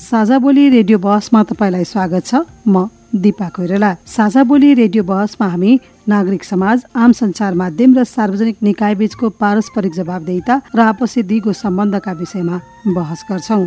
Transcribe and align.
साझा 0.00 0.38
बोली 0.38 0.68
रेडियो 0.70 0.98
बहसमा 0.98 1.42
तपाईँलाई 1.44 1.84
स्वागत 1.84 2.24
छ। 2.24 2.34
म 2.66 2.88
दिपा 3.14 3.48
कोइराला। 3.52 3.90
साझा 4.06 4.42
बोली 4.48 4.72
रेडियो 4.74 5.02
बहसमा 5.04 5.46
हामी 5.46 5.72
नागरिक 6.08 6.44
समाज 6.44 6.84
आम 6.96 7.12
सञ्चार 7.12 7.54
माध्यम 7.54 7.94
र 7.98 8.04
सार्वजनिक 8.08 8.56
निकाय 8.62 8.94
बीचको 8.96 9.28
पारस्परिक 9.36 9.92
जवाबदेहिता 9.92 10.54
र 10.72 10.80
आपसी 10.80 11.22
दिगो 11.22 11.52
सम्बन्धका 11.52 12.12
विषयमा 12.16 12.56
बहस 12.88 13.20
गर्छौँ। 13.30 13.66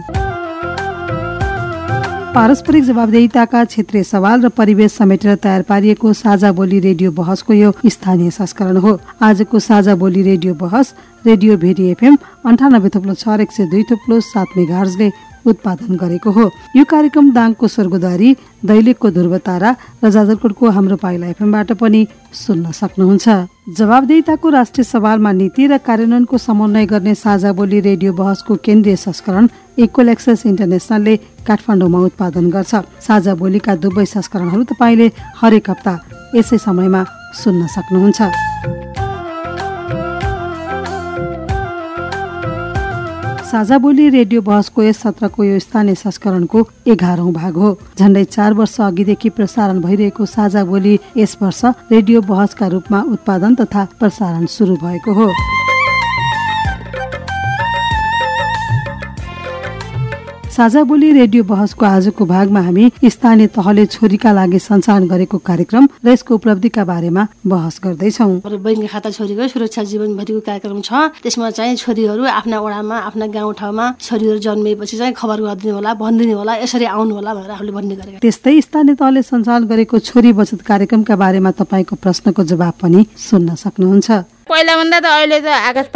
पारस्परिक 2.34 2.84
जवाबदेहिताका 2.84 3.64
क्षेत्रीय 3.66 4.04
सवाल 4.04 4.42
र 4.42 4.50
परिवेश 4.50 4.92
समेटेर 4.92 5.36
तयार 5.38 5.62
पारिएको 5.70 6.14
साझा 6.14 6.52
बोली 6.52 6.80
रेडियो 6.80 7.12
बहसको 7.14 7.54
यो 7.54 7.70
स्थानीय 7.86 8.32
संस्करण 8.34 8.78
हो। 8.78 8.98
आजको 9.22 9.60
साझा 9.62 9.96
बोली 9.96 10.22
रेडियो 10.24 10.54
बहस 10.58 10.94
रेडियो 11.26 11.58
भेरी 11.58 11.86
एफएम 11.92 12.18
अन्ठानब्बे 12.42 12.90
थुप्लो 12.90 13.14
छ 13.14 13.38
एक 13.38 13.52
सय 13.54 13.70
दुई 13.70 13.84
थुप्लो 13.86 14.20
सात 14.24 14.58
मेघार्जले 14.58 15.12
उत्पादन 15.46 15.96
गरेको 15.96 16.32
हो। 16.32 16.46
यो 16.76 16.84
कार्यक्रम 16.84 17.32
दाङको 17.34 17.68
स्वर्गद्वारी 17.68 18.30
दैलेखको 18.66 19.08
ध्रुवतारा 19.12 19.70
र 20.04 20.10
जाजरकोटको 20.10 20.70
हाम्रो 20.70 20.96
पाइला 20.98 21.28
एफएमबाट 21.28 21.72
पनि 21.76 22.02
सुन्न 22.34 22.72
सक्नुहुन्छ। 22.72 23.28
जवाबदेहिताको 23.78 24.50
राष्ट्रिय 24.50 24.84
सवालमा 24.84 25.32
नीति 25.32 25.64
र 25.68 25.78
कार्यान्वयनको 25.80 26.38
समन्वय 26.38 26.86
गर्ने 26.86 27.16
साझा 27.16 27.52
बोली 27.52 27.80
रेडियो 27.80 28.14
बहसको 28.14 28.56
केन्द्रीय 28.64 28.96
संस्करण 28.96 29.48
इक्वल 29.80 30.10
एक्सेस 30.10 30.46
इन्टरनेसनलले 30.46 31.16
काठमाडौँमा 31.48 32.00
उत्पादन 32.08 32.50
गर्छ। 32.50 32.74
साझा 33.02 33.34
बोलीका 33.36 33.76
दुवै 33.84 34.06
संस्करणहरू 34.06 34.64
तपाईँले 34.72 35.08
हरेक 35.42 35.70
हप्ता 35.70 35.94
यसै 36.36 36.58
समयमा 36.58 37.02
सुन्न 37.36 37.68
सक्नुहुन्छ। 37.68 38.53
साझा 43.54 43.78
बोली 43.78 44.08
रेडियो 44.10 44.42
बहसको 44.42 44.84
यस 44.84 44.98
सत्रको 44.98 45.44
यो 45.44 45.58
स्थानीय 45.60 45.96
संस्करणको 45.96 46.66
एघारौं 46.90 47.34
भाग 47.34 47.58
हो। 47.58 47.70
झण्डै 48.00 48.24
चार 48.26 48.54
वर्ष 48.58 48.80
अघिदेखि 48.82 49.30
प्रसारण 49.30 49.82
भइरहेको 49.82 50.26
साझा 50.26 50.64
बोली 50.66 50.98
यस 51.18 51.38
वर्ष 51.42 51.62
रेडियो 51.92 52.22
बहसका 52.26 52.68
रूपमा 52.74 53.02
उत्पादन 53.14 53.56
तथा 53.56 53.88
प्रसारण 54.00 54.46
सुरु 54.50 54.76
भएको 54.82 55.14
हो। 55.14 55.30
साझा 60.54 60.82
बोली 60.86 61.12
रेडियो 61.12 61.44
बहसको 61.50 61.86
आजको 61.86 62.26
भागमा 62.30 62.62
हामी 62.62 63.10
स्थानीय 63.10 63.48
तहले 63.58 63.86
छोरीका 63.90 64.32
लागि 64.38 64.60
सञ्चालन 64.62 65.08
गरेको 65.10 65.38
कार्यक्रम 65.42 65.88
र 66.06 66.10
यसको 66.14 66.36
उपलब्धिका 66.36 66.84
बारेमा 66.86 67.24
बहस 67.42 67.80
गर्दैछौ। 67.84 68.28
बैङ्क 68.62 68.86
खाता 68.86 69.10
छोरीको 69.18 69.48
सुरक्षा 69.50 69.84
जीवनभरिको 69.90 70.42
कार्यक्रम 70.46 70.82
छ। 70.86 70.94
त्यसमा 71.26 71.50
चाहिँ 71.58 71.76
छोरीहरू 71.82 72.24
आफ्ना 72.38 72.60
वडामा 72.62 72.98
आफ्ना 73.10 73.28
गाउँठाउँमा 73.34 73.86
छोरीहरू 73.98 74.40
जन्मिएपछि 74.46 74.98
चाहिँ 75.02 75.14
खबर 75.18 75.42
गरिदिनु 75.42 75.74
होला 75.74 75.94
भनिदिनु 75.98 76.38
होला 76.38 76.54
यसरी 76.62 76.86
आउनु 76.86 77.14
होला 77.18 77.34
भनेर 77.34 77.52
आफूले 77.58 77.72
भन्ने 77.74 77.96
गरेका 77.98 78.22
त्यस्तै 78.22 78.62
स्थानीय 78.62 78.96
तहले 79.02 79.22
सञ्चालन 79.26 79.66
गरेको 79.74 80.00
छोरी 80.06 80.32
बचत 80.38 80.62
कार्यक्रमका 80.70 81.16
बारेमा 81.18 81.52
तपाईँको 81.58 81.96
प्रश्नको 81.98 82.42
जवाब 82.54 82.74
पनि 82.78 83.02
सुन्न 83.18 83.58
सक्नुहुन्छ। 83.58 84.33
पहिला 84.50 84.74
भन्दा 84.78 85.00
त 85.00 85.06
अहिले 85.06 85.40
त 85.40 85.48
आकाश 85.48 85.88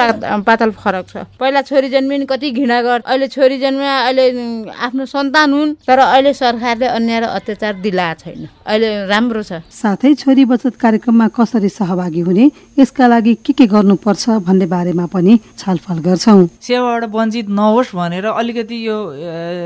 पातल 0.48 0.72
फरक 0.72 1.06
छ। 1.12 1.16
पहिला 1.40 1.62
छोरी 1.68 1.90
जन्मिने 1.90 2.26
कति 2.32 2.48
घृणा 2.56 2.80
गर 2.82 3.00
अहिले 3.04 3.28
छोरी 3.28 3.58
जन्मिए 3.60 3.94
अहिले 4.08 4.26
आफ्नो 4.72 5.04
सन्तान 5.06 5.50
हुन् 5.54 5.76
तर 5.88 6.00
अहिले 6.00 6.32
सरकारले 6.34 6.88
अन्याय 6.88 7.20
र 7.20 7.26
अत्याचार 7.38 7.74
दिला 7.84 8.08
छैन। 8.24 8.48
अहिले 8.66 8.90
राम्रो 9.12 9.42
छ। 9.44 9.52
साथै 9.68 10.14
छोरी 10.24 10.44
बचत 10.48 10.76
कार्यक्रममा 10.80 11.28
कसरी 11.36 11.70
सहभागी 11.70 12.22
हुने 12.28 12.46
यसका 12.80 13.06
लागि 13.08 13.34
के 13.46 13.54
के 13.54 13.66
गर्नुपर्छ 13.68 14.24
भन्ने 14.48 14.66
बारेमा 14.66 15.06
पनि 15.12 15.34
छलफल 15.60 15.98
गर्छौ। 16.08 16.40
सेवाबाट 16.62 17.04
वञ्चित 17.12 17.48
नहोस् 17.50 17.96
भनेर 17.96 18.26
अलिकति 18.32 18.78
यो 18.88 18.98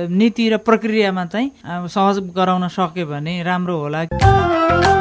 नीति 0.09 0.45
र 0.49 0.57
प्रक्रियामा 0.57 1.25
चाहिँ 1.29 1.47
सहज 1.85 2.17
गराउन 2.33 2.67
सक्यो 2.67 3.05
भने 3.05 3.33
राम्रो 3.43 3.75
होला। 3.77 5.00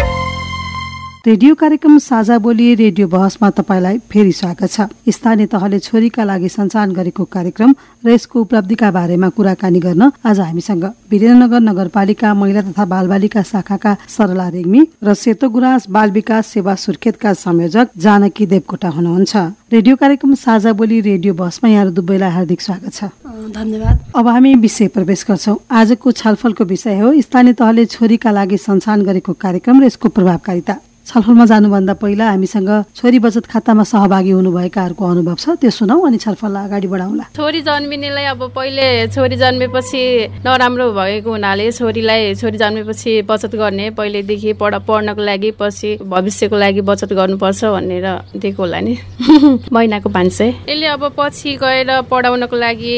रेडियो 1.25 1.55
कार्यक्रम 1.55 1.97
साझा 1.99 2.37
बोली 2.41 2.73
रेडियो 2.75 3.07
बहसमा 3.07 3.49
तपाईँलाई 3.53 3.97
फेरि 4.09 4.31
स्वागत 4.33 4.69
छ। 4.71 4.81
स्थानीय 5.07 5.45
तहले 5.45 5.79
छोरीका 5.79 6.23
लागि 6.25 6.49
सञ्चालन 6.49 6.91
गरेको 6.91 7.23
कार्यक्रम 7.25 7.75
र 8.05 8.09
यसको 8.09 8.41
उपलब्धिका 8.41 8.89
बारेमा 8.91 9.29
कुराकानी 9.29 9.79
गर्न 9.79 10.09
आज 10.25 10.39
हामीसँग 10.41 10.85
वीरेन्द्रनगर 11.11 11.59
नगरपालिका 11.61 12.33
महिला 12.33 12.61
तथा 12.61 12.85
बालबालिका 12.85 13.41
शाखाका 13.45 13.95
सरला 14.09 14.47
रेग्मी 14.49 14.81
र 14.97 15.13
सेतो 15.13 15.49
गुराँस 15.53 15.85
बाल 15.93 16.11
विकास 16.11 16.47
सेवा 16.47 16.75
सुर्खेतका 16.75 17.33
संयोजक 17.37 17.93
जानकी 18.01 18.45
देवकोटा 18.47 18.89
हुनुहुन्छ। 18.89 19.37
रेडियो 19.69 19.95
कार्यक्रम 20.01 20.33
साझा 20.41 20.73
बोली 20.73 21.01
रेडियो 21.05 21.33
बसमा 21.37 21.69
यहाँ 21.69 21.91
दुवैलाई 21.93 22.31
हार्दिक 22.31 22.61
स्वागत 22.61 22.93
छ। 22.93 23.13
धन्यवाद। 23.53 24.05
अब 24.17 24.27
हामी 24.27 24.55
विषय 24.57 24.87
प्रवेश 24.89 25.25
गर्छौँ। 25.29 25.57
आजको 25.69 26.11
छलफलको 26.11 26.65
विषय 26.65 26.99
हो 26.99 27.13
स्थानीय 27.21 27.53
तहले 27.53 27.85
छोरीका 27.93 28.31
लागि 28.31 28.57
सञ्चालन 28.57 29.05
गरेको 29.05 29.33
कार्यक्रम 29.37 29.81
र 29.81 29.85
यसको 29.85 30.09
प्रभावकारिता। 30.09 30.77
छलफलमा 31.07 31.45
जानुभन्दा 31.45 31.93
पहिला 31.93 32.25
हामीसँग 32.29 32.69
छोरी 32.95 33.19
बचत 33.19 33.45
खातामा 33.51 33.83
सहभागी 33.83 34.31
हुनुभएकाहरूको 34.31 35.03
अनुभव 35.05 35.35
छ 35.35 35.49
त्यो 35.57 35.69
सुनौ 35.69 35.97
अनि 36.07 36.17
छलफललाई 36.17 36.65
अगाडि 36.67 36.87
बढाउँला। 36.87 37.23
छोरी 37.35 37.61
जन्मिनेलाई 37.61 38.25
अब 38.31 38.41
पहिले 38.55 38.85
छोरी 39.09 39.35
जन्मेपछि 39.35 40.01
नराम्रो 40.45 40.91
भएको 40.93 41.31
हुनाले 41.31 41.71
छोरीलाई 41.71 42.35
छोरी 42.35 42.57
जन्मेपछि 42.57 43.21
बचत 43.25 43.55
गर्ने 43.55 43.89
पहिलेदेखि 43.97 44.53
पढ 44.61 44.75
पढ्नको 44.87 45.21
लागि 45.21 45.51
पछि 45.59 45.97
भविष्यको 46.05 46.55
लागि 46.55 46.81
बचत 46.85 47.13
गर्नुपर्छ 47.13 47.63
भनेर 47.65 48.07
दिएको 48.37 48.61
होला 48.61 48.79
नि। 48.79 48.97
महिनाको 49.73 50.09
पाँच 50.09 50.31
सय। 50.31 50.49
यसले 50.69 50.85
अब 50.85 51.03
पछि 51.17 51.57
गएर 51.57 51.89
पढाउनको 52.11 52.55
लागि 52.55 52.95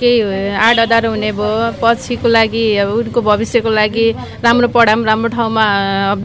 केही 0.00 0.48
आड 0.56 0.78
अदार 0.80 1.06
हुने 1.06 1.30
भयो 1.32 1.72
पछिको 1.82 2.28
लागि 2.28 2.64
अब 2.82 2.88
उनको 2.90 3.20
भविष्यको 3.22 3.70
लागि 3.70 4.06
राम्रो 4.42 4.68
पढाऊँ 4.74 5.04
राम्रो 5.04 5.28
ठाउँमा 5.36 5.64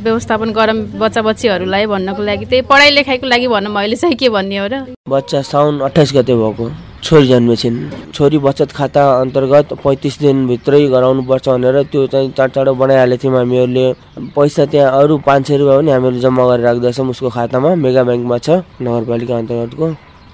व्यवस्थापन 0.02 0.50
गरौँ 0.58 0.78
बच्चीहरूलाई 1.22 1.86
भन्नको 1.86 2.22
लागि 2.24 2.46
त्यही 2.46 2.62
पढाइ 2.70 2.90
लेखाइको 2.92 3.28
लागि 3.28 3.48
भनौँ 3.48 3.74
अहिले 3.78 3.96
चाहिँ 3.96 4.16
के 4.16 4.30
भन्ने 4.30 4.58
हो 4.58 4.68
र? 4.68 4.76
बच्चा 5.10 5.42
साउन 5.42 5.80
अठाइस 5.88 6.14
गते 6.16 6.36
भएको 6.36 6.69
छोरी 7.04 7.28
जन्मेछिन्। 7.28 7.78
छोरी 8.14 8.38
बचत 8.38 8.72
खाता 8.78 9.02
अन्तर्गत 9.22 9.74
पैँतिस 9.84 10.19
दिनभित्रै 10.19 10.88
गराउनुपर्छ 10.90 11.50
भनेर 11.50 11.81
त्यो 11.92 12.08
चाहिँ 12.08 12.31
चाँडो 12.38 12.54
चाँडो 12.54 12.74
बनाइहालेको 12.74 13.24
थियौँ 13.24 13.36
हामीहरूले। 13.38 13.86
पैसा 14.36 14.66
त्यहाँ 14.66 14.92
अरू 15.02 15.18
पाँच 15.28 15.48
सय 15.48 15.58
रुपियाँ 15.58 15.78
पनि 15.78 15.92
हामीहरूले 15.92 16.22
जम्मा 16.22 16.44
गरेर 16.48 16.66
राख्दैछौँ 16.66 17.08
उसको 17.10 17.30
खातामा 17.30 17.75
मेगा 17.75 18.04
ब्याङ्कमा 18.04 18.38
छ 18.38 18.50
नगरपालिका 18.81 19.38
अन्तर्गतको। 19.38 19.88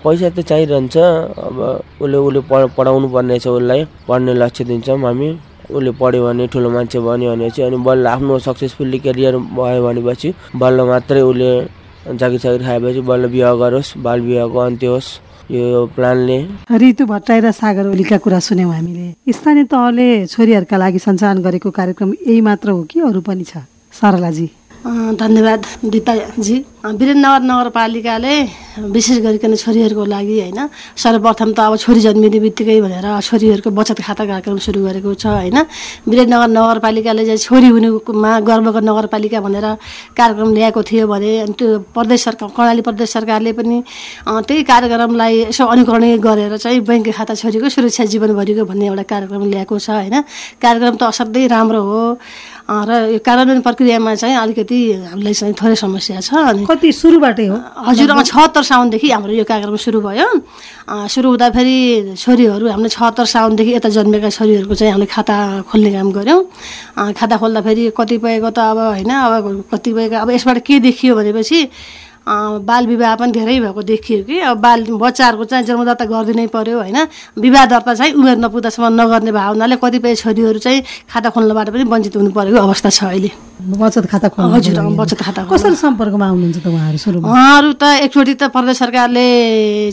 पैसा 0.03 0.29
त 0.29 0.39
चाहिरहन्छ 0.43 0.95
अब 0.97 1.57
उसले 2.01 2.17
उसले 2.17 2.41
पढाउनु 2.75 3.07
पर्ने 3.13 3.39
छ 3.39 3.47
उसलाई 3.47 3.85
पढ्ने 4.07 4.33
लक्ष्य 4.33 4.63
दिन्छौँ 4.63 4.99
हामी। 4.99 5.29
उसले 5.71 5.91
पढ्यो 6.01 6.23
भने 6.25 6.47
ठुलो 6.47 6.69
मान्छे 6.69 6.99
बन्यो 6.99 7.31
भनेपछि 7.31 7.61
अनि 7.61 7.77
बल्ल 7.87 8.07
आफ्नो 8.07 8.39
सक्सेसफुल्ली 8.47 8.99
करियर 8.99 9.37
भयो 9.55 9.81
भनेपछि 9.87 10.33
बल्ल 10.55 10.77
मात्रै 10.91 11.21
उसले 11.21 11.51
जागिर 12.19 12.39
सागिर 12.39 12.61
खाएपछि 12.63 13.01
बल्ल 13.01 13.25
विवाह 13.31 13.53
गरोस् 13.61 13.97
बाल 14.03 14.19
विवाहको 14.21 14.59
अन्त्य 14.59 14.87
होस् 14.87 15.09
यो 15.51 15.85
प्लानले। 15.95 16.37
ऋतु 16.81 17.05
भट्टराई 17.05 17.39
र 17.39 17.51
सागर 17.51 17.87
ओलीका 17.87 18.17
कुरा 18.17 18.39
सुन्यौँ 18.39 18.73
हामीले। 18.73 19.31
स्थानीय 19.31 19.63
तहले 19.71 20.07
छोरीहरूका 20.27 20.77
लागि 20.77 20.99
सञ्चालन 20.99 21.41
गरेको 21.43 21.69
कार्यक्रम 21.71 22.13
यही 22.27 22.41
मात्र 22.41 22.69
हो 22.69 22.83
कि 22.83 22.99
अरू 22.99 23.21
पनि 23.21 23.43
छ? 23.43 23.63
सरलाजी। 23.93 24.47
धन्यवाद 24.83 25.65
दिपाजी। 25.85 26.57
वीरेन्द्रनगर 26.83 27.43
नगरपालिकाले 27.47 28.35
विशेष 28.91 29.17
गरिकन 29.23 29.55
छोरीहरूको 29.55 30.03
लागि 30.05 30.35
होइन 30.39 30.59
सर्वप्रथम 30.99 31.51
त 31.55 31.59
अब 31.63 31.75
छोरी 31.79 31.99
जन्मिने 32.03 32.39
बित्तिकै 32.43 32.79
भनेर 32.83 33.07
छोरीहरूको 33.23 33.69
बचत 33.71 33.99
खाता 34.03 34.23
कार्यक्रम 34.27 34.57
सुरु 34.59 34.79
गरेको 34.83 35.13
छ 35.15 35.25
होइन। 35.39 35.57
विराटनगर 36.03 36.49
नगरपालिकाले 36.51 37.23
चाहिँ 37.25 37.39
छोरी 37.39 37.67
हुनुमा 37.71 38.31
गर्वको 38.43 38.79
नगरपालिका 38.83 39.39
भनेर 39.39 39.67
कार्यक्रम 40.19 40.49
ल्याएको 40.51 40.81
थियो 40.83 41.07
भने 41.07 41.31
अनि 41.47 41.53
त्यो 41.55 41.67
प्रदेश 41.95 42.19
सरकार 42.27 42.49
कर्णाली 42.51 42.81
प्रदेश 42.83 43.09
सरकारले 43.15 43.51
पनि 43.55 43.77
त्यही 44.27 44.63
कार्यक्रमलाई 44.67 45.33
यसो 45.47 45.63
अनुकरण 45.63 46.03
गरेर 46.19 46.57
चाहिँ 46.59 46.83
ब्याङ्क 46.83 47.07
खाता 47.15 47.33
छोरीको 47.39 47.69
सुरक्षा 47.71 48.03
जीवनभरिको 48.11 48.63
भन्ने 48.67 48.85
एउटा 48.91 49.03
कार्यक्रम 49.07 49.43
ल्याएको 49.47 49.79
छ 49.79 49.89
होइन। 49.95 50.15
कार्यक्रम 50.59 50.95
त 50.99 51.03
असाध्यै 51.07 51.47
राम्रो 51.47 51.81
हो। 51.87 52.01
र 52.63 52.91
यो 53.11 53.19
कार्यान्वयन 53.19 53.61
प्रक्रियामा 53.61 54.15
चाहिँ 54.15 54.35
अलिकति 54.39 54.79
हामीलाई 55.11 55.33
चाहिँ 55.35 55.53
थोरै 55.53 55.75
समस्या 55.75 56.19
छ 56.23 56.31
अनि 56.31 56.63
कति 56.63 56.91
सुरुबाटै 56.95 57.47
हो? 57.51 57.57
हजुर 57.91 58.09
छहत्तर 58.23 58.63
साउनदेखि 58.63 59.09
हाम्रो 59.11 59.33
यो 59.35 59.43
कार्यक्रम 59.43 59.75
सुरु 59.75 59.99
भयो। 59.99 60.27
सुरु 61.11 61.27
हुँदाखेरि 61.29 62.15
छोरीहरू 62.15 62.65
हामीले 62.71 62.89
छहत्तर 62.89 63.25
साउनदेखि 63.27 63.71
यता 63.73 63.89
जन्मेका 63.91 64.29
छोरीहरूको 64.31 64.75
चाहिँ 64.79 64.91
हामीले 64.95 65.11
खाता 65.11 65.35
खोल्ने 65.67 65.91
काम 65.91 66.07
गऱ्यौँ। 66.15 66.41
खाता 67.19 67.35
खोल्दाखेरि 67.35 67.83
कतिपयको 67.99 68.49
त 68.55 68.59
अब 68.63 68.79
होइन 68.95 69.11
अब 69.11 69.67
कतिपयको 69.67 70.15
अब 70.23 70.29
यसबाट 70.31 70.57
के 70.63 70.79
देखियो 70.87 71.15
भनेपछि 71.19 71.59
बाल 72.27 72.87
विवाह 72.87 73.15
पनि 73.15 73.31
धेरै 73.31 73.59
भएको 73.59 73.81
देखियो 73.83 74.23
कि। 74.23 74.39
अब 74.39 74.57
बाल 74.57 74.83
बच्चाहरूको 74.89 75.45
चाहिँ 75.45 75.65
जन्मदत्ता 75.65 76.05
गरिदिनै 76.05 76.47
पर्यो 76.47 76.77
होइन? 76.79 76.97
विवाह 77.37 77.65
दर्ता 77.65 77.93
चाहिँ 77.93 78.13
उमेर 78.13 78.37
नपुग्दासम्म 78.37 79.01
नगर्ने 79.01 79.31
भावनाले 79.31 79.75
कतिपय 79.75 80.15
छोरीहरू 80.15 80.59
चाहिँ 80.59 80.83
खाता 81.11 81.29
खोल्नबाट 81.29 81.69
पनि 81.69 81.83
वञ्चित 81.83 82.15
हुनु 82.15 82.31
परेको 82.31 82.57
अवस्था 82.57 82.89
छ 82.89 83.03
अहिले। 83.03 83.31
बचत 83.53 84.05
खाता 84.11 84.27
हजुर 84.33 84.79
बचत 84.97 85.19
खाता। 85.21 85.41
कसरी 85.45 85.75
सम्पर्कमा 85.77 86.25
आउनुहुन्छ 86.25 86.57
त 86.63 86.67
उहाँहरू 86.67 86.97
सुरुमा? 86.97 87.25
उहाँहरू 87.29 87.69
त 87.77 87.83
एकचोटि 88.05 88.33
त 88.33 88.43
प्रदेश 88.49 88.77
सरकारले 88.81 89.25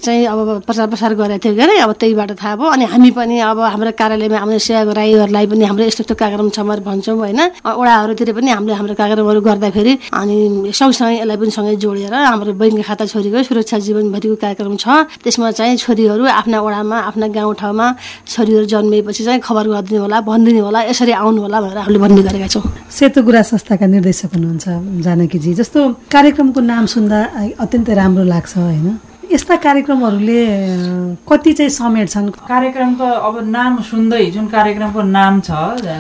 चाहिँ 0.01 0.27
अब 0.27 0.65
प्रचार 0.67 0.87
प्रसार 0.89 1.13
गरेको 1.15 1.39
थियो 1.45 1.55
के 1.55 1.63
अरे 1.63 1.75
अब 1.85 1.93
त्यहीबाट 2.01 2.31
थाहा 2.41 2.57
भयो। 2.57 2.69
अनि 2.73 2.85
हामी 2.89 3.11
पनि 3.13 3.37
अब 3.39 3.59
हाम्रो 3.61 3.93
कार्यालयमा 4.01 4.39
आउने 4.41 4.59
सेवा 4.59 4.93
राईहरूलाई 4.97 5.47
पनि 5.47 5.65
हाम्रो 5.71 5.85
यस्तो 5.87 6.03
यस्तो 6.03 6.15
कार्यक्रम 6.17 6.49
छ 6.51 6.59
भनेर 6.65 6.81
भन्छौँ 6.89 7.17
होइन? 7.21 7.41
अ, 7.61 7.71
वडाहरूतिर 7.77 8.33
पनि 8.33 8.51
हामीले 8.51 8.75
हाम्रो 8.81 8.95
कार्यक्रमहरू 8.97 9.41
गर्दाखेरि 9.45 9.93
अनि 10.09 10.37
सँगसँगै 10.73 11.15
यसलाई 11.21 11.37
पनि 11.37 11.51
सँगै 11.53 11.77
जोडेर 11.85 12.15
हाम्रो 12.17 12.53
बैङ्क 12.57 12.81
खाता 12.89 13.05
छोरीको 13.13 13.39
सुरक्षा 13.45 13.77
जीवनभरिको 13.87 14.37
कार्यक्रम 14.41 14.75
छ। 14.81 14.87
त्यसमा 15.21 15.49
चाहिँ 15.53 15.77
छोरीहरू 15.77 16.25
आफ्ना 16.27 16.59
वडामा 16.65 16.97
आफ्ना 17.13 17.27
गाउँठाउँमा 17.29 17.87
छोरीहरू 18.25 18.65
जन्मिएपछि 18.73 19.23
चाहिँ 19.29 19.41
खबर 19.45 19.65
गरिदिनु 19.69 20.01
होला 20.01 20.19
भनिदिनु 20.25 20.61
होला 20.65 20.81
यसरी 20.91 21.13
आउनु 21.13 21.41
होला 21.45 21.59
भनेर 21.61 21.79
हामीले 21.85 21.99
भन्ने 22.01 22.23
गरेका 22.25 22.49
छौँ। 22.49 22.65
सेतो 22.89 23.21
गुरा 23.23 23.43
संस्थाका 23.51 23.87
निर्देशक 23.95 24.31
हुनुहुन्छ 24.35 24.67
जानकीजी। 25.05 25.55
जस्तो 25.61 25.79
कार्यक्रमको 26.15 26.61
नाम 26.73 26.85
सुन्दा 26.95 27.19
अत्यन्तै 27.59 27.95
राम्रो 28.01 28.25
लाग्छ 28.25 28.57
होइन? 28.57 28.89
यस्ता 29.31 29.57
कार्यक्रमहरूले 29.63 30.43
कति 31.23 31.53
चाहिँ 31.59 31.71
समेट्छन् 31.71 32.31
कार्यक्रम 32.51 32.91
त 32.99 33.01
अब 33.27 33.35
नाम 33.47 33.73
सुन्दै 33.87 34.25
जुन 34.35 34.47
कार्यक्रमको 34.51 35.03
नाम 35.07 35.35
छ 35.47 35.51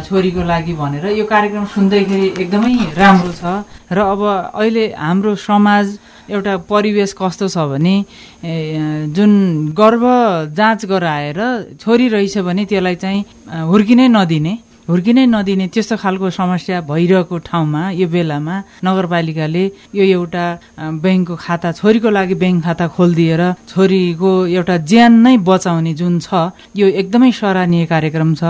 छोरीको 0.07 0.43
लागि 0.43 0.73
भनेर 0.75 1.07
यो 1.15 1.25
कार्यक्रम 1.31 1.65
सुन्दैखेरि 1.75 2.27
एकदमै 2.43 2.75
राम्रो 2.99 3.33
छ। 3.39 3.43
र 3.95 3.99
अब 4.03 4.21
अहिले 4.51 4.85
हाम्रो 4.99 5.35
समाज 5.47 5.87
एउटा 6.27 6.57
परिवेश 6.67 7.15
कस्तो 7.15 7.47
छ 7.55 7.71
भने 7.71 7.95
जुन 9.15 9.31
गर्भ 9.79 10.05
जाँच 10.59 10.81
गराएर 10.91 11.39
छोरी 11.79 12.07
रहेछ 12.11 12.39
भने 12.43 12.65
त्यसलाई 12.67 12.97
चाहिँ 12.99 13.25
हुर्किनै 13.71 14.09
नदिने 14.11 14.55
हुर्किनै 14.91 15.25
नदिने 15.35 15.67
त्यस्तो 15.75 15.97
खालको 16.03 16.27
समस्या 16.41 16.81
भइरहेको 16.91 17.37
ठाउँमा 17.49 17.83
यो 18.01 18.07
बेलामा 18.15 18.57
नगरपालिकाले 18.87 19.65
यो 19.99 20.05
एउटा 20.19 20.45
ब्याङ्कको 21.05 21.35
खाता 21.45 21.69
छोरीको 21.79 22.09
लागि 22.19 22.35
ब्याङ्क 22.43 22.59
खाता 22.67 22.87
खोलिदिएर 22.97 23.43
छोरीको 23.71 24.31
एउटा 24.59 24.77
ज्यान 24.91 25.13
नै 25.25 25.37
बचाउने 25.51 25.93
जुन 26.01 26.15
छ 26.27 26.51
यो 26.75 26.87
एकदमै 27.01 27.31
सराहनीय 27.41 27.85
कार्यक्रम 27.87 28.31
छ। 28.35 28.43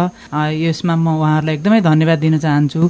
यसमा 0.65 0.95
म 0.97 1.07
उहाँहरूलाई 1.21 1.55
एकदमै 1.61 1.81
धन्यवाद 1.91 2.19
दिन 2.25 2.35
चाहन्छु 2.45 2.81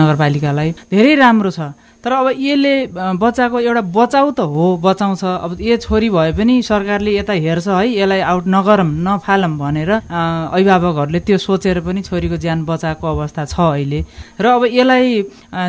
नगरपालिकालाई। 0.00 0.70
धेरै 0.92 1.14
राम्रो 1.24 1.50
छ 1.56 1.60
तर 2.04 2.12
अब 2.12 2.26
यसले 2.36 2.74
बच्चाको 3.16 3.56
एउटा 3.64 3.82
बचाउ 3.96 4.26
त 4.36 4.40
हो 4.44 4.64
बचाउँछ। 4.76 5.24
अब 5.24 5.50
यो 5.56 5.76
छोरी 5.80 6.08
भए 6.12 6.32
पनि 6.36 6.54
सरकारले 6.60 7.10
यता 7.16 7.32
हेर्छ 7.32 7.68
है 7.68 7.96
यसलाई 7.96 8.20
आउट 8.20 8.44
नगरौँ 8.44 8.88
नफालौँ 9.08 9.56
भनेर 9.56 9.90
अभिभावकहरूले 10.52 11.20
त्यो 11.24 11.38
सोचेर 11.40 11.80
पनि 11.80 12.00
छोरीको 12.04 12.36
ज्यान 12.44 12.58
बचाएको 12.68 12.93
अवस्था 13.00 13.44
छ 13.44 13.56
अहिले। 13.74 14.00
र 14.38 14.44
अब 14.46 14.62
यसलाई 14.70 15.08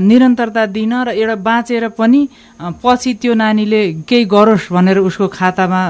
निरन्तरता 0.05 0.65
दिन 0.69 0.93
र 0.93 1.09
एउटा 1.15 1.35
बाँचेर 1.41 1.87
पनि 1.97 2.21
पछि 2.83 3.13
त्यो 3.21 3.33
नानीले 3.33 3.81
केही 4.03 4.25
गरोस् 4.25 4.71
भनेर 4.73 4.97
उसको 4.99 5.27
खातामा 5.31 5.81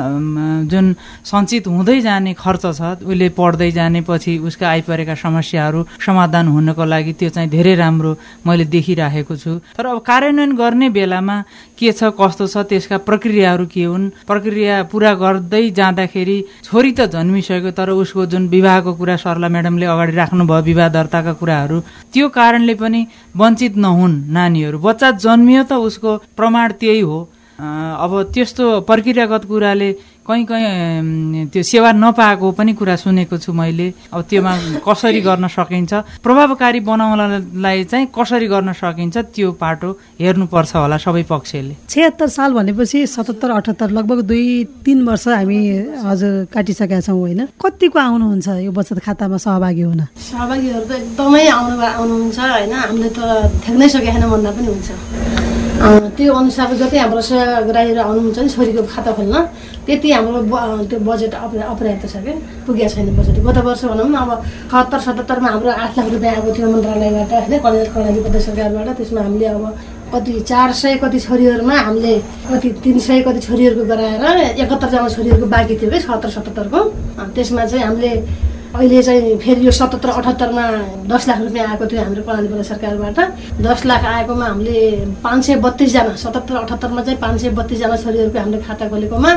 जुन 0.69 0.85
सञ्चित 1.25 1.67
हुँदै 1.67 1.99
जाने 2.01 2.33
खर्च 2.33 2.63
छ 2.77 2.81
उसले 3.03 3.27
पढ्दै 3.35 3.71
जाने 3.71 4.01
पछि 4.05 4.37
उसका 4.39 4.65
आइपरेका 4.69 5.15
समस्याहरू 5.15 5.79
समाधान 6.05 6.47
हुनको 6.47 6.83
लागि 6.85 7.13
त्यो 7.19 7.29
चाहिँ 7.29 7.49
धेरै 7.49 7.75
राम्रो 7.75 8.11
मैले 8.45 8.65
देखिराखेको 8.65 9.35
छु। 9.35 9.51
तर 9.77 9.85
अब 9.85 9.99
कार्यान्वयन 10.05 10.51
गर्ने 10.55 10.89
बेलामा 10.89 11.35
के 11.77 11.91
छ 11.91 12.11
कस्तो 12.19 12.47
छ 12.47 12.57
त्यसका 12.69 12.97
प्रक्रियाहरू 13.03 13.65
के 13.67 13.83
हुन्? 13.83 14.09
प्रक्रिया 14.27 14.75
पुरा 14.91 15.13
गर्दै 15.21 15.63
जाँदाखेरि 15.75 16.37
छोरी 16.63 16.91
त 16.91 17.11
जन्मिसक्यो 17.13 17.71
तर 17.75 17.89
उसको 17.91 18.25
जुन 18.31 18.47
विवाहको 18.49 18.93
कुरा 18.95 19.15
सरला 19.19 19.47
म्याडमले 19.51 19.85
अगाडि 19.85 20.13
राख्नुभयो 20.15 20.61
विवाह 20.69 20.89
दर्ताका 20.95 21.33
कुराहरू 21.39 21.79
त्यो 22.13 22.27
कारणले 22.31 22.73
पनि 22.79 23.01
वञ्चित 23.35 23.75
नहुन् 23.77 24.15
नानीहरू। 24.31 24.77
बच्चा 24.79 25.11
जन्मियो 25.19 25.63
त 25.63 25.73
उसको 25.83 26.17
प्रमाण 26.37 26.71
त्यही 26.79 27.01
हो। 27.01 27.19
अब 27.55 28.11
त्यस्तो 28.35 28.65
प्रक्रियागत 28.83 29.43
कुराले 29.47 29.89
कहीँ 30.25 30.45
कहीँ 30.49 31.45
त्यो 31.53 31.61
सेवा 31.63 31.91
नपाएको 32.01 32.51
पनि 32.57 32.73
कुरा 32.73 32.95
सुनेको 32.97 33.37
छु 33.37 33.53
मैले। 33.53 34.09
अब 34.09 34.21
त्योमा 34.25 34.81
कसरी 34.81 35.21
गर्न 35.21 35.47
सकिन्छ? 35.53 35.93
प्रभावकारी 36.25 36.79
बनाउनलाई 36.81 37.83
चाहिँ 37.85 38.07
कसरी 38.09 38.47
गर्न 38.49 38.73
सकिन्छ? 38.73 39.17
त्यो 39.37 39.51
पाटो 39.61 39.89
हेर्नुपर्छ 40.17 40.75
होला 40.75 40.97
सबै 40.97 41.23
पक्षले। 41.29 41.75
छिहत्तर 41.85 42.27
साल 42.27 42.53
भनेपछि 42.57 43.05
सतहत्तर 43.05 43.49
अठहत्तर 43.53 43.89
लगभग 43.93 44.19
दुई 44.25 44.45
तिन 44.81 45.05
वर्ष 45.05 45.27
हामी 45.27 45.59
हजुर 46.09 46.33
काटिसकेका 46.49 46.99
छौँ 47.05 47.19
होइन? 47.21 47.41
कतिको 47.61 47.99
आउनुहुन्छ 47.99 48.47
यो 48.65 48.71
बचत 48.73 48.99
खातामा 49.05 49.37
सहभागी 49.37 49.81
हुन? 49.85 50.01
सहभागीहरू 50.09 50.85
त 50.89 50.91
एकदमै 51.05 51.45
आउनु 51.53 51.75
आउनुहुन्छ 51.77 52.39
होइन? 52.39 52.73
हामीले 52.73 53.09
त 53.13 53.19
ठेक्नै 53.61 53.87
सकेका 53.93 54.11
छैन 54.17 54.25
भन्दा 54.33 54.49
पनि 54.57 54.67
हुन्छ। 54.73 55.44
त्यो 56.17 56.33
अनुसारको 56.33 56.75
जति 56.81 56.97
हाम्रो 56.97 57.21
सहग्राहीहरू 57.21 58.01
आउनुहुन्छ 58.01 58.39
नि 58.39 58.49
छोरीको 58.55 58.83
खाता 58.93 59.11
खोल्न 59.17 59.35
त्यति 59.85 60.11
हाम्रो 60.11 60.39
त्यो 60.89 60.99
बजेट 61.07 61.33
अपर्या 61.35 61.65
अपर्याप्त 61.73 62.05
छ 62.07 62.15
क्या 62.23 62.35
पुगेको 62.65 62.89
छैन 62.93 63.07
बजेट 63.17 63.37
गत 63.45 63.57
वर्ष 63.67 63.83
भनौँ 63.85 64.09
न 64.09 64.15
अब 64.15 64.31
सत्तर 64.71 64.99
सतहत्तरमा 65.05 65.49
हाम्रो 65.53 65.71
आठ 65.71 65.91
लाख 65.97 66.07
रुपियाँ 66.13 66.33
आएको 66.35 66.49
थियो 66.55 66.67
मन्त्रालयबाट 66.71 67.31
होइन? 67.31 67.57
कर्णाली 67.59 67.85
कर्णाली 67.93 68.19
प्रदेश 68.25 68.45
सरकारबाट। 68.45 68.87
त्यसमा 68.97 69.21
हामीले 69.21 69.45
अब 69.45 69.63
कति 70.13 70.33
चार 70.49 70.71
सय 70.79 70.95
कति 71.03 71.19
छोरीहरूमा 71.19 71.77
हामीले 71.85 72.13
कति 72.49 72.69
तिन 72.83 72.99
सय 72.99 73.21
कति 73.27 73.39
छोरीहरूको 73.47 73.85
गराएर 73.91 74.23
एकहत्तरजना 74.63 75.07
छोरीहरूको 75.15 75.47
बाँकी 75.53 75.75
थियो 75.81 75.91
कि 75.91 75.99
सत्तर 75.99 76.29
सतहत्तरको। 76.29 76.79
त्यसमा 77.35 77.65
चाहिँ 77.65 77.85
हामीले 77.85 78.11
अहिले 78.75 79.01
चाहिँ 79.03 79.37
फेरि 79.39 79.65
यो 79.65 79.71
सतहत्तर 79.71 80.09
अठहत्तरमा 80.09 80.63
दस 81.07 81.27
लाख 81.27 81.39
रुपियाँ 81.41 81.67
आएको 81.67 81.85
थियो 81.87 82.01
हाम्रो 82.03 82.23
प्रदेश 82.27 82.67
सरकारबाट। 82.67 83.19
दस 83.63 83.85
लाख 83.85 84.05
आएकोमा 84.05 84.45
हामीले 84.45 84.79
पाँच 85.23 85.43
सय 85.45 85.55
बत्तिसजना 85.63 86.15
सतहत्तर 86.19 86.55
अठहत्तरमा 86.55 87.01
चाहिँ 87.01 87.19
पाँच 87.23 87.41
सय 87.41 87.49
बत्तिसजना 87.55 87.95
छोरीहरूको 88.03 88.39
हामीले 88.39 88.61
खाता 88.67 88.87
खोलेकोमा 88.91 89.31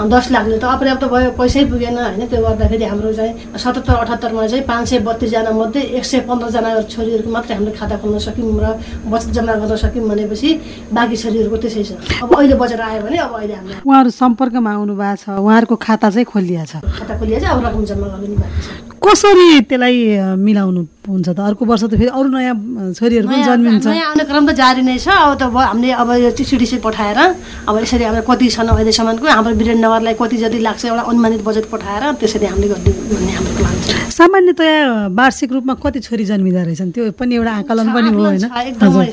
दस 0.00 0.30
लाखले 0.32 0.58
त 0.58 0.64
अपर्याप्त 0.64 1.04
भयो 1.12 1.30
पैसै 1.36 1.64
पुगेन 1.68 1.96
होइन 1.98 2.24
त्यो 2.30 2.40
गर्दाखेरि 2.40 2.84
हाम्रो 2.84 3.12
चाहिँ 3.12 3.32
सतहत्तर 3.52 3.94
अठहत्तरमा 4.00 4.46
चाहिँ 4.46 4.64
पाँच 4.64 4.88
सय 4.88 4.98
बत्तिसजना 5.04 5.50
मध्ये 5.52 5.82
एक 6.00 6.04
सय 6.04 6.20
पन्ध्रजना 6.24 6.70
छोरीहरूको 6.88 7.30
मात्रै 7.30 7.54
हामीले 7.56 7.72
खाता 7.76 7.96
खोल्न 8.00 8.18
सक्यौँ 8.18 8.60
र 8.64 8.66
बचत 9.12 9.30
जम्मा 9.36 9.54
गर्न 9.60 9.76
सक्यौँ 9.76 10.08
भनेपछि 10.08 10.48
बाँकी 10.96 11.16
छोरीहरूको 11.22 11.56
त्यसै 11.62 11.82
छ। 11.84 11.90
अब 12.24 12.32
अहिले 12.32 12.54
बजेट 12.56 12.80
आयो 12.80 13.00
भने 13.04 13.18
अब 13.20 13.34
अहिले 13.36 13.54
हामीले 13.54 13.76
उहाँहरू 13.84 14.10
सम्पर्कमा 14.10 14.70
आउनु 14.72 14.94
भएको 14.96 15.16
छ 15.20 15.36
उहाँहरूको 15.36 15.76
खाता 15.76 16.08
चाहिँ 16.10 16.24
खोलिया 16.32 16.64
छ। 16.64 16.72
खाता 16.80 17.12
खोलिया 17.20 17.38
चाहिँ 17.40 17.52
अब 17.56 17.60
रकम 17.66 17.84
जम्मा 17.84 18.06
गर्नु 18.08 18.36
बाँकी 18.40 18.60
छ। 18.64 18.89
कसरी 19.00 19.48
त्यसलाई 19.64 19.96
मिलाउनु 20.36 20.82
हुन्छ 21.08 21.28
त? 21.32 21.40
अर्को 21.40 21.64
वर्ष 21.64 21.82
त 21.88 21.94
फेरि 21.96 22.12
अरू 22.12 22.28
नयाँ 22.30 22.54
छोरीहरू 22.94 23.26
पनि 23.26 23.42
जन्मिन्छ। 23.48 23.86
नयाँ 23.88 24.06
आउने 24.12 24.24
क्रम 24.28 24.44
त 24.46 24.52
जारी 24.60 24.82
नै 24.84 24.98
छ। 25.00 25.08
अब 25.08 25.32
त 25.40 25.42
हामीले 25.48 25.90
अब 25.96 26.10
यो 26.20 26.30
टिसिडिसी 26.36 26.78
पठाएर 26.84 27.18
अब 27.66 27.74
यसरी 27.80 28.04
हाम्रो 28.04 28.22
कति 28.28 28.46
छन् 28.54 28.68
अहिलेसम्मको 28.70 29.26
हाम्रो 29.26 29.52
वीरेन्द्रनगरलाई 29.56 30.14
कति 30.20 30.36
जति 30.44 30.58
लाग्छ 30.60 30.84
एउटा 30.84 31.02
अनुमानित 31.10 31.40
बजेट 31.48 31.66
पठाएर 31.72 32.02
त्यसरी 32.20 32.46
हामीले 32.52 32.68
गरिदिउँ 32.70 33.08
भन्ने 33.10 33.32
हाम्रो 33.40 33.52
प्लान 33.56 33.74
छ। 33.80 33.88
सामान्यतया 34.20 34.76
वार्षिक 35.16 35.50
रूपमा 35.52 35.74
कति 35.80 35.98
छोरी 36.04 36.24
जन्मिँदो 36.30 36.60
रहेछन्? 36.68 36.90
त्यो 36.92 37.02
पनि 37.16 37.34
एउटा 37.40 37.52
आकलन 37.64 37.88
पनि 37.96 38.08
हो 38.12 38.20
होइन? 38.20 38.44
एकदमै। 38.44 39.06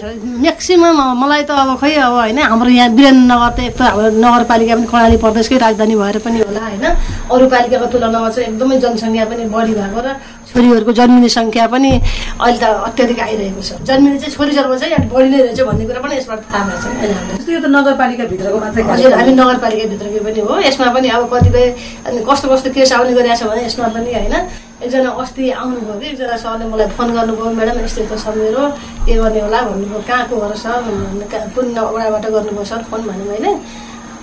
म्याक्सिमम् 0.44 1.00
मलाई 1.16 1.44
त 1.48 1.52
अब 1.56 1.72
खै 1.80 1.96
अब 1.96 2.14
होइन 2.28 2.40
हाम्रो 2.44 2.70
यहाँ 2.76 2.90
वीरेन्द्रनगर 2.92 3.52
त 3.56 3.60
एक 3.72 3.76
त 3.80 3.82
हाम्रो 3.88 4.10
नगरपालिका 4.20 4.74
पनि 4.76 4.88
कर्णाली 4.92 5.18
प्रदेशकै 5.24 5.58
राजधानी 5.64 5.96
भएर 5.96 6.18
पनि 6.28 6.38
होला 6.44 6.62
होइन? 6.68 6.86
अरू 7.32 7.46
पालिकाको 7.48 7.86
तुलनामा 7.88 8.30
चाहिँ 8.36 8.48
एकदमै 8.52 8.76
जनसङ्ख्या 8.84 9.26
पनि 9.32 9.44
बढी 9.48 9.74
भएको 9.78 10.00
र 10.06 10.10
छोरीहरूको 10.48 10.92
जन्मिने 11.00 11.30
सङ्ख्या 11.38 11.66
पनि 11.74 11.92
अहिले 12.42 12.58
त 12.58 12.66
अत्याधिक 12.90 13.20
आइरहेको 13.20 13.62
छ। 13.62 13.70
जन्मिने 13.90 14.18
चाहिँ 14.20 14.34
छोरी 14.36 14.52
जन्म 14.58 14.72
चाहिँ 14.82 14.94
अलिक 14.98 15.10
बढी 15.14 15.30
नै 15.30 15.38
रहेछ 15.44 15.60
भन्ने 15.70 15.84
कुरा 15.88 16.00
पनि 16.06 16.16
यसबाट 16.18 16.40
थाहा 16.52 16.64
भएको 16.68 16.82
छ 16.82 17.38
जस्तो 17.38 17.52
यो 17.52 17.60
त 17.60 17.68
नगरपालिकाभित्रको 17.78 18.58
मात्रै 18.64 18.84
हजुर 18.92 19.12
हामी 19.20 19.34
नगरपालिकाभित्रकै 19.42 20.20
पनि 20.28 20.40
हो। 20.48 20.54
यसमा 20.68 20.88
पनि 20.96 21.08
अब 21.18 21.24
कतिपय 21.34 21.66
कस्तो 22.30 22.46
कस्तो 22.54 22.70
केस 22.76 22.92
आउने 22.98 23.14
गरेको 23.18 23.36
छ 23.36 23.44
भने 23.52 23.62
यसमा 23.68 23.88
पनि 23.96 24.12
होइन। 24.18 24.36
एकजना 24.78 25.10
अस्ति 25.10 25.44
आउनुभयो 25.58 25.94
कि 26.00 26.06
एकजना 26.08 26.36
सरले 26.38 26.66
मलाई 26.72 26.88
फोन 26.98 27.08
गर्नुभयो 27.18 27.50
म्याडम 27.58 27.78
यस्तो 27.84 28.02
यस्तो 28.06 28.18
छ 28.24 28.26
मेरो 28.38 28.64
के 29.06 29.14
गर्ने 29.18 29.40
होला 29.42 29.60
भन्नुभयो 29.68 30.00
कहाँको 30.08 30.36
हो 30.38 30.48
र 30.48 30.56
सर? 30.64 30.78
कहाँ- 31.32 31.50
कुन 31.56 31.66
वडाबाट 31.74 32.26
गर्नुभयो 32.36 32.66
सर 32.72 32.82
फोन 32.90 33.02
भने 33.10 33.24
मैले 33.26 33.52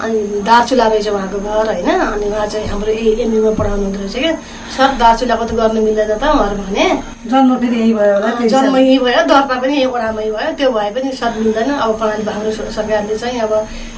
अनि 0.01 0.43
दार्चुला 0.43 0.87
रहेछ 0.87 1.09
उहाँको 1.09 1.39
घर 1.39 1.67
होइन? 1.71 1.89
अनि 1.89 2.27
उहाँ 2.27 2.47
चाहिँ 2.47 2.67
हाम्रो 2.69 2.93
एमयुमा 2.93 3.51
पढाउनु 3.59 3.85
हुँदो 3.85 3.99
रहेछ 3.99 4.17
क्या। 4.17 4.33
सर 4.77 4.89
दार्चुलाको 4.99 5.45
त 5.45 5.53
गर्नु 5.55 5.81
मिल्दैन 5.83 6.19
त? 6.19 6.25
उहाँहरू 6.25 6.63
भने। 6.67 6.85
जन्म 7.31 7.57
फेरि 7.63 7.77
यही 7.81 7.93
भयो 7.95 8.15
होला 8.15 8.29
जन्म। 8.55 8.77
यहीँ 8.77 8.99
भयो 8.99 9.23
दर्ता 9.31 9.55
पनि 9.61 9.75
यहीँ 9.75 9.87
वडामै 9.95 10.31
भयो। 10.35 10.53
त्यो 10.59 10.71
भए 10.71 10.91
पनि 10.95 11.13
सर 11.15 11.33
मिल्दैन। 11.39 11.71
अब 11.79 11.91
कर्णाली 11.99 12.25
हाम्रो 12.27 12.51
सरकारले 12.51 13.17
चाहिँ 13.17 13.41
अब 13.41 13.53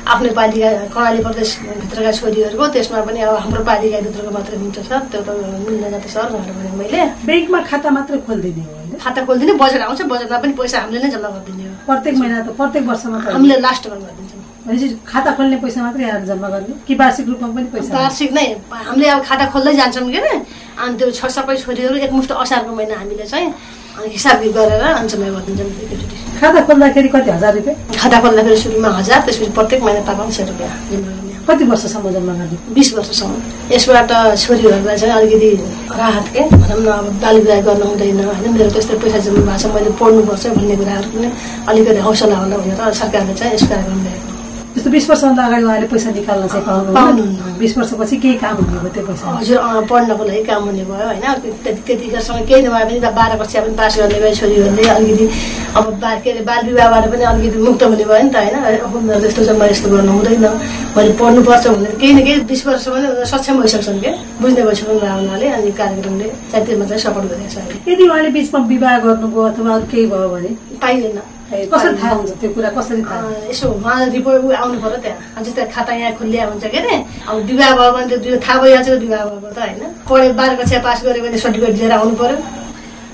आफ्नै 0.07 0.31
पालिका 0.39 0.69
कर्णाली 0.95 1.21
प्रदेशभित्रका 1.27 2.11
छोरीहरूको 2.19 2.67
त्यसमा 2.75 3.01
पनि 3.07 3.21
अब 3.27 3.35
हाम्रो 3.45 3.63
पालिकाभित्रको 3.71 4.31
मात्रै 4.37 4.57
हुन्छ 4.63 4.79
सर 4.89 5.01
त्यो 5.11 5.21
त 5.27 5.29
मिल्दैन 5.67 5.95
त 5.99 6.07
सर 6.15 6.27
भनेर 6.35 6.53
भने 6.59 6.71
मैले। 6.81 7.01
ब्याङ्कमा 7.27 7.61
खाता 7.71 7.89
मात्रै 7.97 8.19
खोलिदिने 8.27 8.63
हो 8.67 8.99
खाता 9.03 9.21
खोलिदिने 9.27 9.53
बजेट 9.63 9.83
आउँछ 9.87 10.01
बजेटमा 10.13 10.39
पनि 10.43 10.53
पैसा 10.61 10.77
हामीले 10.83 10.99
नै 11.03 11.11
जम्मा 11.15 11.29
गरिदिने 11.35 11.65
हो। 11.67 11.75
प्रत्येक 11.89 12.15
महिना 12.21 12.37
त 12.47 12.49
प्रत्येक 12.61 12.85
वर्ष 12.91 13.05
मात्र। 13.13 13.27
होइन। 13.27 13.35
हामीले 13.35 13.57
लास्टमा 13.67 13.97
गरिदिन्छौँ। 14.05 14.43
भनेपछि 14.67 14.87
खाता 15.11 15.31
खोल्ने 15.37 15.57
पैसा 15.65 15.79
मात्रै 15.83 16.05
यहाँ 16.07 16.21
जम्मा 16.31 16.49
गर्ने? 16.55 16.75
कि 16.87 16.95
वार्षिक 17.01 17.27
रूपमा 17.29 17.49
पनि 17.57 17.69
पैसा? 17.75 17.91
वार्षिक 17.99 18.31
नै। 18.39 18.47
हामीले 18.87 19.09
अब 19.15 19.21
खाता 19.29 19.45
खोल्दै 19.53 19.75
जान्छौँ 19.81 20.11
के 20.11 20.19
अरे 20.23 20.35
अनि 20.83 20.95
त्यो 20.99 21.11
छ 21.19 21.23
सबै 21.37 21.57
छोरीहरू 21.65 21.97
एकमुष्ट 22.07 22.31
असारको 22.43 22.73
महिना 22.79 22.95
हामीले 23.03 23.27
चाहिँ 23.27 23.51
हिसाब 24.05 24.43
गरेर 24.57 24.83
अनि 24.83 25.09
जम्मा 25.09 25.29
गरिदिन्छौँ 25.35 25.67
एकैचोटि। 25.67 26.39
खाता 26.41 26.61
खोल्दाखेरि 26.67 27.09
कति 27.09 27.31
हजार 27.31 27.55
रुपियाँ? 27.57 27.77
खाता 27.99 28.21
खोल्दाखेरि 28.21 28.57
सुरुमा 28.57 28.89
हजार 28.99 29.21
त्यसपछि 29.27 29.51
प्रत्येक 29.57 29.83
महिना 29.83 30.13
पाँच 30.13 30.33
सय 30.37 30.45
रुपियाँ। 30.51 30.73
कति 31.49 31.65
वर्षसम्म 31.65 32.11
जम्मा 32.13 32.33
गर्ने? 32.35 32.59
बिस 32.75 32.93
वर्षसम्म। 32.95 33.35
यसबाट 33.73 34.11
छोरीहरूलाई 34.45 34.97
चाहिँ 34.99 35.15
अलिकति 35.15 35.51
राहत 35.97 36.29
के 36.35 36.41
भनौँ 36.53 36.81
न 36.83 36.87
अब 36.87 37.07
बाल 37.23 37.37
विवाह 37.41 37.61
गर्नु 37.67 37.85
हुँदैन 37.87 38.21
होइन? 38.25 38.53
मेरो 38.53 38.71
त्यस्तो 38.71 38.99
पैसा 39.01 39.19
जम्मा 39.27 39.43
भएको 39.47 39.59
छ 39.63 39.75
मैले 39.75 39.91
पढ्नुपर्छ 40.01 40.47
भन्ने 40.57 40.77
कुराहरू 40.77 41.09
पनि 41.17 41.29
अलिकति 41.69 42.01
हौसला 42.07 42.37
होला 42.37 42.57
भनेर 42.57 42.93
सरकारले 43.01 43.35
चाहिँ 43.35 43.55
यस 43.55 43.69
कार्यक्रम 43.69 44.03
ल्याएको 44.03 44.36
जस्तो 44.77 44.91
बिस 44.91 45.09
वर्षभन्दा 45.11 45.43
अगाडि 45.47 45.65
उहाँले 45.65 45.87
पैसा 45.89 46.11
निकाल्न 46.13 46.47
चाहिँ 46.53 46.65
पाउनु। 46.67 47.23
बिस 47.59 47.77
वर्षपछि 47.79 48.17
केही 48.23 48.37
काम 48.45 48.57
हुने 48.57 48.79
भयो 48.79 48.89
त्यो 48.93 49.05
पैसा। 49.09 49.27
हजुर 49.41 49.59
पढ्नको 49.89 50.25
लागि 50.25 50.43
काम 50.45 50.63
हुने 50.69 50.85
भयो 50.85 51.07
होइन? 51.09 51.25
त्यति 51.65 51.81
त्यतिखेरसम्म 51.87 52.45
केही 52.45 52.63
नभए 52.67 52.85
पनि 52.85 53.01
त 53.01 53.09
बाह्र 53.17 53.33
कक्षा 53.41 53.61
पनि 53.65 53.75
पास 53.81 53.97
गर्ने 53.99 54.19
भयो 54.21 54.35
छोरीहरूले 54.37 54.89
अलिकति 54.97 55.27
अब 55.77 55.87
बा 56.03 56.11
के 56.21 56.31
अरे 56.31 56.43
बाल 56.45 56.61
विवाहबाट 56.69 57.05
पनि 57.13 57.25
अलिकति 57.25 57.59
मुक्त 57.65 57.83
हुने 57.83 58.05
भयो 58.05 58.23
नि 58.23 58.31
त 58.31 58.37
होइन? 58.37 58.57
अब 58.85 58.93
त्यस्तो 59.21 59.45
चाहिँ 59.45 59.61
म 59.61 59.65
यस्तो 59.65 59.89
गर्नु 59.97 60.13
हुँदैन। 60.13 60.45
मैले 60.97 61.13
पढ्नुपर्छ 61.21 61.67
भनेर 61.67 61.95
केही 62.01 62.13
न 62.13 62.21
केही 62.27 62.41
बिस 62.53 62.67
वर्ष 62.67 62.85
पनि 62.93 63.07
सक्षम 63.33 63.61
भइसक्छन् 63.63 64.01
क्या। 64.01 64.13
बुझ्ने 64.41 64.63
भइसक्नु 64.69 64.99
हुनाले 65.01 65.47
अनि 65.57 65.71
कार्यक्रमले 65.81 66.29
चाहिँ 66.53 66.67
त्यसमा 66.67 66.85
चाहिँ 66.85 67.03
सपोर्ट 67.07 67.27
गरिरहेको 67.33 67.65
छ 67.65 67.89
यदि 67.89 68.05
उहाँले 68.09 68.31
बिचमा 68.37 68.61
विवाह 68.73 68.99
गर्नुभयो 69.07 69.43
अथवा 69.51 69.79
केही 69.89 70.07
भयो 70.13 70.29
भने? 70.35 70.51
पाइँदैन। 70.85 71.19
कसरी 71.47 71.95
थाहा 72.03 72.15
हुन्छ 72.19 72.31
त्यो 72.43 72.51
कुरा 72.55 72.71
कसरी 72.77 73.03
थाहा? 73.07 73.31
यसो 73.51 73.69
उहाँ 73.79 73.97
रिपोर्ट 74.11 74.45
उ 74.45 74.51
आउनु 74.51 74.79
पऱ्यो 74.83 74.99
त्यहाँ। 75.05 75.43
जस्तै 75.45 75.65
खाता 75.75 75.93
यहाँ 75.95 76.13
खुल्लिया 76.19 76.47
हुन्छ 76.51 76.65
के 76.67 76.79
अरे? 76.79 76.97
अब 77.29 77.37
विवाह 77.51 77.71
भयो 77.79 77.91
भने 77.93 78.17
त्यो 78.19 78.37
थाहा 78.47 78.57
भइहाल्छ 78.63 78.89
विवाह 79.07 79.25
भएको 79.31 79.51
त 79.55 79.59
होइन। 79.59 79.83
पढे 80.11 80.33
बाह्र 80.39 80.55
कक्षा 80.59 80.79
पास 80.87 81.05
गऱ्यो 81.07 81.23
भने 81.23 81.39
सर्टिफिकेट 81.39 81.77
लिएर 81.79 81.93
आउनु 81.93 82.15
पऱ्यो 82.19 82.37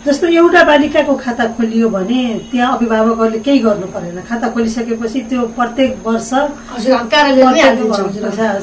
जस्तो 0.03 0.27
एउटा 0.27 0.63
बालिकाको 0.67 1.15
खाता 1.15 1.45
खोलियो 1.55 1.89
भने 1.89 2.23
त्यहाँ 2.51 2.77
अभिभावकहरूले 2.77 3.39
केही 3.47 3.59
गर्नु 3.63 3.87
परेन। 3.95 4.19
खाता 4.27 4.47
खोलिसकेपछि 4.51 5.21
त्यो 5.31 5.43
प्रत्येक 5.55 5.91
वर्ष 6.07 6.31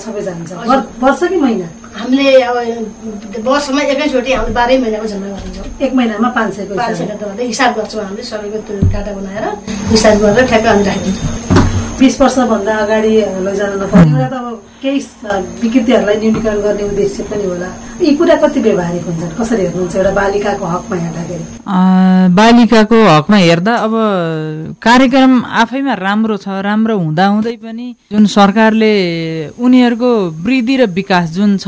सबै 0.03 0.21
जान्छ। 0.27 0.51
वर्ष 1.03 1.19
कि 1.31 1.37
महिना? 1.39 1.67
हामीले 1.95 2.25
अब 2.43 2.57
वर्षमा 3.47 3.81
एकैचोटि 3.81 4.31
हामीले 4.33 4.53
बाह्रै 4.59 4.77
महिनाको 4.83 5.07
जम्मा 5.07 5.27
गरिदिन्छौँ। 5.31 5.65
एक 5.79 5.91
महिनामा 5.95 6.29
पाँच 6.35 6.49
सयको 6.55 6.73
पाँच। 6.75 6.97
सयको 6.97 7.25
हिसाब 7.39 7.71
गर्छौँ 7.77 8.03
हामीले 8.03 8.23
सबैको 8.23 8.57
त्यो 8.67 8.75
डाटा 8.91 9.11
बनाएर 9.15 9.45
हिसाब 9.95 10.15
गरेर 10.19 10.45
ठ्याक्क 10.51 10.67
अनि 10.75 10.83
राखिदिन्छौँ। 10.83 11.57
बिस 11.99 12.13
वर्षभन्दा 12.21 12.73
अगाडि 12.83 13.13
लैजान 13.47 13.71
नपर्ने 13.79 14.11
एउटा 14.11 14.27
त 14.27 14.33
अब 14.39 14.45
केही 14.81 14.99
विकृतिहरूलाई 15.61 16.15
न्यूनीकरण 16.19 16.59
गर्ने 16.63 16.83
उद्देश्य 16.89 17.23
पनि 17.29 17.43
होला। 17.43 17.67
यी 18.01 18.15
कुरा 18.15 18.35
कति 18.41 18.59
व्यवहारिक 18.63 19.03
हुन्छन्? 19.05 19.31
कसरी 19.39 19.61
हेर्नुहुन्छ 19.61 19.95
एउटा 19.95 20.11
बालिकाको 20.19 20.65
हकमा 20.65 20.95
हेर्दाखेरि? 21.03 21.45
बालिकाको 22.39 22.97
हकमा 23.15 23.37
हेर्दा 23.37 23.73
अब 23.85 23.93
कार्यक्रम 24.81 25.31
आफैमा 25.61 25.93
राम्रो 25.99 26.35
छ 26.39 26.47
राम्रो 26.63 26.95
हुँदाहुँदै 26.97 27.55
पनि 27.59 27.87
जुन 28.11 28.25
सरकारले 28.25 28.93
उनीहरूको 29.59 30.09
वृद्धि 30.45 30.75
र 30.79 30.85
विकास 30.95 31.25
जुन 31.35 31.57
छ 31.59 31.67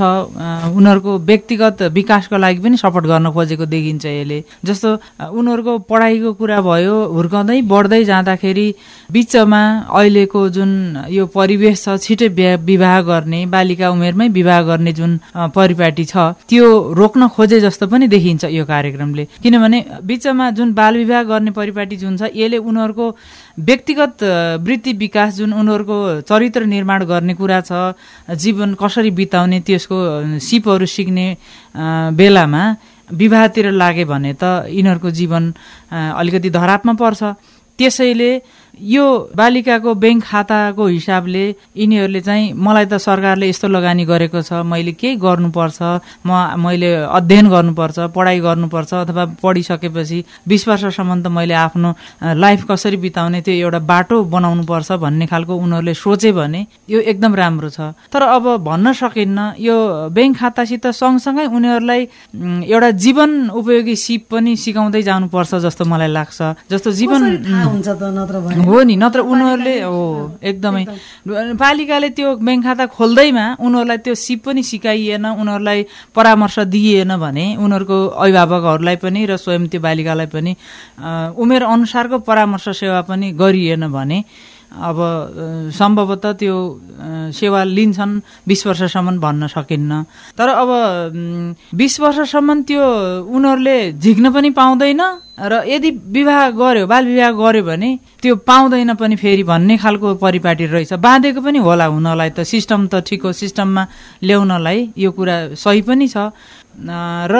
उनीहरूको 0.72 1.12
व्यक्तिगत 1.30 1.82
विकासको 1.92 2.38
लागि 2.38 2.60
पनि 2.64 2.78
सपोर्ट 2.80 3.06
गर्न 3.12 3.28
खोजेको 3.36 3.66
देखिन्छ 3.66 4.06
यसले। 4.06 4.40
जस्तो 4.66 4.90
उनीहरूको 5.36 5.74
पढाइको 5.92 6.30
कुरा 6.40 6.60
भयो 6.64 6.96
हुर्काउँदै 7.12 7.62
बढ्दै 7.68 8.04
जाँदाखेरि 8.08 8.68
बिचमा 9.12 9.62
अहिलेको 9.92 10.42
जुन 10.56 10.72
यो 11.12 11.26
परिवेश 11.28 11.84
छ 11.84 12.00
छिटै 12.00 12.30
ब्या- 12.40 12.60
गर्ने 13.02 13.40
बालिका 13.48 13.90
उमेरमै 13.90 14.28
विवाह 14.30 14.62
गर्ने 14.70 14.92
जुन 14.94 15.12
परिपाटी 15.56 16.06
छ 16.06 16.16
त्यो 16.50 16.66
रोक्न 16.94 17.28
खोजे 17.28 17.60
जस्तो 17.60 17.88
पनि 17.88 18.08
देखिन्छ 18.08 18.44
यो 18.52 18.66
कार्यक्रमले। 18.66 19.24
किनभने 19.44 19.80
बिचमा 20.04 20.50
जुन 20.52 20.74
बाल 20.74 20.98
विवाह 20.98 21.24
गर्ने 21.32 21.52
परिपाटी 21.52 21.96
जुन 21.98 22.18
छ 22.18 22.30
यसले 22.36 22.58
उनीहरूको 22.60 23.06
व्यक्तिगत 23.60 24.24
वृत्ति 24.66 24.94
विकास 25.04 25.36
जुन 25.36 25.54
उनीहरूको 25.54 25.98
चरित्र 26.24 26.66
निर्माण 26.66 27.06
गर्ने 27.06 27.34
कुरा 27.34 27.60
छ 27.62 27.72
जीवन 28.36 28.74
कसरी 28.82 29.12
बिताउने 29.12 29.60
त्यसको 29.68 29.98
सिपहरू 30.40 30.86
सिक्ने 30.88 31.28
बेलामा 32.16 32.64
विवाहतिर 33.10 33.72
लागे 33.72 34.06
भने 34.06 34.34
त 34.34 34.44
यिनीहरूको 34.70 35.10
जीवन 35.12 35.44
अलिकति 35.92 36.50
धरापमा 36.50 36.94
पर्छ। 36.96 37.24
त्यसैले 37.80 38.32
यो 38.80 39.06
बालिकाको 39.36 39.94
ब्याङ्क 39.96 40.24
खाताको 40.24 40.86
हिसाबले 40.88 41.44
यिनीहरूले 41.78 42.22
चाहिँ 42.22 42.54
मलाई 42.56 42.86
त 42.86 42.98
सरकारले 42.98 43.50
यस्तो 43.50 43.68
लगानी 43.68 44.06
गरेको 44.06 44.42
छ 44.42 44.64
मैले 44.64 44.92
केही 44.96 45.16
गर्नुपर्छ 45.20 45.80
म 46.26 46.32
मैले 46.64 46.90
अध्ययन 47.12 47.50
गर्नुपर्छ 47.50 48.00
पढाइ 48.16 48.40
गर्नुपर्छ 48.40 48.94
अथवा 48.94 49.26
पढिसकेपछि 49.44 50.20
बिस 50.48 50.68
वर्षसम्म 50.68 51.22
त 51.22 51.28
मैले 51.28 51.54
आफ्नो 51.54 51.90
लाइफ 52.40 52.66
कसरी 52.72 52.98
बिताउने 53.06 53.42
त्यो 53.42 53.54
एउटा 53.66 53.80
बाटो 53.92 54.24
बनाउनुपर्छ 54.32 54.92
भन्ने 55.04 55.26
खालको 55.28 55.54
उनीहरूले 55.56 55.94
सोचे 55.94 56.32
भने 56.32 56.66
यो 56.90 57.00
एकदम 57.12 57.36
राम्रो 57.36 57.70
छ। 57.70 57.94
तर 58.14 58.22
अब 58.38 58.46
भन्न 58.66 58.94
सकिन्न 58.94 59.40
यो 59.60 59.76
ब्याङ्क 60.16 60.38
खातासित 60.40 60.88
सँगसँगै 60.88 61.46
उनीहरूलाई 61.52 62.02
एउटा 62.66 62.90
जीवन 63.04 63.32
उपयोगी 63.62 63.96
सिप 63.96 64.22
पनि 64.32 64.56
सिकाउँदै 64.56 65.02
जानुपर्छ 65.02 65.52
जस्तो 65.66 65.86
मलाई 65.86 66.12
लाग्छ। 66.18 66.40
जस्तो 66.72 66.90
जीवन 66.92 67.22
हुन्छ 67.46 67.88
त 67.88 68.04
नत्र 68.18 68.36
हो 68.66 68.82
नि 68.84 68.96
नत्र 68.96 69.20
उनीहरूले 69.24 69.76
हो 69.82 70.02
एकदमै। 70.44 70.84
पालिकाले 71.58 72.10
त्यो 72.18 72.30
ब्याङ्क 72.38 72.64
खाता 72.64 72.86
खोल्दैमा 72.96 73.46
उनीहरूलाई 73.60 73.98
त्यो 74.06 74.16
सिप 74.16 74.40
पनि 74.46 74.64
सिकाइएन 74.64 75.26
उनीहरूलाई 75.26 75.80
परामर्श 76.16 76.60
दिइएन 76.70 77.12
भने 77.18 77.46
उनीहरूको 77.58 77.98
अभिभावकहरूलाई 78.16 78.96
पनि 79.04 79.26
र 79.26 79.38
स्वयं 79.38 79.68
त्यो 79.68 79.82
बालिकालाई 79.82 80.28
पनि 80.28 80.52
उमेर 81.36 81.64
अनुसारको 81.66 82.18
परामर्श 82.30 82.66
सेवा 82.78 83.02
पनि 83.10 83.32
गरिएन 83.34 83.88
भने 83.88 84.20
अब 84.72 84.98
सम्भवतः 85.76 86.32
त्यो 86.40 86.56
सेवा 87.36 87.64
लिन्छन् 87.64 88.14
बिस 88.48 88.66
वर्षसम्म 88.68 89.20
भन्न 89.20 89.48
सकिन्न। 89.48 89.92
तर 90.38 90.48
अब 90.48 90.70
बिस 91.76 92.00
वर्षसम्म 92.00 92.62
त्यो 92.64 92.84
उनीहरूले 93.28 93.78
झिक्न 94.00 94.32
पनि 94.32 94.50
पाउँदैन 94.56 95.02
र 95.42 95.54
यदि 95.68 95.90
विवाह 96.16 96.50
गर्यो 96.56 96.88
बाल 96.88 97.06
विवाह 97.06 97.32
गर्यो 97.36 97.64
भने 97.68 97.90
त्यो 98.22 98.36
पाउँदैन 98.48 98.94
पनि 98.96 99.16
फेरि 99.16 99.44
भन्ने 99.44 99.78
खालको 99.78 100.16
परिपाटी 100.24 100.66
रहेछ। 100.72 100.94
बाँधेको 100.96 101.42
पनि 101.42 101.60
होला 101.60 101.86
हुनलाई 101.92 102.30
त 102.32 102.48
सिस्टम 102.48 102.88
त 102.88 103.04
ठिक 103.04 103.22
हो 103.28 103.32
सिस्टममा 103.34 103.84
ल्याउनलाई 104.24 104.80
यो 104.98 105.12
कुरा 105.12 105.38
सही 105.58 105.82
पनि 105.82 106.08
छ। 106.08 106.32
र 106.80 107.36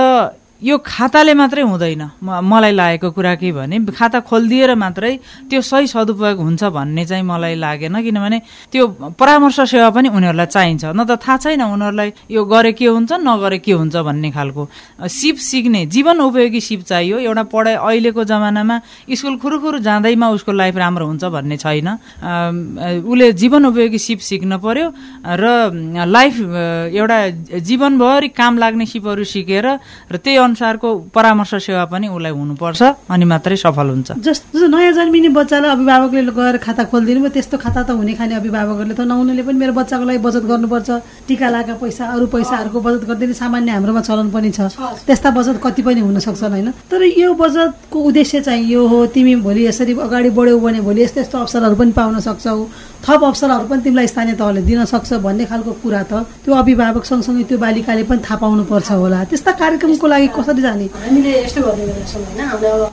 यो 0.62 0.78
खाताले 0.78 1.34
मात्रै 1.34 1.62
हुँदैन। 1.66 2.04
मलाई 2.22 2.74
लागेको 2.78 3.10
कुरा 3.18 3.34
के 3.42 3.50
भने 3.52 3.82
खाता 3.90 4.20
खोलिदिएर 4.30 4.72
मात्रै 4.78 5.14
त्यो 5.50 5.62
सही 5.62 5.88
सदुपयोग 5.90 6.38
हुन्छ 6.38 6.64
भन्ने 6.70 7.04
चाहिँ 7.10 7.26
मलाई 7.26 7.56
लागेन 7.58 7.98
किनभने 7.98 8.38
त्यो 8.70 8.84
परामर्श 9.18 9.60
सेवा 9.66 9.90
पनि 9.90 10.10
उनीहरूलाई 10.14 10.46
चाहिन्छ। 10.54 10.94
न 10.94 11.02
त 11.02 11.18
थाहा 11.18 11.38
छैन 11.42 11.62
उनीहरूलाई 11.66 12.10
यो 12.30 12.42
गरे 12.46 12.72
के 12.78 12.86
हुन्छ 12.86 13.12
नगरे 13.26 13.58
के 13.66 13.74
हुन्छ 13.74 13.96
भन्ने 14.06 14.30
खालको। 14.32 14.64
सिप 15.02 15.38
सिक्ने 15.42 15.86
जीवन 15.90 16.18
उपयोगी 16.30 16.62
सिप 16.62 16.82
चाहियो। 16.86 17.18
एउटा 17.26 17.44
पढाइ 17.50 17.76
अहिलेको 17.82 18.22
जमानामा 18.22 18.76
स्कुल 19.18 19.36
खुरुखुरु 19.42 19.78
जाँदैमा 19.82 20.28
उसको 20.30 20.52
लाइफ 20.54 20.76
राम्रो 20.78 21.06
हुन्छ 21.10 21.24
भन्ने 21.26 21.58
छैन। 21.58 21.90
उसले 23.02 23.28
जीवन 23.34 23.66
उपयोगी 23.66 23.98
सिप 23.98 24.20
सिक्न 24.30 24.62
पर्यो 24.62 24.88
र 25.26 25.46
लाइफ 26.06 26.36
एउटा 26.94 27.20
जीवनभरि 27.66 28.30
काम 28.30 28.58
लाग्ने 28.62 28.86
सिपहरू 28.86 29.24
सिकेर 29.26 29.66
र 30.06 30.16
त्यही 30.22 30.38
अनुसारको 30.52 30.90
परामर्श 31.16 31.52
सेवा 31.64 31.84
पनि 31.88 32.08
उसलाई 32.12 32.32
हुनुपर्छ 32.36 32.82
अनि 33.08 33.26
मात्रै 33.32 33.56
सफल 33.56 33.88
हुन्छ। 33.88 34.10
जस्तो 34.20 34.68
नयाँ 34.68 34.94
जन्मिने 35.00 35.30
बच्चालाई 35.32 35.72
अभिभावकले 35.72 36.32
गएर 36.36 36.56
खाता 36.60 36.84
खोलिदिनु 36.92 37.20
भयो 37.24 37.32
त्यस्तो 37.32 37.56
खाता 37.64 37.82
त 37.88 37.90
हुने 37.96 38.14
खाने 38.20 38.36
अभिभावकहरूले 38.36 38.96
त 39.00 39.02
नहुनेले 39.08 39.44
पनि 39.48 39.58
मेरो 39.64 39.74
बच्चाको 39.80 40.04
लागि 40.04 40.20
बचत 40.20 40.44
गर्नुपर्छ। 40.52 40.90
टिका 41.28 41.48
लगाएका 41.48 41.76
पैसा 41.80 42.04
अरू 42.12 42.26
पैसाहरूको 42.28 42.80
बचत 42.84 43.04
गरिदिने 43.08 43.34
सामान्य 43.40 43.72
हाम्रोमा 43.72 44.02
चलन 44.04 44.28
पनि 44.36 44.52
छ। 44.52 44.60
त्यस्ता 45.08 45.30
बचत 45.32 45.58
कति 45.64 45.82
पनि 45.88 46.02
हुन 46.04 46.20
सक्छन् 46.20 46.52
होइन? 46.52 46.70
तर 46.92 47.02
यो 47.16 47.32
बचतको 47.32 47.98
उद्देश्य 48.12 48.42
चाहिँ 48.44 48.66
यो 48.68 48.82
हो 48.88 49.06
तिमी 49.16 49.36
भोलि 49.48 49.62
यसरी 49.68 49.94
अगाडि 49.96 50.30
बढ्यौ 50.36 50.60
भने 50.60 50.80
भोलि 50.84 51.02
यस्तो 51.04 51.20
यस्तो 51.22 51.38
अवसरहरू 51.38 51.76
पनि 51.80 51.92
पाउन 51.96 52.20
सक्छौ। 52.20 52.60
थप 53.06 53.24
अवसरहरू 53.24 53.66
पनि 53.68 53.82
तिमीलाई 53.82 54.08
स्थानीय 54.14 54.36
तहले 54.42 54.62
दिन 54.70 54.86
सक्छ 54.94 55.10
भन्ने 55.26 55.46
खालको 55.52 55.72
कुरा 55.84 56.02
त 56.12 56.14
त्यो 56.46 56.54
अभिभावक 56.62 57.06
सँगसँगै 57.12 57.44
त्यो 57.50 57.58
बालिकाले 57.66 58.04
पनि 58.10 58.22
थाहा 58.26 58.36
पाउनुपर्छ 58.44 58.90
होला। 59.04 59.20
त्यस्ता 59.30 59.52
कार्यक्रमको 59.62 60.08
लागि 60.14 60.28
कसरी 60.38 60.62
जाने? 60.62 60.86
हामीले 61.06 61.32
यस्तो 61.44 61.62
गर्ने 61.66 61.84
होइन 61.90 62.92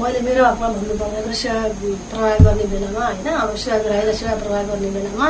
मैले 0.00 0.20
मेरो 0.22 0.42
हकमा 0.44 0.68
भन्नुपर्दा 0.70 1.32
सेवा 1.34 1.62
प्रवाह 2.10 2.36
गर्ने 2.46 2.64
बेलामा 2.72 3.04
होइन 3.06 3.26
अब 3.42 3.50
सेवा 3.62 3.78
ग्राहीलाई 3.84 4.14
सेवा 4.20 4.34
प्रवाह 4.42 4.62
गर्ने 4.70 4.90
बेलामा 4.96 5.26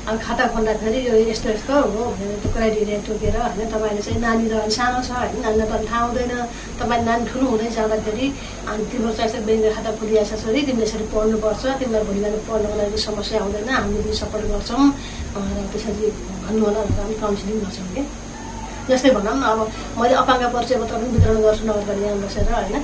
अब 0.00 0.18
खाता 0.18 0.46
खोल्दाखेरि 0.52 1.00
यो 1.06 1.14
यस्तो 1.28 1.48
यस्तो 1.50 1.74
हो 1.92 2.04
भनेर 2.10 2.38
त्यो 2.40 2.50
क्राइटेरिया 2.52 2.98
तोकेर 3.04 3.36
होइन 3.36 3.68
तपाईँले 3.68 4.00
चाहिँ 4.00 4.20
नानी 4.20 4.48
त 4.48 4.52
अलि 4.58 4.72
सानो 4.72 5.00
छ 5.04 5.10
होइन 5.12 5.36
नानीलाई 5.44 5.68
त 5.68 5.74
थाहा 5.84 6.00
हुँदैन 6.06 6.32
तपाईँ 6.80 7.04
नानी 7.04 7.24
ठुलो 7.28 7.46
हुँदै 7.52 7.68
जाँदाखेरि 7.70 8.26
अनि 8.64 8.82
तिम्रो 8.90 9.12
चाहिँ 9.12 9.28
यस्तो 9.28 9.40
ब्याङ्क 9.44 9.74
खाता 9.76 9.90
खोलिया 10.00 10.22
छ 10.24 10.32
छोरी 10.40 10.60
तिमीले 10.66 10.86
यसरी 10.86 11.04
पढ्नुपर्छ 11.12 11.62
तिमीलाई 11.78 12.02
भोलि 12.08 12.20
बिहान 12.20 12.40
पढ्नको 12.48 12.74
लागि 12.80 12.98
समस्या 12.98 13.40
आउँदैन 13.42 13.68
हामीले 13.70 14.00
पनि 14.00 14.16
सपोर्ट 14.22 14.44
गर्छौँ 14.50 14.84
र 15.30 15.68
त्यसरी 15.68 16.06
भन्नु 16.42 16.64
होला 16.64 16.80
भनेर 16.80 17.00
हामी 17.00 17.14
काउन्सिलिङ 17.20 17.56
गर्छौँ 17.60 17.88
कि 17.92 18.02
जस्तै 18.88 19.10
भनौँ 19.14 19.36
न 19.36 19.42
अब 19.44 19.58
मैले 20.00 20.14
अपाङ्ग 20.16 20.44
परिचय 20.50 20.76
पत्र 20.80 20.94
पनि 20.96 21.08
वितरण 21.14 21.38
गर्छु 21.44 21.62
नगरपालिकामा 21.68 22.18
बसेर 22.24 22.48
होइन? 22.50 22.76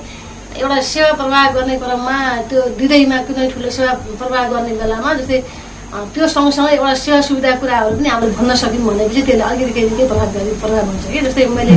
एउटा 0.55 0.77
सेवा 0.87 1.11
प्रवाह 1.19 1.45
गर्ने 1.53 1.75
क्रममा 1.77 2.17
त्यो 2.49 2.61
दिँदैमा 2.79 3.17
कुनै 3.27 3.47
ठुलो 3.51 3.69
सेवा 3.69 3.93
प्रवाह 4.15 4.43
गर्ने 4.51 4.73
बेलामा 4.79 5.13
जस्तै 5.19 5.39
त्यो 5.87 6.27
सँगसँगै 6.27 6.75
एउटा 6.75 6.93
सेवा 6.99 7.19
सुविधा 7.27 7.51
कुराहरू 7.63 7.95
पनि 7.95 8.09
हामीले 8.09 8.31
भन्न 8.35 8.55
सक्यौँ 8.61 8.83
भनेपछि 8.87 9.21
त्यसले 9.27 9.43
अलिकति 9.43 9.71
केही 9.73 9.89
केही 9.89 10.07
प्रभावकारी 10.07 10.51
प्रभाव 10.59 10.85
हुन्छ 10.91 11.05
कि? 11.07 11.19
जस्तै 11.25 11.45
मैले 11.55 11.75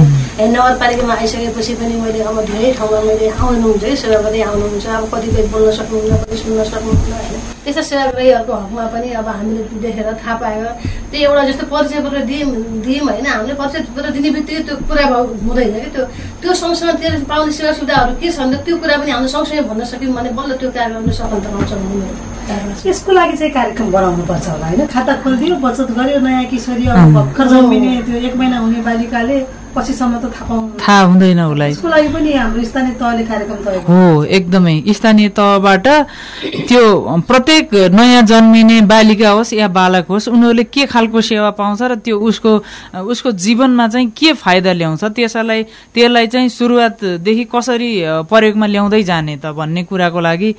नगरपालिकामा 0.50 1.14
आइसकेपछि 1.14 1.74
पनि 1.78 1.94
मैले 2.02 2.20
अब 2.26 2.38
धेरै 2.50 2.72
ठाउँमा 2.78 3.00
मैले 3.06 3.28
आउनुहुन्छ 3.30 3.84
कि 3.84 3.96
सेवा 4.02 4.18
गर्दै 4.26 4.42
आउनुहुन्छ। 4.50 4.86
अब 4.98 5.04
कतिपय 5.14 5.46
बोल्न 5.54 5.70
सक्नुहुन्न 5.78 6.16
कति 6.22 6.36
सुन्न 6.42 6.64
सक्नुहुन्न 6.74 7.12
होइन? 7.22 7.59
त्यस्ता 7.64 7.82
सेवाग्राहीहरूको 7.90 8.52
हकमा 8.52 8.84
पनि 8.94 9.08
अब 9.20 9.28
हामीले 9.28 9.62
देखेर 9.84 10.08
थाहा 10.22 10.34
पायो। 10.42 10.68
त्यही 11.10 11.24
एउटा 11.24 11.42
जस्तो 11.48 11.64
परिचय 11.72 12.00
पत्र 12.04 12.18
दियौँ 12.30 12.50
दियौँ 12.86 13.06
होइन 13.08 13.26
हामीले 13.26 13.54
परिचय 13.60 13.80
पत्र 13.96 14.10
दिने 14.16 14.30
बित्तिकै 14.36 14.62
त्यो 14.66 14.76
कुरा 14.88 15.04
भयो 15.10 15.24
हुँदैन 15.44 15.74
कि 15.84 15.90
त्यो। 15.94 16.04
त्यो 16.40 16.54
सँगसँगै 16.62 16.94
त्यो 17.00 17.24
पाउने 17.28 17.52
सेवा 17.52 17.72
सुविधाहरू 17.78 18.12
के 18.20 18.28
छन् 18.32 18.54
त्यो 18.64 18.76
कुरा 18.80 18.96
पनि 19.00 19.10
हामीले 19.12 19.30
सँगसँगै 19.36 19.62
भन्न 19.68 19.84
सक्यौँ 19.92 20.14
भने 20.16 20.30
बल्ल 20.38 20.50
त्यो 20.60 20.70
कार्यक्रमले 20.72 21.12
सफलता 21.20 21.48
पाउँछ 21.54 21.72
भन्ने 21.84 22.28
यसको 22.90 23.12
लागि 23.12 23.36
चाहिँ 23.36 23.52
कार्यक्रम 23.52 23.90
बनाउनु 23.92 24.22
पर्छ 24.26 24.46
होला 24.48 24.66
होइन? 24.66 24.86
खाता 24.90 25.12
खोलिदियो 25.22 25.56
बचत 25.62 25.88
गर्यो 25.98 26.18
नयाँ 26.26 26.44
किशोरी 26.50 26.86
अब 26.90 27.12
भर्खर 27.14 27.46
जन्मिने 27.46 27.90
त्यो 28.08 28.16
एक 28.26 28.34
महिना 28.36 28.58
हुने 28.58 28.80
बालिकाले 28.82 29.36
पछिसम्म 29.70 30.18
त 30.18 30.34
थाहा 30.34 30.54
थाहा 30.82 31.02
हुँदैन 31.06 31.40
उसलाई। 31.46 31.70
यसको 31.70 31.88
लागि 31.88 32.08
पनि 32.10 32.32
हाम्रो 32.34 32.62
स्थानीय 32.66 32.94
तहले 32.98 33.22
कार्यक्रम 33.30 33.58
तय। 33.62 33.76
हो 33.86 34.24
एकदमै। 34.26 34.74
स्थानीय 34.98 35.28
तहबाट 35.38 35.86
त्यो 36.66 36.82
प्रत्येक 37.30 37.49
नयाँ 37.50 38.22
जन्मिने 38.22 38.80
बालिका 38.86 39.30
होस् 39.30 39.52
या 39.54 39.68
बालक 39.68 40.06
होस् 40.06 40.28
उनीहरूले 40.28 40.64
के 40.70 40.86
खालको 40.86 41.20
सेवा 41.20 41.50
पाउँछ 41.58 41.82
र 41.82 41.94
त्यो 42.04 42.18
उसको 42.18 42.50
उसको 43.10 43.30
जीवनमा 43.34 43.86
चाहिँ 43.88 44.10
के 44.14 44.32
फाइदा 44.38 44.72
ल्याउँछ 44.72 45.04
त्यसलाई 45.18 45.62
त्यसलाई 45.94 46.26
चाहिँ 46.26 46.48
सुरुवातदेखि 46.48 47.44
कसरी 47.50 47.90
प्रयोगमा 48.30 48.66
ल्याउँदै 48.66 49.02
जाने 49.02 49.36
त 49.42 49.50
भन्ने 49.50 49.82
कुराको 49.90 50.20
लागि 50.20 50.50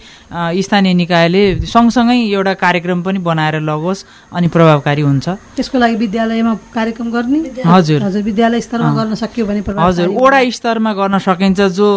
स्थानीय 0.61 0.93
निकायले 0.93 1.43
सँगसँगै 1.63 2.17
एउटा 2.27 2.53
कार्यक्रम 2.59 3.01
पनि 3.03 3.19
बनाएर 3.23 3.59
लगोस् 3.63 4.03
अनि 4.35 4.47
प्रभावकारी 4.51 5.01
हुन्छ। 5.01 5.27
त्यसको 5.55 5.77
लागि 5.79 5.95
विद्यालयमा 5.95 6.53
कार्यक्रम 6.75 7.07
गर्ने? 7.11 7.39
हजुर। 7.65 7.99
हजुर 8.03 8.21
विद्यालय 8.21 8.61
स्तरमा 8.61 8.91
गर्न 8.99 9.13
सक्यो 9.15 9.45
भने 9.45 9.61
हजुर 9.79 10.07
वडा 10.11 10.39
स्तरमा 10.51 10.91
गर्न 10.93 11.17
सकिन्छ 11.19 11.59
जो 11.77 11.87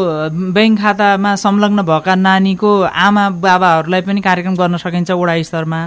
ब्याङ्क 0.55 0.79
खातामा 0.81 1.35
संलग्न 1.45 1.83
भएका 1.83 2.15
नानीको 2.15 2.71
आमा 3.05 3.25
बाबाहरूलाई 3.43 4.01
पनि 4.07 4.21
कार्यक्रम 4.21 4.55
गर्न 4.55 4.77
सकिन्छ 4.85 5.11
वडा 5.11 5.35
स्तरमा 5.49 5.81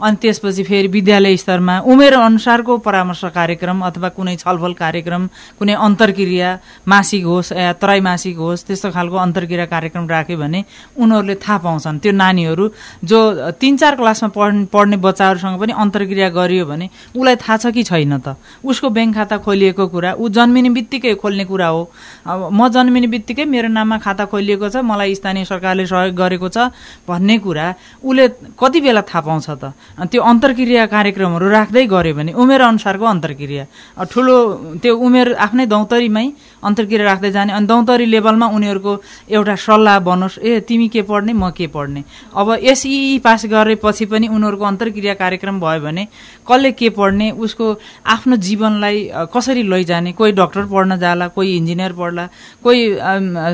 अनि 0.00 0.16
त्यसपछि 0.22 0.62
फेरि 0.64 0.88
विद्यालय 0.88 1.36
स्तरमा 1.36 1.78
उमेर 1.86 2.14
अनुसारको 2.14 2.76
परामर्श 2.86 3.24
कार्यक्रम 3.34 3.80
अथवा 3.86 4.08
कुनै 4.16 4.36
छलफल 4.36 4.72
कार्यक्रम 4.74 5.22
कुनै 5.58 5.74
अन्तर्क्रिया 5.86 6.48
मासिक 6.88 7.24
होस् 7.24 7.52
या 7.52 7.72
त्रैमासिक 7.82 8.36
होस् 8.36 8.64
त्यस्तो 8.66 8.90
खालको 8.90 9.16
अन्तर्क्रिया 9.16 9.66
कार्यक्रम 9.66 10.08
राख्यो 10.08 10.38
भने 10.38 10.64
उनीहरूले 10.98 11.34
थाहा 11.38 11.58
पाउँछन्। 11.58 11.98
त्यो 11.98 12.12
नानीहरू 12.12 12.64
जो 13.04 13.18
तिन 13.60 13.76
चार 13.76 13.94
क्लासमा 13.96 14.28
पढ 14.34 14.66
पढ्ने 14.72 14.96
बच्चाहरूसँग 14.98 15.60
पनि 15.60 15.72
अन्तर्क्रिया 15.72 16.28
गरियो 16.30 16.64
भने 16.66 16.86
उसलाई 17.14 17.36
थाहा 17.36 17.56
छ 17.56 17.66
कि 17.74 17.82
छैन 17.82 18.18
त? 18.18 18.36
उसको 18.64 18.88
ब्याङ्क 18.90 19.14
खाता 19.14 19.36
खोलिएको 19.46 19.86
कुरा 19.88 20.12
ऊ 20.18 20.28
जन्मिने 20.28 20.70
बित्तिकै 20.74 21.14
खोल्ने 21.22 21.44
कुरा 21.44 21.68
हो। 21.68 21.82
अब 22.26 22.48
म 22.52 22.68
जन्मिने 22.68 23.06
बित्तिकै 23.14 23.44
मेरो 23.44 23.68
नाममा 23.68 23.98
खाता 23.98 24.24
खोलिएको 24.26 24.68
छ 24.68 24.76
मलाई 24.82 25.14
स्थानीय 25.14 25.44
सरकारले 25.44 25.86
सहयोग 25.86 26.14
गरेको 26.14 26.48
छ 26.48 26.70
भन्ने 27.08 27.38
कुरा 27.38 27.66
उसले 28.02 28.28
कति 28.58 28.80
बेला 28.80 29.02
थाहा 29.06 29.20
पाउँछ 29.20 29.48
त? 29.50 29.72
त्यो 30.10 30.20
अन्तर्क्रिया 30.22 30.86
कार्यक्रमहरू 30.86 31.46
राख्दै 31.50 31.84
गऱ्यो 31.86 32.14
भने 32.14 32.32
उमेर 32.34 32.60
अनुसारको 32.60 33.04
अन्तर्क्रिया। 33.06 33.64
ठुलो 34.10 34.36
त्यो 34.82 34.92
उमेर 34.96 35.26
आफ्नै 35.46 35.66
दौतरीमै 35.66 36.26
अन्तर्क्रिया 36.62 37.04
राख्दै 37.04 37.30
जाने 37.30 37.52
अनि 37.52 37.66
दौतरी 37.66 38.06
लेभलमा 38.10 38.46
उनीहरूको 38.56 38.92
एउटा 39.30 39.54
सल्लाह 39.54 39.98
बनोस् 40.08 40.38
ए 40.38 40.60
तिमी 40.68 40.88
के 40.88 41.02
पढ्ने 41.06 41.32
म 41.32 41.50
के 41.54 41.66
पढ्ने? 41.70 42.00
अब 42.34 42.48
एसई 42.62 43.18
पास 43.24 43.46
गरेपछि 43.46 44.04
पनि 44.10 44.26
उनीहरूको 44.28 44.64
अन्तर्क्रिया 44.64 45.14
कार्यक्रम 45.14 45.60
भयो 45.60 45.80
भने 45.86 46.04
कसले 46.48 46.70
के 46.72 46.88
पढ्ने 46.90 47.30
उसको 47.38 47.66
आफ्नो 48.06 48.36
जीवनलाई 48.36 48.96
कसरी 49.34 49.62
लैजाने 49.62 50.12
कोही 50.18 50.32
डक्टर 50.32 50.64
पढ्न 50.72 50.98
जाला 50.98 51.28
कोही 51.36 51.56
इन्जिनियर 51.56 51.92
पढ्ला 51.92 52.24
कोही 52.64 52.82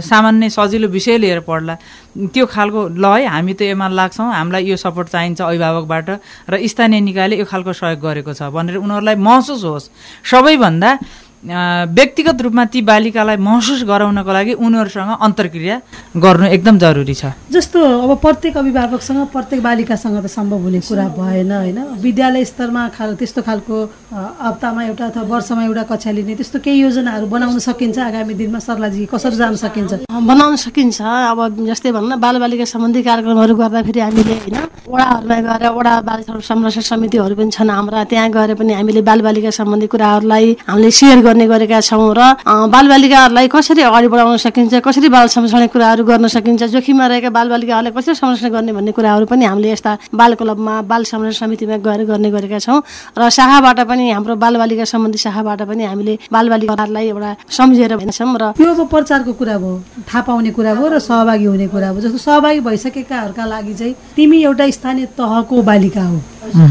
सामान्य 0.08 0.48
सजिलो 0.50 0.88
विषय 0.88 1.18
लिएर 1.18 1.40
पढ्ला। 1.44 1.76
त्यो 2.10 2.46
खालको 2.46 2.80
ल 2.98 3.04
है 3.06 3.26
हामी 3.30 3.54
त 3.54 3.62
यसमा 3.70 3.86
लाग्छौँ 3.88 4.28
हामीलाई 4.34 4.62
यो 4.66 4.76
सपोर्ट 4.76 5.08
चाहिन्छ 5.14 5.40
अभिभावकबाट 5.40 6.08
र 6.50 6.52
स्थानीय 6.66 7.00
निकायले 7.06 7.34
यो 7.38 7.46
खालको 7.46 7.72
सहयोग 7.72 8.00
गरेको 8.02 8.32
छ 8.34 8.50
भनेर 8.50 8.82
उनीहरूलाई 8.82 9.14
महसुस 9.14 9.62
होस्। 9.64 9.90
सबैभन्दा 10.26 10.90
व्यक्तिगत 11.42 12.40
रूपमा 12.42 12.64
ती 12.68 12.80
बालिकालाई 12.84 13.36
महसुस 13.40 13.82
गराउनको 13.88 14.32
लागि 14.32 14.52
उनीहरूसँग 14.60 15.10
अन्तर्क्रिया 15.24 15.76
गर्नु 16.16 16.46
एकदम 16.46 16.78
जरुरी 16.78 17.14
छ। 17.14 17.32
जस्तो 17.48 17.80
अब 17.80 18.12
प्रत्येक 18.20 18.56
अभिभावकसँग 18.56 19.26
प्रत्येक 19.32 19.62
बालिकासँग 19.62 20.20
त 20.20 20.26
सम्भव 20.28 20.60
हुने 20.68 20.80
कुरा 20.84 21.06
भएन 21.16 21.52
होइन? 21.52 21.78
विद्यालय 21.96 22.44
स्तरमा 22.44 22.88
खाल 22.92 23.14
त्यस्तो 23.16 23.40
खालको 23.42 23.76
हप्तामा 24.12 24.84
एउटा 24.84 25.04
अथवा 25.06 25.22
वर्षमा 25.32 25.64
एउटा 25.64 25.82
कक्षा 25.88 26.10
लिने 26.12 26.34
त्यस्तो 26.36 26.58
केही 26.60 26.80
योजनाहरू 26.80 27.26
बनाउन 27.32 27.58
सकिन्छ 27.58 27.98
आगामी 27.98 28.34
दिनमा 28.36 28.58
सरलाजी 28.60 29.08
कसरी 29.08 29.36
जान 29.40 29.56
सकिन्छ? 29.64 29.92
बनाउन 30.12 30.56
सकिन्छ। 30.60 31.00
अब 31.00 31.40
जस्तै 31.72 31.92
भनौँ 31.96 32.08
न 32.10 32.20
बालबालिका 32.20 32.64
सम्बन्धी 32.68 33.00
कार्यक्रमहरू 33.00 33.54
गर्दाखेरि 33.56 34.00
हामीले 34.00 34.34
होइन 34.44 34.58
वडाहरूमा 34.92 35.36
गएर 35.48 35.64
वडा 35.72 35.94
बाल 36.04 36.20
संरक्षण 36.28 36.84
समितिहरू 36.84 37.34
पनि 37.34 37.50
छन् 37.56 37.70
हाम्रा 37.70 38.04
त्यहाँ 38.12 38.28
गएर 38.28 38.54
पनि 38.60 38.72
हामीले 38.76 39.02
बालबालिका 39.08 39.50
सम्बन्धी 39.56 39.86
कुराहरूलाई 39.88 40.46
हामीले 40.68 40.90
सेयर 40.90 41.18
गर्ने 41.30 41.46
गरेका 41.46 41.80
छौँ 41.80 42.10
र 42.18 42.20
बालबालिकाहरूलाई 42.74 43.48
कसरी 43.54 43.82
अगाडि 43.86 44.08
बढाउन 44.10 44.36
सकिन्छ 44.42 44.82
कसरी 44.82 45.08
बाल 45.08 45.26
संरक्षण 45.30 45.66
कुराहरू 45.70 46.02
गर्न 46.10 46.26
सकिन्छ 46.26 46.62
जोखिममा 46.74 47.06
रहेका 47.06 47.30
बालबालिकाहरूलाई 47.30 47.94
कसरी 47.94 48.14
संरक्षण 48.18 48.48
गर्ने 48.50 48.72
भन्ने 48.74 48.92
कुराहरू 48.98 49.26
पनि 49.30 49.44
हामीले 49.46 49.70
यस्ता 49.70 49.92
बाल 50.14 50.34
क्लबमा 50.34 50.74
बाल 50.90 51.02
संरक्षण 51.06 51.38
समितिमा 51.40 51.76
गएर 51.86 52.04
गर्ने 52.10 52.30
गरेका 52.30 52.58
छौँ 52.58 52.82
र 53.18 53.28
शाखाबाट 53.30 53.80
पनि 53.86 54.10
हाम्रो 54.10 54.34
बालबालिका 54.36 54.84
सम्बन्धी 54.84 55.18
शाखाबाट 55.18 55.62
पनि 55.70 55.84
हामीले 55.84 56.18
बालबालिकाहरूलाई 56.32 57.06
एउटा 57.08 57.30
सम्झेर 57.48 57.96
भन्छौँ 57.96 58.36
र 58.40 58.52
यो 58.60 58.74
अब 58.74 58.88
प्रचारको 58.90 59.32
कुरा 59.38 59.56
भयो 59.58 59.74
थाहा 60.08 60.20
पाउने 60.26 60.50
कुरा 60.50 60.74
भयो 60.74 60.88
र 60.88 60.98
सहभागी 60.98 61.44
हुने 61.44 61.66
कुरा 61.68 61.92
भयो। 61.92 62.00
जस्तो 62.00 62.18
सहभागी 62.18 62.60
भइसकेकाहरूका 62.60 63.44
लागि 63.46 63.74
चाहिँ 63.74 63.94
तिमी 64.16 64.42
एउटा 64.42 64.70
स्थानीय 64.70 65.06
तहको 65.18 65.62
बालिका 65.62 66.02
हो। 66.02 66.18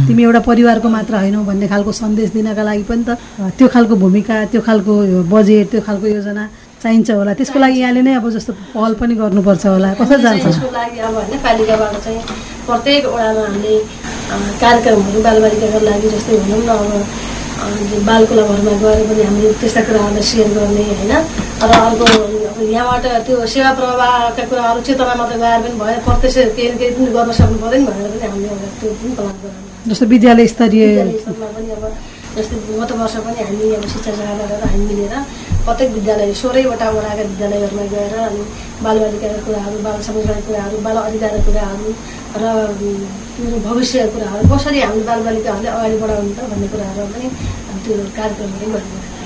तिमी 0.07 0.23
एउटा 0.23 0.39
परिवारको 0.49 0.89
मात्र 0.89 1.15
होइनौ 1.15 1.43
भन्ने 1.45 1.67
खालको 1.67 1.91
सन्देश 1.91 2.29
दिनका 2.33 2.63
लागि 2.63 2.83
पनि 2.89 3.03
त 3.07 3.17
त्यो 3.57 3.67
खालको 3.67 3.95
भूमिका 3.95 4.35
त्यो 4.51 4.61
खालको 4.67 4.93
बजेट 5.33 5.65
त्यो 5.71 5.81
खालको 5.87 6.07
योजना 6.15 6.43
चाहिन्छ 6.83 7.09
होला। 7.11 7.31
त्यसको 7.39 7.59
लागि 7.59 7.79
यहाँले 7.79 8.01
नै 8.07 8.13
अब 8.19 8.25
जस्तो 8.35 8.51
पहल 8.73 8.93
पनि 8.99 9.13
गर्नुपर्छ 9.21 9.63
होला। 9.73 9.89
कसरी 9.99 10.21
जान्छ? 10.23 10.45
यसको 10.47 10.69
लागि 10.79 10.99
अब 11.07 11.13
होइन 11.19 11.37
पालिकाबाट 11.45 11.93
चाहिँ 12.03 12.21
प्रत्येक 12.67 13.03
वडामा 13.13 13.41
हामीले 13.47 13.75
कार्यक्रमहरू 14.61 15.19
बालबालिकाको 15.27 15.79
लागि 15.89 16.07
जस्तै 16.15 16.37
भनौँ 16.43 16.63
न 16.65 16.69
अब 16.69 17.27
अँ, 17.59 17.75
जो 17.91 17.97
बाल 18.07 18.23
क्लबहरूमा 18.25 18.73
गएर 18.83 18.99
पनि 19.09 19.23
हामीले 19.27 19.51
त्यस्ता 19.59 19.81
कुराहरूलाई 19.87 20.23
सेयर 20.31 20.47
गर्ने 20.55 20.83
होइन? 20.99 21.11
र 21.59 21.71
अर्को 21.75 22.05
यहाँबाट 22.71 23.05
त्यो 23.27 23.35
सेवा 23.53 23.71
प्रवाहका 23.79 24.43
कुराहरू 24.51 24.79
चेतना 24.87 25.13
मात्रै 25.19 25.37
गएर 25.43 25.59
पनि 25.65 25.75
भयो 25.81 25.99
प्रत्यक्ष 26.07 26.37
केही 26.55 26.71
केही 26.79 26.91
पनि 26.95 27.11
गर्न 27.17 27.31
सक्नु 27.39 27.57
पऱ्यो 27.63 27.79
नि 27.79 27.85
भनेर 27.89 28.07
पनि 28.15 28.23
हामीले 28.31 28.47
एउटा 28.47 28.69
त्यो 28.79 28.91
पनि 29.01 29.11
तलब 29.19 29.35
गराउने 29.43 29.91
जस्तो 29.91 30.05
विद्यालय 30.13 30.47
स्तरीय 30.53 30.87
स्तरमा 31.19 31.47
पनि 31.55 31.69
अब 31.75 31.83
जस्तै 32.39 32.57
गत 32.71 32.91
वर्ष 32.99 33.15
पनि 33.25 33.41
हामी 33.43 33.71
अब 33.75 33.85
शिक्षा 33.93 34.11
शाखा 34.17 34.35
गरेर 34.41 34.63
हामी 34.65 34.85
मिलेर 34.89 35.13
प्रत्येक 35.65 35.89
विद्यालय 35.93 36.33
सोह्रैवटा 36.41 36.89
वडाका 36.95 37.23
विद्यालयहरूमा 37.31 37.85
गएर 37.93 38.15
अनि 38.21 38.43
बालबालिकाका 38.83 39.39
कुराहरू 39.45 39.77
बाल 39.85 40.01
संरक्षणका 40.07 40.47
कुराहरू 40.47 40.81
बाल 40.85 40.97
अधिकारका 41.03 41.43
कुराहरू 41.47 41.93
र 42.37 42.45
भविष्यका 43.61 44.09
कुराहरू 44.15 44.49
कसरी 44.49 44.81
हामी 44.81 45.03
बालबालिकाहरूले 45.09 45.69
अगाडि 45.69 46.01
बढाउनु 46.03 46.33
त 46.33 46.49
भन्ने 46.51 46.67
कुराहरू 46.73 47.07
पनि 47.13 47.29
त्यो 47.83 48.03
कार्यक्रमहरू 48.17 48.67
गरिरहेको 48.73 49.18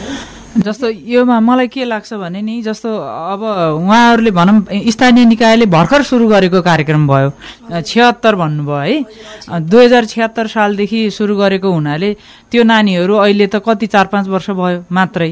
जस्तो 0.53 0.89
योमा 0.89 1.39
मलाई 1.39 1.67
के 1.67 1.83
लाग्छ 1.85 2.13
भने 2.13 2.41
नि 2.41 2.61
जस्तो 2.61 2.89
अब 3.33 3.41
उहाँहरूले 3.81 4.31
भनौँ 4.31 4.65
स्थानीय 4.69 5.25
निकायले 5.25 5.65
भर्खर 5.65 6.03
सुरु 6.05 6.27
गरेको 6.29 6.61
कार्यक्रम 6.61 7.07
भयो 7.07 7.81
छिहत्तर 7.81 8.35
भन्नुभयो 8.35 8.77
है। 8.77 9.59
दुई 9.65 9.85
हजार 9.85 10.05
छिहत्तर 10.05 10.47
सालदेखि 10.47 11.09
सुरु 11.09 11.35
गरेको 11.37 11.71
हुनाले 11.73 12.15
त्यो 12.51 12.63
नानीहरू 12.69 13.15
अहिले 13.17 13.47
त 13.49 13.65
कति 13.65 13.87
चार 13.89 14.05
पाँच 14.13 14.27
वर्ष 14.29 14.49
भयो 14.53 14.85
मात्रै। 14.93 15.31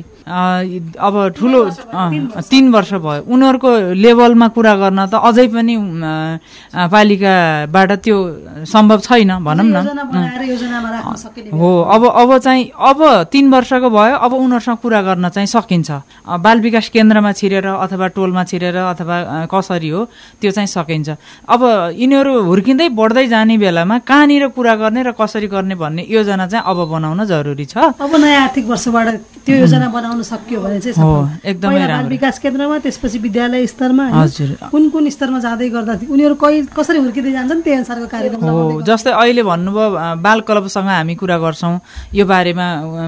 अब 0.97 1.15
ठुलो 1.37 1.59
तिन 2.49 2.71
वर्ष 2.73 2.93
भयो 3.05 3.21
उनीहरूको 3.29 3.69
लेभलमा 3.93 4.47
कुरा 4.57 4.73
गर्न 4.81 5.05
त 5.05 5.21
अझै 5.21 5.47
पनि 5.53 5.75
पालिकाबाट 6.73 7.91
त्यो 8.01 8.17
सम्भव 8.65 8.99
छैन 9.05 9.31
भनौँ 9.45 9.69
न। 9.69 9.77
हो 11.53 11.69
अब 11.93 12.03
अब 12.09 12.37
चाहिँ 12.37 12.71
अब 12.73 12.99
तिन 13.31 13.45
वर्षको 13.53 13.89
भयो 13.89 14.15
अब 14.17 14.33
उनीहरूसँग 14.33 14.77
कुरा 14.81 15.01
गर्न 15.11 15.29
चाहिँ 15.29 15.47
सकिन्छ 15.47 15.91
बाल 16.39 16.57
विकास 16.61 16.89
केन्द्रमा 16.95 17.31
छिरेर 17.35 17.67
अथवा 17.67 18.07
टोलमा 18.15 18.43
छिरेर 18.47 18.75
अथवा 18.87 19.45
कसरी 19.51 19.89
हो 19.89 20.05
त्यो 20.41 20.51
चाहिँ 20.51 20.67
सकिन्छ 20.67 21.09
अब 21.51 21.61
यिनीहरू 21.99 22.33
हुर्किँदै 22.47 22.89
बढ्दै 22.95 23.27
जाने 23.27 23.57
बेलामा 23.57 23.97
कहाँनिर 24.07 24.47
कुरा 24.55 24.75
गर्ने 24.81 25.01
र 25.03 25.11
कसरी 25.19 25.47
गर्ने 25.51 25.75
भन्ने 25.75 26.05
योजना 26.09 26.47
चाहिँ 26.47 26.63
अब 26.65 26.77
बनाउन 26.89 27.25
जरुरी 27.27 27.65
छ 27.65 27.77
अब 27.77 28.15
नयाँ 28.15 28.41
आर्थिक 28.43 28.65
वर्षबाट 28.71 29.07
त्यो 29.45 29.55
योजना 29.57 29.87
बनाउन 29.89 30.21
सकियो 30.23 30.61
भने 30.61 30.79
चाहिँ 30.79 30.95
हो। 31.01 31.11
एकदमै 31.43 31.87
बाल। 31.87 32.05
विकास 32.07 32.39
केन्द्रमा 32.39 32.77
त्यसपछि 32.85 33.17
विद्यालय 33.19 33.65
स्तरमा? 33.67 34.05
हजुर। 34.13 34.49
कुन 34.71 34.89
कुन 34.89 35.09
स्तरमा 35.09 35.39
जाँदै 35.39 35.69
गर्दा 35.69 35.93
उनीहरू 36.07 36.35
कहिले 36.37 36.69
कसरी 36.77 36.99
हुर्किँदै 37.01 37.31
जान्छन् 37.31 37.61
त्यही 37.61 37.77
अनुसारको 37.77 38.07
कार्यक्रम 38.07 38.41
हो 38.45 38.81
जस्तै 38.85 39.11
अहिले 39.11 39.43
भन्नुभयो 39.43 39.87
बाल 40.21 40.39
क्लबसँग 40.47 40.89
हामी 40.93 41.15
कुरा 41.17 41.37
गर्छौँ 41.41 41.73
यो 42.13 42.25
बारेमा 42.25 42.65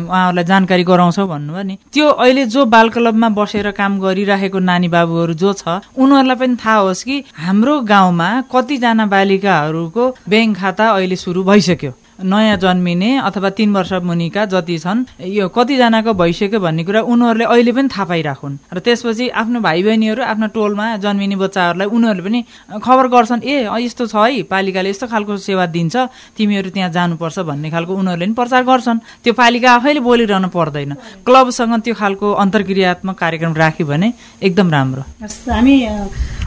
उहाँहरूलाई 0.09 0.45
जानकारी 0.51 0.83
गराउँछौँ 0.83 1.27
भन्नुभयो 1.27 1.63
नि 1.63 1.75
त्यो 1.93 2.07
अहिले 2.09 2.45
जो 2.53 2.65
बाल 2.65 2.89
क्लबमा 2.89 3.29
बसेर 3.37 3.69
काम 3.79 3.99
गरिरहेको 4.01 4.59
नानी 4.59 4.87
बाबुहरू 4.93 5.33
जो 5.41 5.53
छ 5.59 5.77
उनीहरूलाई 5.93 6.37
पनि 6.41 6.55
थाहा 6.63 6.77
होस् 6.77 7.03
कि 7.07 7.17
हाम्रो 7.37 7.73
गाउँमा 7.91 8.29
कतिजना 8.53 9.05
बालिकाहरूको 9.13 10.03
ब्याङ्क 10.29 10.57
खाता 10.57 10.85
अहिले 10.89 11.15
सुरु 11.23 11.43
भइसक्यो। 11.49 11.91
नयाँ 12.21 12.57
जन्मिने 12.57 13.09
अथवा 13.19 13.49
तिन 13.57 13.73
वर्ष 13.73 13.93
मुनिका 14.03 14.45
जति 14.45 14.77
छन् 14.77 15.03
यो 15.19 15.47
कतिजनाको 15.49 16.13
भइसक्यो 16.13 16.59
भन्ने 16.59 16.83
कुरा 16.83 17.01
उनीहरूले 17.03 17.45
अहिले 17.45 17.71
पनि 17.71 17.89
थाहा 17.89 18.05
पाइराखुन्। 18.05 18.57
र 18.73 18.79
त्यसपछि 18.79 19.29
आफ्नो 19.33 19.59
भाइ 19.59 19.83
बहिनीहरू 19.83 20.21
आफ्नो 20.23 20.47
टोलमा 20.53 20.85
जन्मिने 21.01 21.35
बच्चाहरूलाई 21.35 21.87
उनीहरूले 21.87 22.23
पनि 22.23 22.39
खबर 22.79 23.07
गर्छन् 23.07 23.43
ए 23.43 23.65
यस्तो 23.65 24.05
छ 24.07 24.15
है 24.15 24.43
पालिकाले 24.45 24.89
यस्तो 24.89 25.07
खालको 25.09 25.37
सेवा 25.41 25.65
दिन्छ 25.73 25.95
तिमीहरू 26.37 26.69
त्यहाँ 26.69 26.91
जानुपर्छ 26.93 27.39
भन्ने 27.49 27.69
खालको 27.73 27.93
उनीहरूले 27.93 28.25
पनि 28.25 28.37
प्रचार 28.37 28.63
गर्छन्। 28.63 28.99
त्यो 29.23 29.33
पालिका 29.33 29.69
आफैले 29.73 29.99
बोलिरहनु 29.99 30.47
पर्दैन। 30.53 30.93
क्लबसँग 31.25 31.73
त्यो 31.81 31.93
खालको 31.95 32.27
अन्तर्क्रियात्मक 32.43 33.15
कार्यक्रम 33.17 33.53
राख्यो 33.53 33.85
भने 33.87 34.13
एकदम 34.43 34.67
राम्रो। 34.69 35.03
हामी 35.49 35.75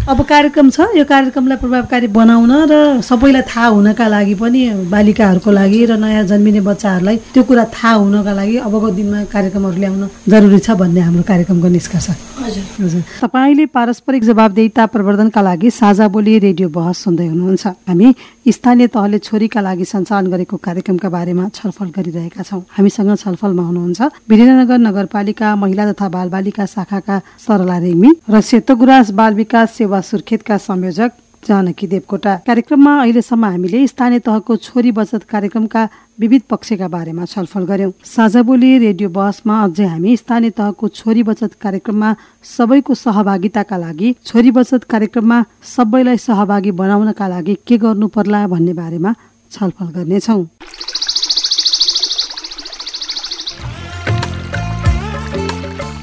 अब 0.07 0.19
कार्यक्रम 0.23 0.71
छ। 0.71 0.79
यो 0.95 1.05
कार्यक्रमलाई 1.05 1.59
प्रभावकारी 1.59 2.07
बनाउन 2.15 2.53
र 2.71 2.75
सबैलाई 3.03 3.43
थाहा 3.43 3.67
हुनका 3.75 4.07
लागि 4.07 4.35
पनि 4.39 4.61
बालिकाहरूको 4.87 5.51
लागि 5.57 5.81
र 5.87 5.97
नयाँ 5.97 6.25
जन्मिने 6.31 6.61
बच्चाहरूलाई 6.61 7.17
त्यो 7.33 7.43
कुरा 7.49 7.65
थाहा 7.73 7.93
हुनका 7.97 8.33
लागि 8.37 8.57
अबको 8.67 8.89
दिनमा 8.93 9.25
कार्यक्रमहरू 9.33 9.79
ल्याउन 9.81 10.03
जरुरी 10.29 10.59
छ 10.61 10.69
भन्ने 10.77 11.01
हाम्रो 11.01 11.23
कार्यक्रमको 11.25 11.69
निष्कर्ष। 11.69 12.09
हजुर। 12.79 13.03
तपाईँले 13.21 13.67
पारस्परिक 13.67 14.23
जवाबदेहिता 14.23 14.83
प्रवर्धनका 14.87 15.41
लागि 15.43 15.71
साझा 15.73 16.07
बोली 16.15 16.39
रेडियो 16.47 16.69
बहस 16.69 16.97
सुन्दै 17.05 17.27
हुनुहुन्छ। 17.27 17.67
हामी 17.89 18.07
स्थानीय 18.47 18.87
तहले 18.95 19.19
छोरीका 19.19 19.61
लागि 19.61 19.85
सञ्चालन 19.85 20.31
गरेको 20.31 20.57
कार्यक्रमका 20.57 21.09
बारेमा 21.09 21.45
छलफल 21.51 21.89
गरिरहेका 21.97 22.43
छौँ। 22.43 22.63
हामीसँग 22.71 23.11
छलफलमा 23.17 23.63
हुनुहुन्छ 23.67 24.01
वीरेन्द्रनगर 24.31 24.79
नगरपालिका 24.79 25.49
महिला 25.57 25.93
तथा 25.93 26.07
बालबालिका 26.09 26.65
शाखाका 26.67 27.17
सरला 27.43 27.77
रेग्मी 27.83 28.11
र 28.31 28.41
सेतोगुराँस 28.41 29.11
बाल 29.11 29.35
विकास 29.35 29.75
सेवा 29.75 30.01
सुर्खेतका 30.01 30.57
संयोजक 30.61 31.11
जानकी 31.47 31.87
देवकोटा 31.87 32.35
कार्यक्रममा 32.47 32.93
अहिलेसम्म 33.01 33.45
हामीले 33.45 33.87
स्थानीय 33.87 34.19
तहको 34.19 34.57
छोरी 34.57 34.91
बचत 34.93 35.23
कार्यक्रमका 35.31 35.83
विविध 36.21 36.43
पक्षका 36.51 36.89
बारेमा 36.89 37.25
छलफल 37.25 37.65
गर्यौं। 37.65 37.91
साझा 38.05 38.43
बोली 38.43 38.79
रेडियो 38.79 39.09
बहसमा 39.09 39.63
अझै 39.65 39.87
हामी 39.87 40.17
स्थानीय 40.17 40.51
तहको 40.51 40.89
छोरी 40.89 41.23
बचत 41.23 41.53
कार्यक्रममा 41.63 42.15
सबैको 42.57 42.95
सहभागिताका 42.95 43.77
लागि 43.77 44.15
छोरी 44.27 44.51
बचत 44.51 44.85
कार्यक्रममा 44.85 45.45
सबैलाई 45.77 46.17
सहभागी 46.17 46.71
बनाउनका 46.81 47.29
लागि 47.29 47.57
के 47.67 47.79
गर्नु 47.79 48.09
पर्ला 48.09 48.47
भन्ने 48.47 48.73
बारेमा 48.73 49.15
छलफल 49.53 49.89
गर्नेछौँ। 49.91 50.45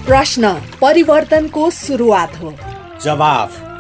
प्रश्न 0.07 0.53
परिवर्तनको 0.81 1.69
सुरुवात 1.71 2.41
हो। 2.41 2.53
जवाफ। 3.03 3.62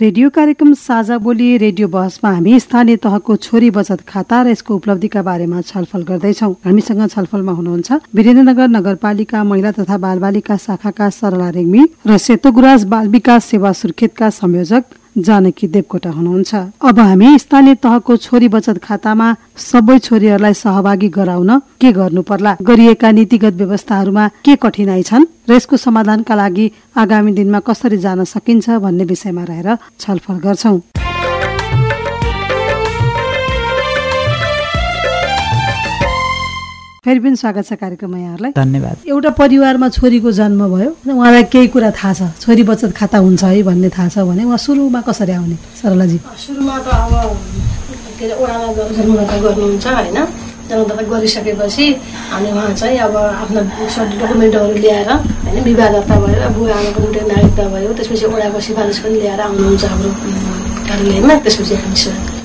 रेडियो 0.00 0.28
कार्यक्रम 0.30 0.72
साझा 0.72 1.16
बोली 1.18 1.56
रेडियो 1.58 1.86
बहसमा 1.88 2.30
हामी 2.32 2.58
स्थानीय 2.60 2.96
तहको 2.96 3.34
छोरी 3.36 3.70
बचत 3.70 4.00
खाता 4.08 4.40
र 4.42 4.48
यसको 4.48 4.74
उपलब्धिका 4.74 5.22
बारेमा 5.22 5.60
छलफल 5.60 6.02
गर्दैछौँ। 6.08 6.52
हामीसँग 6.64 7.02
छलफलमा 7.06 7.52
हुनुहुन्छ 7.52 7.92
वीरेन्द्रनगर 8.16 8.68
नगरपालिका 8.68 9.42
महिला 9.44 9.70
तथा 9.76 9.96
बालबालिका 10.00 10.56
शाखाका 10.56 11.10
सरला 11.10 11.48
रेग्मी 11.52 11.84
र 12.06 12.16
सेतोगुराँस 12.16 12.84
बाल 12.88 13.08
विकास 13.12 13.44
सेवा 13.44 13.72
सुर्खेतका 13.76 14.30
संयोजक 14.40 14.84
जानकी 15.18 15.66
देवकोटा 15.66 16.10
हुनुहुन्छ। 16.10 16.54
अब 16.54 16.98
हामी 16.98 17.38
स्थानीय 17.38 17.74
तहको 17.74 18.16
छोरी 18.16 18.48
बचत 18.48 18.78
खातामा 18.78 19.36
सबै 19.56 19.98
छोरीहरूलाई 19.98 20.54
सहभागी 20.54 21.08
गराउन 21.08 21.58
के 21.80 21.92
गर्नु 21.92 22.22
पर्ला? 22.22 22.56
गरिएका 22.62 23.10
नीतिगत 23.10 23.54
व्यवस्थाहरूमा 23.54 24.28
के 24.44 24.56
कठिनाई 24.56 25.02
छन्? 25.02 25.24
र 25.48 25.52
यसको 25.52 25.76
समाधानका 25.76 26.34
लागि 26.34 26.70
आगामी 26.96 27.32
दिनमा 27.32 27.60
कसरी 27.60 27.98
जान 27.98 28.24
सकिन्छ 28.24 28.70
भन्ने 28.70 29.04
विषयमा 29.04 29.44
रहेर 29.44 29.76
छलफल 29.98 30.38
गर्छौं। 30.38 30.99
फेरि 37.00 37.20
पनि 37.24 37.36
स्वागत 37.40 37.64
छ 37.64 37.72
कार्यक्रममा 37.80 38.18
यहाँहरूलाई। 38.18 38.52
धन्यवाद। 38.52 39.08
एउटा 39.08 39.30
परिवारमा 39.32 39.88
छोरीको 39.88 40.30
जन्म 40.36 40.60
भयो 40.68 40.90
उहाँलाई 41.08 41.44
केही 41.48 41.68
कुरा 41.72 41.90
थाहा 41.96 42.12
छ। 42.12 42.44
छोरी 42.44 42.62
बचत 42.68 42.92
खाता 42.92 43.18
हुन्छ 43.24 43.40
है 43.40 43.62
भन्ने 43.64 43.88
थाहा 43.88 44.08
छ 44.12 44.20
भने 44.28 44.44
उहाँ 44.44 44.60
सुरुमा 44.60 45.00
कसरी 45.08 45.32
आउने? 45.32 45.56
सरलाजी। 45.80 46.18
सुरुमा 46.44 46.76
त 46.84 46.88
अब 46.92 47.12
के 48.20 48.24
अरे 48.28 48.34
ओडामा 48.36 48.68
गर्नुहुन्छ 48.76 49.86
होइन? 49.88 50.18
जन्मदत्ता 50.68 51.02
गरिसकेपछि 51.08 51.86
अनि 52.36 52.48
उहाँ 52.52 52.68
चाहिँ 52.76 52.98
अब 53.08 53.16
आफ्ना 53.16 53.60
डकुमेन्टहरू 54.20 54.74
ल्याएर 54.84 55.10
होइन 55.48 55.64
विवाह 55.64 55.88
दर्ता 55.96 56.16
भएर 56.20 56.48
बुवा 56.52 56.74
आमाको 56.76 57.00
निम्ति 57.00 57.20
नागरिकता 57.32 57.64
भयो 57.80 57.92
त्यसपछि 57.96 58.26
ओडाको 58.28 58.60
सिफारिस 58.60 58.98
पनि 59.00 59.16
ल्याएर 59.24 59.40
आउनुहुन्छ 59.40 59.84
हाम्रो। 59.88 60.59
कार्यालयमा 60.90 61.34
त्यसपछि 61.46 61.74
हामी 61.80 61.98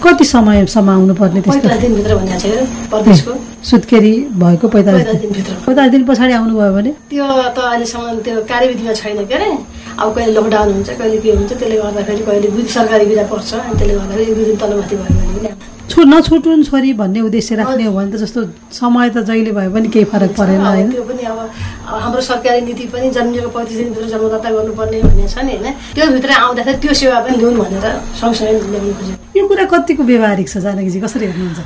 कति 0.04 0.26
समयसम्म 0.26 0.90
आउनुपर्ने 0.96 1.42
त्यस्तो? 1.42 1.68
पैँतालिस 1.68 1.82
दिनभित्र 1.82 2.16
भनिएको 2.16 2.40
छ 2.40 2.46
क्या 2.46 2.64
परदेशको। 2.92 3.32
सुत्केरी 3.70 4.14
भएको 4.42 4.68
पैँतालिस 4.76 5.06
दिनभित्र। 5.24 5.54
पैँतालिस 5.66 5.92
दिन 5.92 6.04
पछाडि 6.10 6.34
आउनुभयो 6.40 6.72
भने? 6.78 6.92
त्यो 7.10 7.26
त 7.26 7.58
अहिलेसम्म 7.58 8.18
त्यो 8.26 8.42
कार्यविधिमा 8.52 8.94
छैन 9.02 9.26
के 9.26 9.34
अरे 9.36 9.50
अब 9.96 10.08
कहिले 10.16 10.32
लकडाउन 10.38 10.74
हुन्छ 10.74 10.90
कहिले 10.90 11.18
के 11.24 11.32
हुन्छ 11.32 11.52
त्यसले 11.52 11.78
गर्दाखेरि 11.82 12.24
कहिले 12.28 12.68
सरकारी 12.76 13.06
बिदा 13.06 13.24
पर्छ 13.32 13.54
अनि 13.54 13.78
त्यसले 13.80 13.94
गर्दाखेरि 13.96 14.24
एक 14.24 14.36
दुई 14.36 14.46
दिन 14.46 14.58
तलमाथि 14.62 14.96
भयो 14.96 15.14
भने 15.40 15.54
छु 15.90 16.04
नछुटुन् 16.04 16.64
छोरी 16.66 16.92
भन्ने 17.00 17.22
उद्देश्य 17.22 17.56
राख्ने 17.56 17.84
हो 17.86 17.92
भने 17.94 18.12
त 18.12 18.16
जस्तो 18.22 18.42
समय 18.74 19.10
त 19.10 19.18
जहिले 19.30 19.52
भए 19.58 19.70
पनि 19.74 19.88
केही 19.94 20.06
फरक 20.12 20.32
परेन 20.38 20.62
होइन। 20.66 20.90
त्यो 20.92 21.04
पनि 21.10 21.24
अब 21.24 21.38
हाम्रो 21.86 22.22
सरकारी 22.22 22.62
नीति 22.66 22.86
पनि 22.94 23.10
जन्मिएको 23.14 23.50
पैँतिस 23.56 23.78
दिनभित्र 23.78 24.08
जन्मदत्ता 24.10 24.50
गर्नुपर्ने 24.52 25.02
भन्ने 25.06 25.28
छ 25.28 25.38
नि 25.46 25.54
होइन? 25.56 25.68
त्यो 25.96 26.06
भित्र 26.18 26.32
आउँदाखेरि 26.34 26.78
त्यो 26.82 26.94
सेवा 26.94 27.20
पनि 27.22 27.38
लिउन् 27.38 27.58
भनेर 27.62 27.86
सँगसँगै 28.20 28.54
ल्याउनु 28.74 28.94
खोज्यो 28.98 29.16
यो 29.38 29.48
कुरा 29.48 29.66
कतिको 29.72 30.04
व्यवहारिक 30.04 30.48
छ 30.50 30.58
जानकीजी? 30.66 31.00
कसरी 31.06 31.26
हेर्नुहुन्छ? 31.26 31.62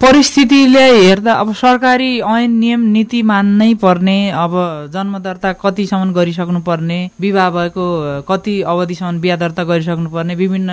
परिस्थितिले 0.00 0.84
हेर्दा 0.96 1.32
अब 1.34 1.52
सरकारी 1.52 2.10
ऐन 2.24 2.50
नियम 2.56 2.80
नीति 2.92 3.20
मान्नै 3.22 3.72
पर्ने 3.82 4.16
अब 4.32 4.52
जन्म 4.94 5.18
दर्ता 5.20 5.52
कतिसम्म 5.60 6.12
गरिसक्नु 6.16 6.60
पर्ने 6.64 6.98
विवाह 7.20 7.50
भएको 7.50 7.84
कति 8.28 8.54
अवधिसम्म 8.64 9.20
बिहा 9.20 9.36
दर्ता 9.36 9.64
गरिसक्नु 9.64 10.08
पर्ने 10.08 10.34
विभिन्न 10.34 10.70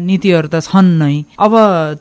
नीतिहरू 0.00 0.48
त 0.48 0.64
छन् 0.64 0.96
नै। 0.98 1.16
अब 1.36 1.52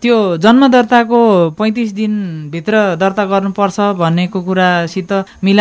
त्यो 0.01 0.15
जन्म 0.39 0.67
दर्ताको 0.71 1.19
पैँतिस 1.59 1.91
दिनभित्र 1.99 2.95
दर्ता 3.03 3.25
गर्नुपर्छ 3.33 3.79
भन्नेको 3.99 4.39
कुरासित 4.47 5.11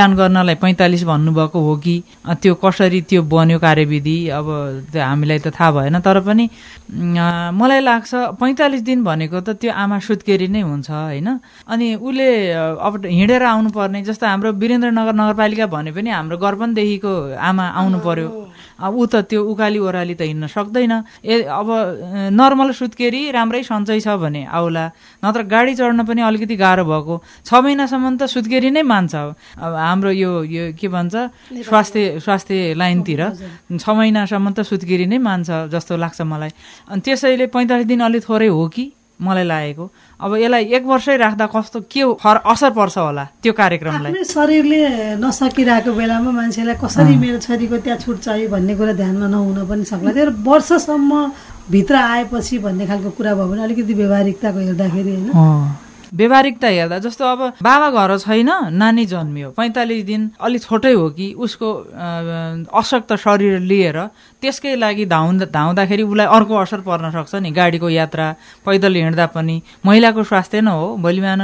मिलान 0.02 0.16
गर्नलाई 0.18 0.54
पैँतालिस 0.58 1.02
भन्नुभएको 1.06 1.58
हो 1.62 1.76
कि 1.78 2.02
त्यो 2.42 2.54
कसरी 2.58 3.00
त्यो 3.06 3.22
बन्यो 3.22 3.58
कार्यविधि 3.62 4.18
अब 4.34 4.46
हामीलाई 4.90 5.38
त 5.38 5.54
थाहा 5.54 5.70
भएन 5.70 6.00
तर 6.02 6.20
पनि 6.26 6.44
मलाई 7.54 7.80
लाग्छ 7.80 8.10
पैँतालिस 8.34 8.82
दिन 8.82 9.04
भनेको 9.06 9.40
त 9.46 9.62
त्यो 9.62 9.70
आमा 9.70 9.98
सुत्केरी 10.02 10.48
नै 10.50 10.60
हुन्छ 10.66 10.90
होइन? 10.90 11.28
अनि 11.70 11.94
उसले 12.02 12.28
अब 12.82 13.06
हिँडेर 13.06 13.42
आउनुपर्ने 13.42 14.02
जस्तो 14.02 14.26
हाम्रो 14.26 14.52
वीरेन्द्रनगर 14.58 15.14
नगरपालिका 15.14 15.66
भने 15.70 15.90
पनि 15.94 16.10
हाम्रो 16.10 16.36
गर्पनदेखिको 16.42 17.12
आमा 17.38 17.64
आउनु 17.78 17.98
पर्यो। 18.02 18.28
ऊ 18.82 19.06
त 19.06 19.14
त्यो 19.30 19.40
उकाली 19.46 19.78
ओह्राली 19.78 20.14
त 20.18 20.22
हिँड्न 20.26 20.46
सक्दैन। 20.50 20.92
ए 21.22 21.46
अब 21.46 21.68
नर्मल 22.34 22.70
सुत्केरी 22.74 23.30
राम्रै 23.30 23.62
सन्चै 23.62 24.00
छ 24.02 24.08
भने 24.18 24.42
आउला। 24.50 24.84
नत्र 25.22 25.42
गाडी 25.46 25.72
चढ्न 25.78 26.02
पनि 26.02 26.20
अलिकति 26.26 26.56
गाह्रो 26.56 26.84
भएको। 26.84 27.14
छ 27.46 27.50
महिनासम्म 27.54 28.16
त 28.18 28.26
सुत्केरी 28.26 28.70
नै 28.74 28.82
मान्छ। 28.82 29.14
अब 29.58 29.72
हाम्रो 29.74 30.10
यो 30.10 30.30
यो 30.44 30.64
के 30.74 30.88
भन्छ 30.88 31.14
स्वास्थ्य 31.68 32.20
स्वास्थ्य 32.20 32.74
लाइनतिर 32.74 33.22
छ 33.78 33.84
महिनासम्म 33.88 34.46
त 34.52 34.66
सुत्केरी 34.66 35.06
नै 35.06 35.18
मान्छ 35.18 35.70
जस्तो 35.70 35.96
लाग्छ 35.96 36.20
मलाई। 36.26 36.50
अनि 36.90 37.00
त्यसैले 37.00 37.46
पैँतालिस 37.54 37.86
दिन 37.86 38.00
अलिक 38.02 38.22
थोरै 38.26 38.48
हो 38.50 38.66
कि? 38.68 38.84
मलाई 39.22 39.44
लागेको। 39.46 39.84
अब 40.22 40.36
यसलाई 40.38 40.64
एक 40.78 40.84
वर्षै 40.86 41.16
राख्दा 41.18 41.46
कस्तो 41.50 41.80
के 41.90 42.02
असर 42.22 42.70
पर्छ 42.78 42.98
होला 42.98 43.24
त्यो 43.42 43.52
कार्यक्रमलाई? 43.52 44.22
शरीरले 44.22 44.80
नसकिरहेको 45.18 45.92
बेलामा 45.92 46.30
मान्छेलाई 46.30 46.76
कसरी 46.78 47.14
मेरो 47.18 47.38
छोरीको 47.42 47.76
त्यहाँ 47.82 47.98
छुट 47.98 48.18
चाहियो 48.22 48.48
भन्ने 48.54 48.74
कुरा 48.78 48.92
ध्यानमा 49.02 49.26
नहुन 49.26 49.66
पनि 49.66 49.84
सक्ला। 49.84 50.12
त्यो 50.14 50.30
वर्षसम्म 50.46 51.10
भित्र 51.70 51.94
आएपछि 51.94 52.58
भन्ने 52.62 52.86
खालको 52.86 53.10
कुरा 53.18 53.34
भयो 53.34 53.46
भने 53.50 53.62
अलिकति 53.66 53.94
व्यवहारिकताको 53.94 54.58
हेर्दाखेरि 54.58 55.10
होइन। 55.10 55.30
व्यवहारिकता 56.12 56.68
हेर्दा 56.68 56.98
जस्तो 57.02 57.24
अब 57.24 57.40
बाबा 57.64 57.88
घर 57.90 58.10
छैन 58.20 58.50
नानी 58.76 59.04
जन्मियो। 59.08 59.50
पैँतालिस 59.56 60.04
दिन 60.04 60.30
अलिक 60.38 60.62
छोटै 60.62 60.92
हो 60.92 61.08
कि 61.16 61.32
उसको 61.34 61.68
अशक्त 62.70 63.10
शरीर 63.16 63.58
लिएर 63.58 63.98
त्यसकै 64.42 64.74
लागि 64.76 65.04
धाउँदा 65.06 65.46
धाउँदाखेरि 65.54 66.02
उसलाई 66.02 66.26
अर्को 66.26 66.54
असर 66.58 66.80
पर्न 66.82 67.10
सक्छ 67.14 67.34
नि। 67.38 67.50
गाडीको 67.54 67.88
यात्रा 67.88 68.26
पैदल 68.66 68.94
हिँड्दा 68.94 69.26
पनि। 69.30 69.56
महिलाको 69.86 70.22
स्वास्थ्य 70.26 70.60
न 70.60 70.68
हो। 70.68 70.96
भोलि 70.98 71.20
बिहान 71.22 71.42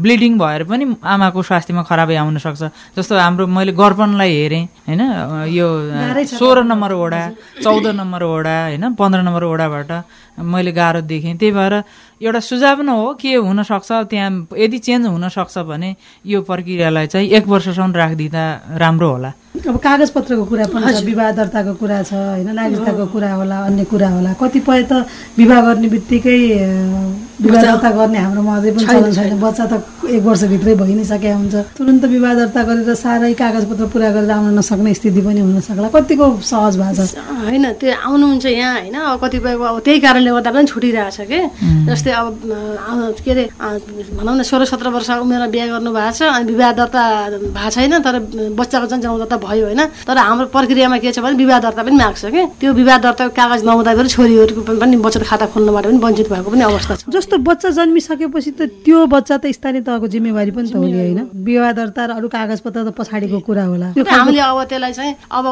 ब्लिडिङ 0.00 0.32
भएर 0.38 0.64
पनि 0.64 0.84
आमाको 1.04 1.42
स्वास्थ्यमा 1.44 1.82
खराबी 1.84 2.14
आउन 2.16 2.38
सक्छ। 2.40 2.96
जस्तो 2.96 3.14
हाम्रो 3.14 3.46
मैले 3.46 3.72
गर्पनलाई 3.76 4.32
हेरेँ 4.32 4.64
होइन? 4.88 5.02
यो 5.52 5.66
सोह्र 6.24 6.64
नम्बर 6.64 6.92
वडा 6.96 7.20
चौध 7.60 7.86
नम्बर 7.92 8.22
वडा 8.24 8.56
होइन? 8.72 8.84
पन्ध्र 8.96 9.20
नम्बर 9.20 9.44
वडाबाट 9.44 9.92
मैले 10.40 10.72
गाह्रो 10.72 11.00
देखेँ। 11.04 11.36
त्यही 11.36 11.52
भएर 11.52 11.74
एउटा 12.24 12.40
सुझाव 12.40 12.80
न 12.82 12.88
हो 12.88 13.14
के 13.20 13.34
हुनसक्छ। 13.36 14.08
त्यहाँ 14.10 14.48
यदि 14.56 14.78
चेन्ज 14.78 15.06
हुनसक्छ 15.06 15.58
भने 15.68 15.94
यो 16.26 16.40
प्रक्रियालाई 16.42 17.06
चाहिँ 17.06 17.28
एक 17.28 17.46
वर्षसम्म 17.46 17.92
राखिदिँदा 17.94 18.42
राम्रो 18.80 19.08
होला। 19.10 19.30
अब 19.54 19.76
कागजपत्रको 19.78 20.44
कुरा 20.44 20.66
पनि 20.74 20.92
छ 20.92 21.04
विवाह 21.06 21.30
दर्ताको 21.38 21.73
कुरा 21.80 21.98
छ 22.02 22.12
होइन? 22.14 22.48
नागरिकताको 22.54 23.04
कुरा 23.14 23.30
होला 23.34 23.56
अन्य 23.68 23.84
कुरा 23.90 24.08
होला। 24.08 24.30
कतिपय 24.40 24.82
त 24.90 24.92
विवाह 25.38 25.60
गर्ने 25.66 25.88
बित्तिकै 25.94 26.38
विवाह 27.34 27.62
दर्ता 27.66 27.90
गर्ने 27.98 28.18
हाम्रोमा 28.18 28.52
अझै 28.56 28.70
पनि 28.72 28.86
चलन 28.86 29.12
छैन। 29.12 29.38
बच्चा 29.42 29.64
त 29.66 29.74
एक 30.06 30.22
वर्षभित्रै 30.22 30.74
भइ 30.78 30.94
नै 30.94 31.04
सकेका 31.04 31.36
हुन्छ। 31.36 31.54
तुरन्त 31.76 32.04
विवाह 32.14 32.32
दर्ता 32.40 32.60
गरेर 32.62 32.94
साह्रै 32.94 33.32
कागजपत्र 33.34 33.84
पुरा 33.90 34.08
गरेर 34.14 34.30
आउन 34.30 34.54
नसक्ने 34.58 34.94
स्थिति 34.94 35.20
पनि 35.26 35.40
हुन 35.42 35.60
सक्ला 35.60 35.88
कतिको 35.90 36.26
सहज 36.40 36.74
भएको 36.78 37.04
छ? 37.04 37.18
होइन 37.44 37.64
त्यो 37.80 37.90
आउनुहुन्छ 37.90 38.46
यहाँ 38.46 38.72
होइन? 38.78 38.94
अब 38.94 39.18
कतिपयको 39.24 39.64
अब 39.66 39.78
त्यही 39.82 39.98
कारणले 40.00 40.30
गर्दा 40.30 40.50
पनि 40.54 40.66
छुटिरहेछ 40.70 41.18
कि? 41.30 41.40
जस्तै 41.90 42.12
अब 42.14 42.34
के 43.24 43.30
अरे 43.34 43.44
भनौँ 44.14 44.34
न 44.38 44.42
सोह्र 44.46 44.64
सत्र 44.70 44.88
वर्ष 44.94 45.10
उमेरमा 45.26 45.48
बिहा 45.50 45.66
गर्नु 45.74 45.90
भएको 45.90 46.14
छ 46.14 46.22
अनि 46.22 46.44
विवाह 46.54 46.70
दर्ता 46.78 47.02
भएको 47.50 47.70
छैन 47.74 47.92
तर 47.98 48.14
बच्चाको 48.54 48.86
जन्म 48.94 49.18
दर्ता 49.26 49.36
भयो 49.42 49.64
होइन? 49.74 49.82
तर 50.06 50.16
हाम्रो 50.16 50.46
प्रक्रियामा 50.54 50.96
के 51.02 51.10
छ 51.10 51.18
भने 51.18 51.34
विवाह 51.34 51.58
दर्ता 51.64 51.82
पनि 51.82 51.96
माग्छ 51.96 52.24
कि? 52.24 52.42
त्यो 52.60 52.72
विवाह 52.72 52.98
दर्ताको 53.04 53.32
कागज 53.34 53.60
नहुँदाखेरि 53.64 54.08
छोरीहरूको 54.08 54.60
पनि 54.76 54.96
बचत 55.00 55.22
खाता 55.24 55.46
खोल्नबाट 55.52 55.84
पनि 55.86 55.98
वञ्चित 56.04 56.28
भएको 56.32 56.50
पनि 56.50 56.62
अवस्था 56.64 56.94
छ। 56.94 57.02
जस्तो 57.08 57.36
बच्चा 57.40 57.68
जन्मिसकेपछि 57.78 58.50
त 58.50 58.60
त्यो 58.84 58.98
बच्चा 59.06 59.36
त 59.36 59.44
स्थानीय 59.50 59.82
तहको 59.82 60.06
जिम्मेवारी 60.14 60.50
पनि 60.52 60.68
त 60.68 60.76
हो 60.76 60.84
नि 60.84 60.92
होइन? 60.92 61.20
विवाह 61.32 61.72
दर्ता 61.72 62.02
र 62.04 62.10
अरू 62.18 62.28
कागजपत्र 62.28 62.80
त 62.84 62.90
पछाडिको 62.94 63.38
कुरा 63.48 63.64
होला। 63.64 63.88
हामीले 63.96 64.40
अब 64.40 64.62
त्यसलाई 64.68 64.92
चाहिँ 64.92 65.14
अब 65.30 65.44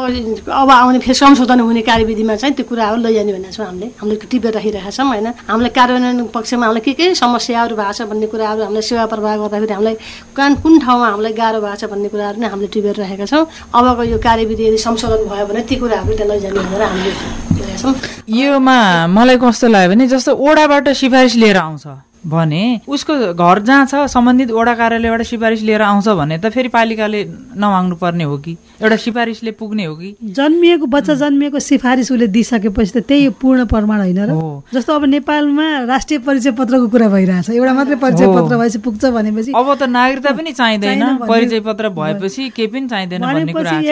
अब 0.53 0.71
आउने 0.71 0.99
फेरि 0.99 1.15
संशोधन 1.15 1.61
हुने 1.61 1.83
कार्यविधिमा 1.83 2.35
चाहिँ 2.37 2.55
त्यो 2.55 2.67
कुराहरू 2.69 2.97
लैजाने 3.03 3.33
भनेको 3.33 3.53
छौँ 3.53 3.67
हामीले। 3.67 3.87
हामीले 4.01 4.17
टिपेर 4.31 4.53
राखिरहेका 4.55 4.91
छौँ 4.91 5.07
होइन? 5.09 5.29
हामीले 5.49 5.71
कार्यान्वयन 5.73 6.19
पक्षमा 6.35 6.67
हामीलाई 6.67 6.83
के 6.83 6.93
के 6.93 7.15
समस्याहरू 7.15 7.75
भएको 7.77 7.93
छ 7.93 8.01
भन्ने 8.11 8.27
कुराहरू 8.33 8.63
हामीले 8.63 8.83
सेवा 8.83 9.05
प्रवाह 9.13 9.37
गर्दाखेरि 9.43 9.73
हामीलाई 9.73 9.97
कान 10.37 10.51
कुन 10.63 10.73
ठाउँमा 10.85 11.07
हामीलाई 11.13 11.33
गाह्रो 11.33 11.61
भएको 11.63 11.77
छ 11.81 11.85
भन्ने 11.93 12.09
कुराहरू 12.13 12.39
नै 12.41 12.49
हामीले 12.53 12.69
टिपेर 12.75 12.97
राखेका 13.03 13.27
छौँ। 13.27 13.45
अबको 13.73 14.03
यो 14.13 14.19
कार्यविधि 14.19 14.63
यदि 14.69 14.79
संशोधन 14.79 15.23
भयो 15.31 15.47
भने 15.47 15.63
ती 15.69 15.77
त्यहाँ 16.07 16.29
लैजाने 16.31 16.61
भनेर 16.61 16.83
हामीले 16.83 17.13
योमा 18.41 18.77
मलाई 19.17 19.37
कस्तो 19.43 19.67
लाग्यो 19.75 19.91
भने 19.91 20.05
जस्तो 20.13 20.31
ओडाबाट 20.47 20.89
सिफारिस 21.01 21.35
लिएर 21.43 21.57
आउँछ। 21.57 21.85
भने 22.27 22.81
उसको 22.89 23.15
घर 23.35 23.59
जहाँ 23.63 23.87
छ 23.87 24.07
सम्बन्धित 24.07 24.51
वडा 24.51 24.75
कार्यालयबाट 24.75 25.23
सिफारिस 25.23 25.63
लिएर 25.63 25.83
आउँछ 25.83 26.09
भने 26.09 26.39
त 26.39 26.51
फेरि 26.55 26.69
पालिकाले 26.69 27.25
नमाग्नु 27.57 27.97
पर्ने 27.97 28.25
हो 28.25 28.37
कि? 28.39 28.57
एउटा 28.83 28.97
सिफारिसले 28.97 29.51
पुग्ने 29.53 29.85
हो 29.85 29.95
कि? 29.97 30.15
जन्मिएको 30.23 30.87
बच्चा 30.87 31.15
जन्मिएको 31.15 31.59
सिफारिस 31.59 32.13
उसले 32.13 32.27
दिइसकेपछि 32.27 32.93
त 32.93 33.03
त्यही 33.09 33.29
पूर्ण 33.43 33.65
प्रमाण 33.67 33.99
होइन 34.01 34.21
र। 34.23 34.63
जस्तो 34.75 34.95
अब 34.95 35.05
नेपालमा 35.05 35.67
राष्ट्रिय 35.91 36.19
परिचय 36.23 36.51
पत्रको 36.59 36.89
कुरा 36.89 37.09
भइरहेछ 37.09 37.51
एउटा 37.51 37.73
मात्रै 37.73 37.97
परिचय। 37.97 38.27
पत्र 38.27 38.57
भएपछि 38.57 38.79
पुग्छ 38.79 39.05
भनेपछि 39.05 39.53
अब 39.53 39.75
त 39.75 39.83
नागरिकता 39.91 40.31
पनि 40.33 40.53
चाहिँदैन। 40.53 41.05
परिचय 41.27 41.61
पत्र 41.61 41.89
भएपछि 41.91 42.49
केही 42.57 42.69
पनि 42.69 42.89
चाहिँदैन 42.89 43.21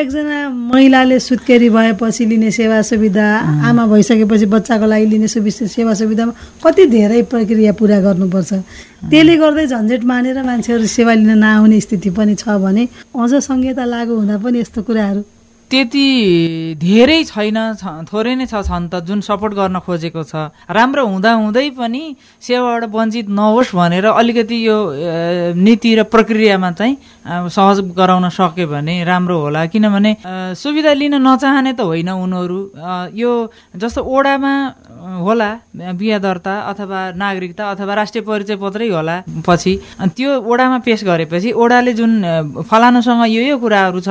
एकजना 0.00 0.48
महिलाले 0.48 1.18
सुत्केरी 1.18 1.68
भएपछि 1.70 2.24
लिने 2.26 2.50
सेवा 2.50 2.80
सुविधा 2.82 3.26
आमा 3.68 3.86
भइसकेपछि 3.86 4.46
बच्चाको 4.46 4.86
लागि 4.86 5.06
लिने 5.06 5.28
सेवा 5.28 5.94
सुविधामा 5.94 6.32
कति 6.64 6.86
धेरै 6.86 7.22
प्रक्रिया 7.30 7.72
पुरा 7.72 8.00
गर्नुपर्छ। 8.20 8.52
त्यसले 9.10 9.34
गर्दै 9.36 9.66
झन्झट 9.66 10.04
मानेर 10.04 10.42
मान्छेहरू 10.44 10.86
सेवा 10.86 11.14
लिन 11.14 11.38
नआउने 11.40 11.80
स्थिति 11.80 12.10
पनि 12.12 12.34
छ 12.36 12.60
भने 12.60 12.84
अझ 13.16 13.32
संहिता 13.48 13.84
लागू 13.84 14.14
हुँदा 14.20 14.36
पनि 14.44 14.58
यस्तो 14.60 14.80
कुराहरू 14.84 15.22
त्यति 15.70 16.06
धेरै 16.82 17.22
छैन 17.30 17.58
थोरै 18.10 18.34
नै 18.34 18.46
छ 18.50 18.58
छन् 18.66 18.90
त 18.90 19.06
जुन 19.06 19.20
सपोर्ट 19.22 19.54
गर्न 19.54 19.78
खोजेको 19.86 20.22
छ। 20.26 20.50
राम्रो 20.66 21.02
हुँदा 21.06 21.30
हुँदै 21.30 21.68
पनि 21.78 22.02
सेवाबाट 22.42 22.84
वञ्चित 22.90 23.26
नहोस् 23.30 23.74
भनेर 23.78 24.06
अलिकति 24.10 24.56
यो 24.66 24.76
नीति 25.54 25.90
र 25.94 26.00
प्रक्रियामा 26.10 26.70
चाहिँ 26.74 26.94
सहज 27.54 27.78
गराउन 27.94 28.28
सक्यो 28.34 28.66
भने 28.66 28.94
राम्रो 29.06 29.36
होला। 29.38 29.66
किनभने 29.70 30.12
सुविधा 30.58 30.92
लिन 30.98 31.14
नचाहने 31.22 31.72
त 31.78 31.86
होइन 31.86 32.10
उनीहरू। 32.18 32.60
यो 33.14 33.30
जस्तो 33.78 34.00
ओडामा 34.02 34.52
होला 35.22 35.50
बिहा 35.94 36.18
दर्ता 36.18 36.54
अथवा 36.70 37.00
नागरिकता 37.14 37.62
अथवा 37.70 37.94
राष्ट्रिय 37.94 38.22
परिचय 38.26 38.56
पत्रै 38.58 38.88
होला 38.90 39.16
पछि। 39.46 39.72
त्यो 40.18 40.30
ओडामा 40.42 40.78
पेस 40.82 41.00
गरेपछि 41.06 41.50
ओडाले 41.54 41.92
जुन 41.94 42.12
फलानुसँग 42.66 43.22
यो 43.30 43.42
यो 43.46 43.56
कुराहरू 43.62 44.00
छ 44.02 44.10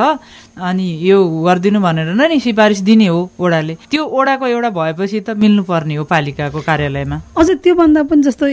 अनि 0.62 0.88
यो 1.10 1.18
गरिदिनु 1.48 1.80
भनेर 1.80 2.14
नै 2.14 2.28
नि 2.28 2.40
सिफारिस 2.40 2.80
दिने 2.82 3.08
हो 3.08 3.30
ओडाले। 3.40 3.78
त्यो 3.92 4.04
ओडाको 4.06 4.46
एउटा 4.48 4.70
भएपछि 4.70 5.20
त 5.22 5.30
मिल्नुपर्ने 5.40 5.96
हो 5.96 6.04
पालिकाको 6.04 6.60
कार्यालयमा। 6.62 7.18
अझ 7.38 7.48
त्योभन्दा 7.64 8.02
पनि 8.04 8.22
जस्तो 8.28 8.46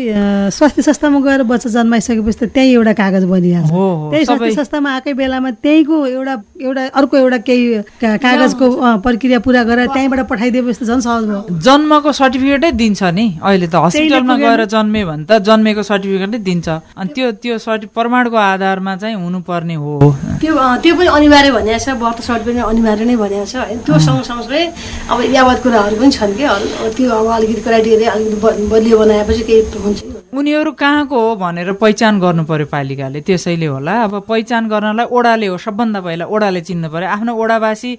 स्वास्थ्य 0.56 0.82
संस्थामा 0.82 1.18
गएर 1.20 1.42
बच्चा 1.42 1.68
जन्माइसकेपछि 1.76 2.38
त 2.38 2.50
त्यहीँ 2.54 2.72
एउटा 2.74 2.92
कागज 2.92 3.24
बनिहाल्छ। 3.24 3.70
त्यही 3.70 4.24
स्वास्थ्य 4.24 4.54
संस्थामा 4.54 4.88
आएकै 4.94 5.12
बेलामा 5.14 5.50
त्यहीँको 5.64 5.96
एउटा 6.06 6.34
एउटा 6.62 6.82
अर्को 6.94 7.16
एउटा 7.16 7.38
केही 7.46 7.64
का- 8.00 8.18
कागजको 8.22 8.66
प्रक्रिया 9.06 9.38
पुरा 9.46 9.62
गरेर 9.64 9.86
त्यहीँबाट 9.94 10.20
पठाइदिएपछि 10.30 10.78
त 10.80 10.88
झन् 10.88 11.00
सहज 11.00 11.22
भयो। 11.28 11.40
जन्मको 11.66 12.10
सर्टिफिकेटै 12.12 12.70
दिन्छ 12.72 13.02
नि। 13.02 13.26
अहिले 13.42 13.66
त 13.66 13.74
हस्पिटलमा। 13.74 14.34
गएर 14.36 14.64
जन्मे 14.64 15.04
भने 15.04 15.24
त 15.28 15.38
जन्मेको 15.46 15.82
सर्टिफिकेटै 15.82 16.38
दिन्छ। 16.38 16.68
अनि 16.96 17.08
त्यो 17.14 17.26
त्यो 17.42 17.58
सर्टि 17.58 17.86
प्रमाणको 17.94 18.36
आधारमा 18.36 18.96
चाहिँ 18.96 19.16
हुनुपर्ने 19.16 19.74
हो। 19.74 19.92
त्यो 20.40 20.54
त्यो 20.82 20.94
पनि 20.96 21.06
अनिवार्य 21.06 21.50
भनिएको 21.50 21.78
छ। 21.84 21.88
बर्थ 22.02 22.18
सर्टिफिकेट 22.28 22.64
पनि 22.64 22.70
अनिवार्य 22.72 23.04
नै 23.04 23.16
भनिएको 23.16 23.46
छ। 23.46 23.56
होइन 23.56 23.78
त्यो 23.86 23.98
सँगसँगै 23.98 24.62
अब 25.10 25.18
यावत 25.34 25.58
कुराहरू 25.62 25.96
पनि 25.96 26.10
छन् 26.12 26.36
कि? 26.36 26.44
अल- 26.44 26.94
त्यो 26.96 27.10
अब 27.10 27.26
अलिकति 27.36 27.60
क्राइटेरिया 27.66 28.10
अलिकति 28.12 28.66
बलियो 28.72 28.96
बनाएपछि 28.98 29.42
केही 29.48 29.78
हुन्छ। 29.84 30.15
उनीहरू 30.36 30.72
कहाँको 30.76 31.16
हो 31.16 31.34
भनेर 31.40 31.72
पहिचान 31.80 32.20
गर्नु 32.20 32.44
पर्यो 32.44 32.66
पालिकाले। 32.68 33.20
त्यसैले 33.24 33.66
होला। 33.66 33.92
अब 34.04 34.12
पहिचान 34.28 34.68
गर्नलाई 34.68 35.06
ओडाले 35.08 35.46
हो। 35.46 35.56
सबभन्दा 35.56 36.00
पहिला 36.00 36.24
ओडाले 36.28 36.60
चिन्नु 36.60 36.88
पर्यो। 36.92 37.08
आफ्नो 37.08 37.32
ओडावासी 37.32 37.90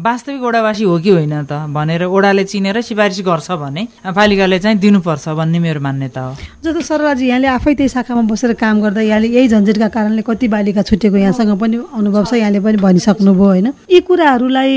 वास्तविक 0.00 0.42
ओडावासी 0.42 0.84
हो 0.84 0.96
कि 0.98 1.10
होइन 1.10 1.44
त? 1.44 1.52
भनेर 1.68 2.02
ओडाले 2.08 2.44
चिनेर 2.48 2.80
सिफारिस 2.80 3.20
गर्छ 3.20 3.50
भने 3.60 3.82
पालिकाले 4.08 4.58
चाहिँ 4.58 4.78
दिनुपर्छ 4.78 5.28
भन्ने 5.36 5.58
मेरो 5.58 5.80
मान्यता 5.80 6.20
हो। 6.20 6.32
जस्तो 6.64 6.80
सरराजी 6.80 7.28
यहाँले 7.28 7.48
आफै 7.60 7.74
त्यही 7.76 7.88
शाखामा 7.88 8.22
बसेर 8.24 8.52
काम 8.56 8.80
गर्दा 8.80 9.00
यहाँले 9.00 9.28
यही 9.28 9.48
झन्झटका 9.48 9.88
कारणले 9.92 10.22
कति 10.24 10.48
बालिका 10.48 10.82
छुटेको 10.88 11.16
यहाँसँग 11.16 11.52
पनि 11.60 11.76
अनुभव 11.92 12.24
छ 12.24 12.32
यहाँले 12.40 12.60
पनि 12.60 12.76
भनिसक्नुभयो 12.80 13.44
होइन? 13.44 13.68
यी 13.90 14.00
कुराहरूलाई 14.00 14.72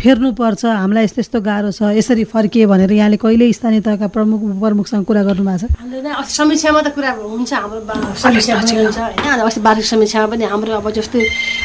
फेर्नुपर्छ 0.00 0.64
हामीलाई 0.64 1.04
यस्तो 1.04 1.20
यस्तो 1.20 1.38
गाह्रो 1.44 1.70
छ 1.76 1.92
यसरी 1.98 2.24
फर्किए 2.32 2.66
भनेर 2.66 2.92
यहाँले 2.92 3.16
कहिले 3.20 3.52
स्थानीय 3.52 3.80
तहका 3.84 4.06
प्रमुख 4.16 4.40
प्रमुखसँग 4.60 5.04
कुरा 5.04 5.22
गर्नु 5.28 5.44
भएको 5.44 5.68
छ 5.68 6.28
समीक्षामा 6.40 6.80
त 6.80 6.88
कुरा 6.96 7.10
हुन्छ 7.20 7.52
हाम्रो 7.52 7.80
समीक्षा 8.16 8.54
पनि 8.60 8.72
हुन्छ। 8.80 8.98
होइन 8.98 9.40
अस्ति 9.44 9.60
वार्षिक 9.60 9.86
समीक्षामा 9.92 10.26
पनि 10.32 10.44
हाम्रो 10.52 10.72
अब 10.80 10.90
जस्तै 10.96 11.20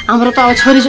हाम्रो 0.09 0.31
त 0.35 0.39
अब 0.39 0.51
छोरी 0.59 0.79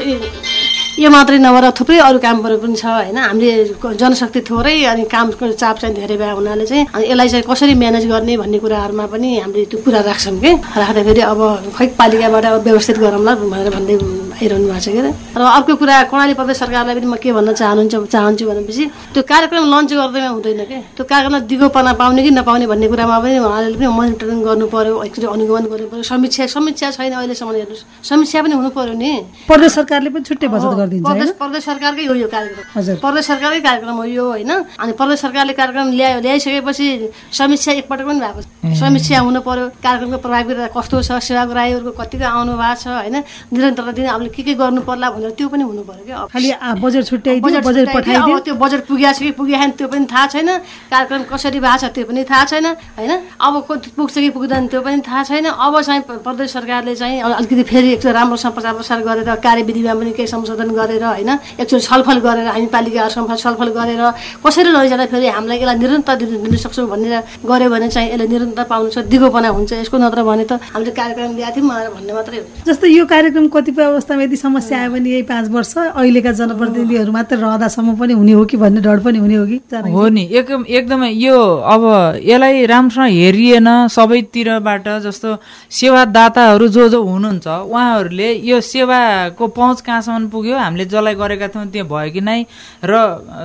यो 0.97 1.11
मात्रै 1.13 1.37
नभएर 1.45 1.77
थुप्रै 1.77 2.01
अरू 2.09 2.19
कामहरू 2.25 2.57
पनि 2.57 2.73
छ 2.73 2.89
होइन? 2.89 3.21
हामीले 3.21 3.77
जनशक्ति 4.01 4.41
थोरै 4.49 4.97
अनि 4.97 5.05
कामको 5.13 5.45
चाप 5.53 5.77
चाहिँ 5.85 5.93
धेरै 5.93 6.17
भए 6.17 6.33
हुनाले 6.41 6.65
चाहिँ 6.65 6.89
अनि 6.89 7.05
यसलाई 7.13 7.29
चाहिँ 7.37 7.45
कसरी 7.45 7.75
म्यानेज 7.77 8.05
गर्ने 8.09 8.37
भन्ने 8.41 8.59
कुराहरूमा 8.65 9.05
पनि 9.13 9.29
हामीले 9.45 9.65
त्यो 9.69 9.85
कुरा 9.85 10.01
राख्छौँ 10.09 10.41
कि। 10.41 10.51
राख्दाखेरि 10.73 11.21
अब 11.21 11.41
खै 11.77 11.87
पालिकाबाट 12.01 12.45
अब 12.49 12.65
व्यवस्थित 12.65 12.97
गरौँला 12.97 13.33
भनेर 13.45 13.69
भन्दै 13.77 13.95
आइरहनु 14.41 14.67
भएको 14.73 14.81
छ 14.81 14.89
के 14.97 15.01
र। 15.05 15.13
अर्को 15.37 15.73
कुरा 15.77 15.97
कर्णाली 16.09 16.33
प्रदेश 16.33 16.57
सरकारलाई 16.65 16.95
पनि 16.97 17.07
म 17.13 17.17
के 17.21 17.29
भन्न 17.37 17.53
चाहनुहुन्छ 17.61 17.95
चाहन्छु 18.17 18.45
भनेपछि 18.49 18.85
त्यो 19.13 19.23
कार्यक्रम 19.29 19.65
लन्च 19.69 19.93
गर्दैमा 20.01 20.29
हुँदैन 20.33 20.65
कि? 20.65 20.79
त्यो 20.97 21.05
कार्यक्रममा 21.05 21.41
दिगोपना 21.45 21.93
पाउने 22.01 22.21
कि 22.25 22.31
नपाउने 22.41 22.67
भन्ने 22.73 22.89
कुरामा 22.89 23.17
पनि 23.21 23.37
उहाँले 23.45 23.77
पनि 23.77 23.87
मोनिटरिङ 24.01 24.39
गर्नु 24.49 24.67
पर्यो 24.73 24.95
एकचोटि 25.05 25.29
अनुगमन 25.29 25.65
गर्नु 25.73 25.89
पर्यो 25.93 26.05
समीक्षा 26.09 26.49
समीक्षा 26.57 26.89
छैन 26.97 27.13
अहिलेसम्म 27.21 27.53
हेर्नुहोस्। 27.53 27.85
समीक्षा 28.09 28.39
पनि 28.45 28.55
हुनु 28.57 28.71
पर्यो 28.73 28.95
नि। 28.97 29.13
प्रदेश 29.45 29.73
सरकारले 29.77 30.09
पनि 30.17 30.25
छुट्टै 30.29 30.49
बचत 30.53 30.73
गरिदिन्छ 30.87 31.07
प्रदेश 31.07 31.31
प्रदेश 31.37 31.65
सरकारकै 31.65 32.05
हो 32.07 32.15
यो 32.15 32.29
कार्यक्रम। 32.31 32.65
हजुर। 32.79 32.97
प्रदेश 33.03 33.25
सरकारकै 33.27 33.61
कार्यक्रम 33.61 33.97
हो 33.97 34.05
यो 34.07 34.25
होइन। 34.31 34.53
अनि 34.79 34.93
प्रदेश 34.95 35.19
सरकारले 35.21 35.53
कार्यक्रम 35.53 35.87
ल्यायो 35.99 36.21
ल्याइसकेपछि 36.21 36.87
समीक्षा 37.33 37.73
एकपटक 37.73 38.07
पनि 38.07 38.21
भएको 38.21 38.41
छैन। 38.43 38.75
समीक्षा 38.81 39.19
हुनु 39.19 39.41
पर्यो 39.43 39.67
कार्यक्रमको 39.83 40.19
प्रभाविता 40.23 40.67
कस्तो 40.77 40.97
छ 41.03 41.11
सेवाग्राहीहरूको 41.19 41.93
कतिको 42.01 42.25
आउनु 42.25 42.53
भएको 42.55 42.81
छ 42.83 42.87
होइन? 42.87 43.17
निरन्तरता 43.53 43.93
दिन 43.93 44.07
हामीले 44.07 44.31
के 44.31 44.43
के 44.43 44.55
गर्नु 44.55 44.81
पर्ला 44.87 45.11
भनेर 45.11 45.31
त्यो 45.35 45.49
पनि 45.49 45.63
हुनु 45.67 45.83
पर्यो 45.83 46.05
क्या 46.07 46.17
खालि 46.33 46.49
बजेट 46.81 47.05
छुट्याइदियो 47.11 47.61
बजेट 47.67 47.87
पठाइदियो। 47.95 48.37
अब 48.37 48.45
त्यो 48.47 48.55
बजेट 48.55 48.81
पुगेको 48.87 49.13
छ 49.13 49.19
कि 49.19 49.31
पुगेन 49.39 49.71
त्यो 49.79 49.89
पनि 49.89 50.07
थाहा 50.07 50.27
छैन। 50.33 50.49
कार्यक्रम 50.93 51.23
कसरी 51.31 51.59
भएको 51.61 51.79
छ 51.83 51.85
त्यो 51.95 52.05
पनि 52.07 52.23
थाहा 52.31 52.45
छैन 52.45 52.67
होइन? 52.99 53.13
अब 53.41 53.55
पुग्छ 53.97 54.15
कि 54.15 54.31
पुग्दैन 54.31 54.67
त्यो 54.69 54.81
पनि 54.83 55.01
थाहा 55.03 55.23
छैन। 55.25 55.47
अब 55.47 55.75
चाहिँ 55.83 56.03
प्रदेश 56.27 56.51
सरकारले 56.53 56.95
चाहिँ 56.95 57.21
अल- 57.21 57.37
अलिकति 57.37 57.63
फेरि 57.63 57.89
एकचोटि 57.93 58.13
राम्रोसँग 58.13 58.53
प्रचार 58.53 58.75
प्रसार 58.75 58.99
गरेर 59.03 59.35
कार्यविधिमा 59.37 59.95
पनि 59.95 60.13
केही 60.13 60.29
संशोधन 60.29 60.71
गरेर 60.79 61.05
होइन? 61.05 61.31
एकचोटि 61.61 61.85
छलफल 61.89 62.19
गरेर 62.27 62.47
हामी 62.55 62.67
पालिकाहरूसँग 62.77 63.35
छलफल 63.37 63.69
गरेर 63.79 64.03
कसरी 64.45 64.71
लैजाँदा 64.77 65.07
फेरि 65.13 65.29
हामीलाई 65.37 65.59
यसलाई 65.59 65.79
निरन्तरता 65.79 66.15
दिन 66.21 66.43
दिन 66.45 66.57
सक्छौँ 66.57 66.87
भनेर 66.89 67.15
गऱ्यो 67.45 67.69
भने 67.71 67.89
चाहिँ 67.89 68.09
यसले 68.13 68.27
निरन्तरता 68.29 68.65
पाउनु 68.73 68.91
छ 68.95 68.99
दिगोपना 69.09 69.49
हुन्छ 69.57 69.73
यसको 69.73 69.97
नत्र 69.99 70.23
भने 70.29 70.45
त 70.45 70.53
हामीले 70.75 70.93
कार्यक्रम 70.93 71.37
ल्याएको 71.37 71.57
थियौँ 71.57 71.69
भनेर 71.69 71.91
भन्ने 71.97 72.13
मात्रै 72.13 72.39
हो। 72.39 72.45
जस्तो 72.67 72.87
यो 72.87 73.05
कार्यक्रम 73.07 73.47
कतिपय 73.49 73.85
अवस्थामा 73.85 74.23
यदि 74.23 74.37
समस्या 74.37 74.79
आयो 74.81 74.91
भने 74.93 75.11
यही 75.11 75.23
पाँच 75.31 75.49
वर्ष 75.51 75.75
अहिलेका 75.79 76.33
जनप्रतिनिधिहरू 76.41 77.13
मात्र 77.13 77.37
रहँदासम्म 77.37 77.95
पनि 77.97 78.13
हुने 78.13 78.33
हो 78.33 78.45
कि 78.45 78.57
भन्ने 78.57 78.81
डर 78.81 78.99
पनि 79.07 79.19
हुने 79.19 79.35
हो 79.35 79.47
कि? 79.47 79.59
हो 79.93 80.09
नि। 80.09 80.25
एकदम 80.33 80.65
एकदमै 80.69 81.11
यो 81.11 81.39
अब 81.75 81.83
यसलाई 82.23 82.67
राम्रोसँग 82.67 83.11
हेरिएन 83.17 83.69
सबैतिरबाट 83.97 84.89
जस्तो 85.07 85.37
सेवादाताहरू 85.71 86.69
जो 86.69 86.89
जो 86.89 87.03
हुनुहुन्छ 87.03 87.47
उहाँहरूले 87.47 88.29
यो 88.51 88.61
सेवाको 88.61 89.47
पहुँच 89.47 89.81
कहाँसम्म 89.81 90.29
पुग्यो? 90.31 90.57
हामीले 90.67 90.85
जसलाई 90.91 91.15
गरेका 91.15 91.49
थियौँ 91.55 91.67
त्यो 91.71 91.85
भयो 91.87 92.11
कि 92.11 92.21
नै? 92.21 92.39
र 92.83 92.93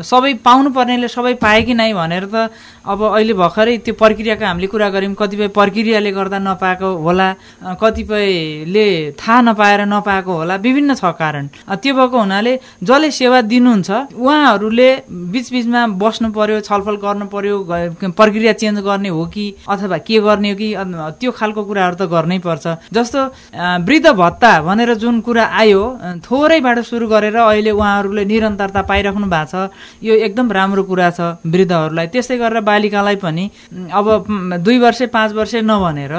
सबै 0.04 0.34
पाउनुपर्नेले 0.44 1.08
सबै 1.08 1.34
पाए 1.38 1.62
कि 1.64 1.74
नै 1.74 1.90
भनेर 1.94 2.26
त 2.26 2.50
अब 2.82 3.02
अहिले 3.14 3.34
भर्खरै 3.38 3.78
त्यो 3.86 3.94
प्रक्रियाको 3.94 4.46
हामीले 4.46 4.68
कुरा 4.68 4.90
गऱ्यौँ 4.90 5.14
कतिपय 5.14 5.48
प्रक्रियाले 5.54 6.12
गर्दा 6.12 6.40
नपाएको 6.42 6.90
होला 7.06 7.28
कतिपयले 7.78 8.88
थाहा 9.22 9.42
नपाएर 9.42 9.82
नपाएको 9.86 10.34
होला 10.34 10.56
विभिन्न 10.66 10.94
छ 10.98 11.14
कारण। 11.14 11.46
त्यो 11.78 11.94
भएको 11.94 12.18
हुनाले 12.18 12.54
जसले 12.82 13.12
सेवा 13.12 13.42
दिनुहुन्छ 13.46 13.90
उहाँहरूले 14.18 14.90
बिचबिचमा 15.30 15.82
बस्नु 16.02 16.28
पर्यो 16.34 16.60
छलफल 16.66 16.96
गर्नु 17.06 17.26
पर्यो 17.30 17.56
प्रक्रिया 18.18 18.54
चेन्ज 18.58 18.80
गर्ने 18.82 19.10
हो 19.10 19.26
कि 19.30 19.46
अथवा 19.70 19.98
के 20.02 20.20
गर्ने 20.26 20.50
हो 20.50 20.56
कि 20.58 20.70
त्यो 21.22 21.32
खालको 21.32 21.62
कुराहरू 21.64 21.96
त 21.96 22.10
गर्नै 22.10 22.40
पर्छ। 22.42 22.66
जस्तो 22.90 23.20
वृद्ध 23.86 24.08
भत्ता 24.18 24.52
भनेर 24.66 24.94
जुन 24.98 25.22
कुरा 25.22 25.46
आयो 25.62 25.82
थोरैबाट 26.26 26.80
सुरु 26.90 27.08
गरेर 27.08 27.36
अहिले 27.38 27.72
उहाँहरूले 27.72 28.26
निरन्तरता 28.26 28.82
पाइराख्नु 28.90 29.28
भएको 29.30 29.46
छ। 29.46 29.70
यो 30.02 30.14
एकदम 30.26 30.52
राम्रो 30.52 30.84
कुरा 30.84 31.10
छ 31.14 31.20
वृद्धहरूलाई। 31.46 32.08
त्यस्तै 32.10 32.38
गरेर 32.42 32.62
बालिकालाई 32.72 33.16
पनि 33.20 33.46
अब 33.92 34.06
दुई 34.64 34.78
वर्ष 34.80 35.02
पाँच 35.12 35.32
वर्ष 35.34 35.54
नभनेर 35.68 36.14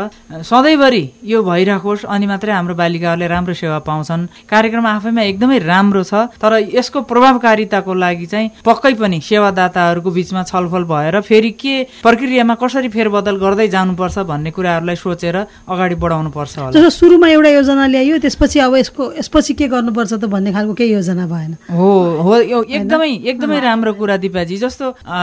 सधैँभरि 0.44 1.04
यो 1.24 1.42
भइराखोस् 1.42 2.04
अनि 2.04 2.26
मात्रै 2.26 2.52
हाम्रो 2.52 2.74
बालिकाहरूले 2.74 3.26
राम्रो 3.28 3.54
सेवा 3.54 3.78
पाउँछन्। 3.88 4.26
कार्यक्रम 4.50 4.86
आफैमा 4.86 5.22
एकदमै 5.22 5.58
राम्रो 5.64 6.02
छ 6.04 6.14
तर 6.42 6.52
यसको 6.74 7.00
प्रभावकारिताको 7.08 7.92
लागि 7.94 8.26
चाहिँ 8.26 8.50
पक्कै 8.64 8.92
पनि 9.00 9.20
सेवादाताहरूको 9.22 10.10
बिचमा 10.10 10.42
छलफल 10.50 10.84
भएर 10.92 11.20
फेरि 11.22 11.50
के 11.62 11.74
प्रक्रियामा 12.02 12.54
कसरी 12.62 12.88
फेरबदल 12.88 13.36
गर्दै 13.44 13.68
जानुपर्छ 13.74 14.18
भन्ने 14.30 14.50
कुराहरूलाई 14.50 14.96
सोचेर 14.96 15.36
अगाडि 15.68 15.94
बढाउनु 16.02 16.30
पर्छ 16.36 16.58
होला 16.58 16.88
सुरुमा 16.92 17.28
एउटा 17.28 17.50
योजना 17.50 17.86
ल्याइयो 17.86 18.18
त्यसपछि 18.24 18.58
अब 18.66 18.74
यसको 18.76 19.02
यसपछि 19.18 19.54
के 19.54 19.66
गर्नुपर्छ 19.72 20.12
त 20.12 20.24
भन्ने 20.28 20.52
खालको 20.52 20.74
केही 20.74 20.92
योजना 20.92 21.26
भएन। 21.26 21.52
हो 21.70 21.90
हो 22.26 22.34
यो 22.42 22.62
एकदमै 22.62 23.10
एकदमै 23.32 23.58
राम्रो 23.60 23.92
कुरा 23.94 24.16
दिपाजी। 24.16 24.56
जस्तो 24.62 24.86
अ, 24.90 25.18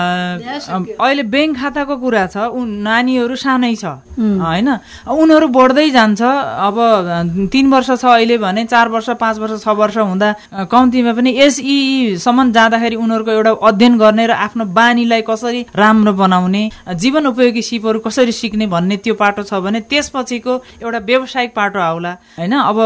अहिले 1.20 1.32
ब्याङ्क 1.32 1.58
खाताको 1.60 1.96
कुरा 2.00 2.26
छ 2.32 2.38
उ 2.48 2.64
नानीहरू 2.64 3.36
सानै 3.36 3.76
छ। 3.76 3.86
होइन? 4.16 4.70
उनीहरू 5.04 5.48
बढ्दै 5.52 5.90
जान्छ। 5.92 6.22
अब 6.24 6.78
तिन 7.52 7.66
वर्ष 7.68 7.90
छ 8.00 8.06
अहिले 8.08 8.38
भने 8.40 8.64
चार 8.66 8.88
वर्ष 8.88 9.10
पाँच 9.20 9.36
वर्ष 9.40 9.64
छ 9.64 9.68
वर्ष 9.76 9.98
हुँदा 10.00 10.30
कम्तीमा 10.72 11.14
पनि 11.20 11.32
एसइसम्म 11.36 12.52
जाँदाखेरि 12.56 12.96
उनीहरूको 12.96 13.32
एउटा 13.32 13.52
अध्ययन 13.68 13.94
गर्ने 14.00 14.26
र 14.28 14.32
आफ्नो 14.48 14.64
बानीलाई 14.72 15.22
कसरी 15.28 15.62
राम्रो 15.76 16.14
बनाउने 16.16 16.64
जीवन 16.96 17.24
उपयोगी 17.28 17.62
सिपहरू 17.62 18.00
कसरी 18.00 18.32
सिक्ने 18.32 18.68
भन्ने 18.72 18.98
त्यो 19.04 19.14
पाटो 19.20 19.44
छ 19.44 19.60
भने 19.60 19.80
त्यसपछिको 19.92 20.54
एउटा 20.84 21.00
व्यावसायिक 21.04 21.52
पाटो 21.52 21.80
आउला। 21.80 22.12
होइन? 22.40 22.54
अब 22.54 22.78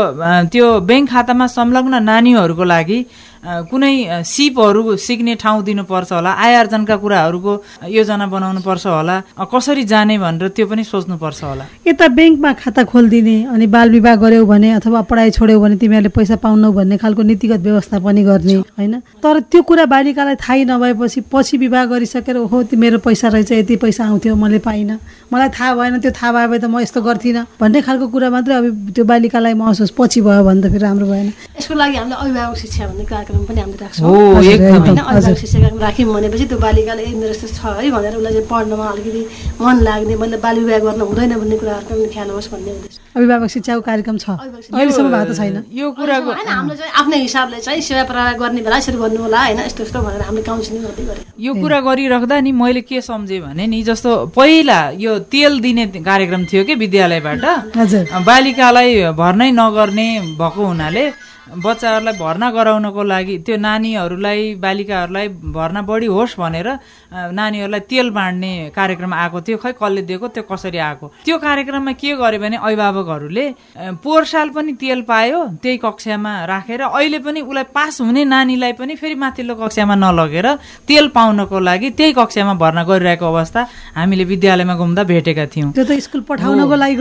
त्यो 0.50 0.66
ब्याङ्क 0.90 1.10
खातामा 1.10 1.46
संलग्न 1.48 2.02
नानीहरूको 2.02 2.64
लागि 2.64 3.00
कुनै 3.44 4.24
सिपहरू 4.24 4.96
सिक्ने 4.98 5.36
ठाउँ 5.36 5.64
दिनुपर्छ 5.64 6.12
होला। 6.14 6.32
आय 6.32 6.54
आर्जनका 6.56 6.96
कुराहरूको 6.96 7.54
योजना 7.92 8.26
बनाउनु 8.28 8.62
पर्छ 8.64 8.86
होला 8.88 9.16
कसरी 9.44 9.84
जाने 9.84 10.18
भनेर 10.18 10.48
त्यो 10.56 10.66
पनि 10.68 10.84
सोच्नुपर्छ 10.84 11.44
होला। 11.44 11.66
यता 11.88 12.08
ब्याङ्कमा 12.08 12.52
खाता 12.64 12.84
खोलिदिने 12.88 13.38
अनि 13.52 13.68
बाल 13.68 13.90
विवाह 13.92 14.16
गर्यौ 14.24 14.46
भने 14.48 14.70
अथवा 14.80 15.02
पढाइ 15.12 15.32
छोड्यौ 15.36 15.60
भने 15.60 15.76
तिमीहरूले 15.76 16.10
पैसा 16.16 16.36
पाउनौ 16.40 16.72
भन्ने 16.72 16.98
खालको 17.04 17.22
नीतिगत 17.22 17.60
व्यवस्था 17.68 18.00
पनि 18.00 18.24
गर्ने 18.24 18.56
होइन? 18.80 18.94
तर 19.20 19.40
त्यो 19.52 19.62
कुरा 19.62 19.86
बालिकालाई 19.92 20.36
थाहै 20.40 20.64
नभएपछि 20.64 21.22
पछि 21.28 21.58
विवाह 21.58 21.86
गरिसकेर 21.92 22.38
ओहो 22.48 22.64
त्यो 22.72 22.80
मेरो 22.80 22.98
पैसा 23.04 23.28
रहेछ 23.28 23.52
यति 23.52 23.76
पैसा 23.84 24.04
आउँथ्यो 24.08 24.36
मैले 24.36 24.60
पाइनँ। 24.64 24.98
मलाई 25.34 25.50
थाहा 25.52 25.74
भएन 25.76 26.00
त्यो 26.00 26.12
थाहा 26.16 26.32
भए 26.32 26.48
भए 26.48 26.60
त 26.64 26.66
म 26.72 26.80
यस्तो 26.80 27.02
गर्थिनँ। 27.02 27.44
भन्ने 27.60 27.82
खालको 27.82 28.08
कुरा 28.08 28.30
मात्रै 28.30 28.56
अब 28.56 28.66
त्यो 28.96 29.04
बालिकालाई 29.04 29.54
महसुस 29.60 29.92
पछि 29.98 30.22
भयो 30.22 30.44
भने 30.48 30.62
त 30.64 30.72
फेरि 30.72 30.84
राम्रो 30.84 31.06
भएन। 31.12 31.28
यसको 31.60 31.74
लागि 31.74 31.96
हामीले 31.98 32.16
अभिभावक 32.16 32.58
शिक्षा 32.58 32.88
भन्ने 32.88 33.06
कार्यक्रम 33.06 33.33
कार्यक्रम 33.34 33.46
पनि 33.50 33.62
हामीले 33.62 33.78
राख्छौँ। 33.84 34.06
होइन 34.38 34.62
अभिभावक 34.94 35.38
शिक्षा 35.42 35.60
कार्यक्रम 35.60 35.80
राख्यौँ 35.82 36.14
भनेपछि 36.14 36.46
त्यो 36.46 36.58
बालिकाले 36.60 37.04
ए 37.04 37.14
मेरो 37.18 37.34
यस्तो 37.34 37.48
छ 37.58 37.62
है 37.82 37.90
भनेर 37.92 38.16
उसलाई 38.16 38.34
चाहिँ 38.34 38.48
पढ्नमा 38.48 38.86
अलिकति 38.94 39.22
मन 39.62 39.76
लाग्ने 39.84 40.16
मैले 40.22 40.38
बाल 40.38 40.56
विवाह 40.60 40.80
गर्न 40.86 41.02
हुँदैन 41.02 41.34
भन्ने 41.42 41.58
कुराहरूको 41.58 41.94
पनि 41.94 42.08
ख्याल 42.14 42.30
होस् 42.30 42.50
भन्ने 42.54 42.72
उद्देश्य। 42.78 43.00
अभिभावक 43.18 43.50
शिक्षाको 43.56 43.82
कार्यक्रम 43.82 44.18
छ। 44.18 44.30
अहिलेसम्म 44.30 45.10
भएको 45.14 45.34
छैन। 45.34 45.56
यो 45.74 45.92
कुराको 45.98 46.30
होइन 46.30 46.48
हामीले 46.48 46.78
चाहिँ 46.78 46.94
आफ्नै 47.02 47.18
हिसाबले 47.26 47.60
चाहिँ 47.66 47.82
सेवा 47.82 48.04
प्रवाह 48.12 48.34
गर्ने 48.42 48.62
बेला 48.62 48.78
यसरी 48.78 48.98
गर्नु 49.02 49.20
होला 49.26 49.40
होइन 49.44 49.60
यस्तो 49.66 49.84
यस्तो 49.84 50.00
भनेर 50.06 50.22
हामीले 50.30 50.44
काउन्सिलिङ 50.44 50.82
गर्दै 50.84 51.04
गरेँ 51.10 51.24
यो 51.40 51.52
कुरा 51.62 51.80
गरिराख्दा 51.90 52.36
नि 52.46 52.52
मैले 52.54 52.82
के 52.86 53.02
सम्झेँ 53.02 53.42
भने 53.42 53.66
नि 53.68 53.82
जस्तो 53.90 54.12
पहिला 54.38 54.80
यो 55.06 55.12
तेल 55.34 55.60
दिने 55.66 55.86
कार्यक्रम 56.02 56.46
थियो 56.46 56.64
कि 56.64 56.74
विद्यालयबाट 56.84 57.46
बालिकालाई 58.30 58.90
भर्नै 59.22 59.50
नगर्ने 59.52 60.08
भएको 60.40 60.62
हुनाले 60.66 61.06
बच्चाहरूलाई 61.54 62.16
भर्ना 62.18 62.50
गराउनको 62.52 63.04
लागि 63.04 63.38
त्यो 63.46 63.56
नानीहरूलाई 63.58 64.42
बालिकाहरूलाई 64.58 65.28
भर्ना 65.54 65.82
बढी 65.86 66.08
होस् 66.10 66.40
भनेर 66.40 66.68
नानीहरूलाई 67.14 67.80
तेल 67.86 68.10
बाँड्ने 68.10 68.52
कार्यक्रम 68.76 69.14
आएको 69.14 69.42
थियो। 69.42 69.58
खै 69.58 69.72
कसले 69.78 70.02
दिएको? 70.10 70.28
त्यो 70.34 70.44
कसरी 70.50 70.78
आएको? 70.78 71.06
त्यो 71.26 71.38
कार्यक्रममा 71.38 71.92
के 71.94 72.16
गर्यो 72.18 72.40
भने 72.42 72.58
अभिभावकहरूले 72.58 73.46
पोहोर 74.02 74.24
साल 74.26 74.50
पनि 74.50 74.74
तेल 74.82 75.02
पायो 75.06 75.40
त्यही 75.62 75.78
कक्षामा 75.86 76.32
राखेर 76.46 76.82
अहिले 76.90 77.20
पनि 77.22 77.42
उसलाई 77.42 77.64
पास 77.70 78.02
हुने 78.02 78.24
नानीलाई 78.26 78.74
पनि 78.74 78.96
फेरि 78.96 79.16
माथिल्लो 79.16 79.56
कक्षामा 79.62 79.96
नलगेर 79.96 80.48
तेल 80.90 81.08
पाउनको 81.14 81.60
लागि 81.60 81.90
त्यही 81.98 82.14
कक्षामा 82.18 82.54
भर्ना 82.58 82.84
गरिरहेको 82.84 83.26
अवस्था 83.26 83.62
हामीले 83.96 84.24
विद्यालयमा 84.24 84.76
घुम्दा 84.76 85.04
भेटेका 85.04 85.46
थियौँ। 85.54 85.72
त्यो 85.74 85.86
त 85.86 86.00
स्कुल 86.02 86.22
पठाउनको 86.30 86.76
लागि 86.76 86.96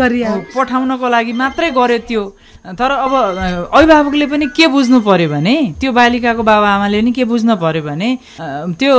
पठाउनको 0.57 1.09
लागि 1.09 1.32
मात्रै 1.32 1.70
गर्यो 1.72 1.98
त्यो। 2.09 2.22
तर 2.63 2.91
अब 2.91 3.15
अभिभावकले 3.75 4.27
पनि 4.31 4.47
के 4.55 4.67
बुझ्नु 4.71 5.01
पर्यो 5.03 5.29
भने 5.29 5.55
त्यो 5.83 5.91
बालिकाको 5.93 6.43
बाबाआमाले 6.47 7.01
पनि 7.03 7.13
के 7.13 7.25
बुझ्नु 7.27 7.57
पर्यो 7.59 7.83
भने 7.83 8.09
त्यो 8.79 8.95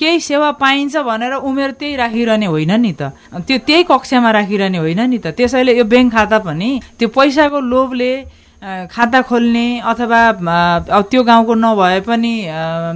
केही 0.00 0.20
सेवा 0.20 0.50
पाइन्छ 0.56 0.96
भनेर 0.96 1.32
उमेर 1.44 1.70
त्यही 1.76 1.96
राखिरहने 1.96 2.46
होइन 2.48 2.72
नि 2.80 2.92
त। 2.96 3.12
त्यो 3.44 3.58
त्यही 3.68 3.82
कक्षामा 3.84 4.30
राखिरहने 4.32 4.78
होइन 4.80 5.00
नि 5.12 5.18
त। 5.20 5.36
त्यसैले 5.36 5.76
यो 5.76 5.84
ब्याङ्क 5.84 6.12
खाता 6.12 6.38
पनि 6.40 6.70
त्यो 6.98 7.08
पैसाको 7.12 7.60
लोभले 7.60 8.12
खाता 8.62 9.20
खोल्ने 9.28 9.66
अथवा 9.84 10.20
त्यो 11.10 11.22
गाउँको 11.22 11.54
नभए 11.54 12.00
पनि 12.08 12.34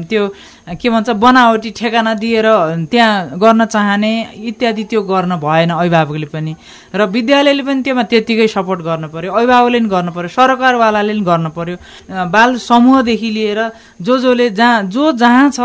त्यो 0.08 0.22
के 0.66 0.90
भन्छ 0.90 1.10
बनावटी 1.22 1.70
ठेगाना 1.78 2.14
दिएर 2.18 2.46
त्यहाँ 2.90 3.38
गर्न 3.38 3.64
चाहने 3.70 4.10
इत्यादि 4.50 4.84
त्यो 4.90 5.02
गर्न 5.06 5.36
भएन 5.38 5.70
अभिभावकले 5.70 6.26
पनि। 6.26 6.52
र 6.90 7.06
विद्यालयले 7.06 7.62
पनि 7.62 7.82
त्योमा 7.86 8.02
त्यत्तिकै 8.10 8.46
सपोर्ट 8.50 8.80
गर्नु 8.82 9.08
पर्यो 9.14 9.30
अभिभावकले 9.30 9.78
पनि 9.78 9.88
गर्नु 9.88 10.10
पर्यो 10.10 10.28
सरकारवालाले 10.34 11.12
पनि 11.12 11.22
गर्नु 11.22 11.50
पर्यो। 11.54 11.76
अ, 12.10 12.24
बाल 12.34 12.56
समूहदेखि 12.58 13.30
लिएर 13.30 13.60
जो 14.02 14.18
जसले 14.18 14.50
जहाँ 14.58 14.82
जो 14.90 15.12
जहाँ 15.14 15.50
छ 15.54 15.60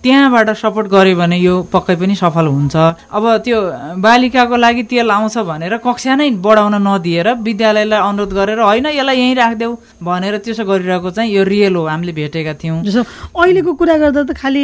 त्यहाँबाट 0.00 0.48
सपोर्ट 0.56 0.86
गर्यो 0.88 1.16
भने 1.20 1.36
यो 1.36 1.54
पक्कै 1.68 1.96
पनि 2.00 2.14
सफल 2.16 2.46
हुन्छ। 2.48 2.76
अब 3.12 3.24
त्यो 3.44 3.58
बालिकाको 4.00 4.56
लागि 4.56 4.82
तेल 4.88 5.10
आउँछ 5.10 5.36
भनेर 5.36 5.76
कक्षा 5.84 6.14
नै 6.16 6.30
बढाउन 6.40 6.74
नदिएर 6.80 7.28
विद्यालयलाई 7.44 8.00
अनुरोध 8.00 8.32
गरेर 8.32 8.60
होइन 8.64 8.86
यसलाई 8.88 9.16
यहीँ 9.20 9.34
राखिदेऊ 9.36 9.72
भनेर 10.00 10.36
त्यसो 10.40 10.64
गरिरहेको 10.64 11.10
चाहिँ 11.12 11.28
यो 11.28 11.44
रियल 11.44 11.76
हो 11.76 11.84
हामीले 11.86 12.12
भेटेका 12.12 12.54
थियौँ। 12.56 12.80
अहिलेको 13.36 13.72
कुरा 13.76 13.96
गर्दा 14.00 14.22
त 14.22 14.30
खालि 14.46 14.62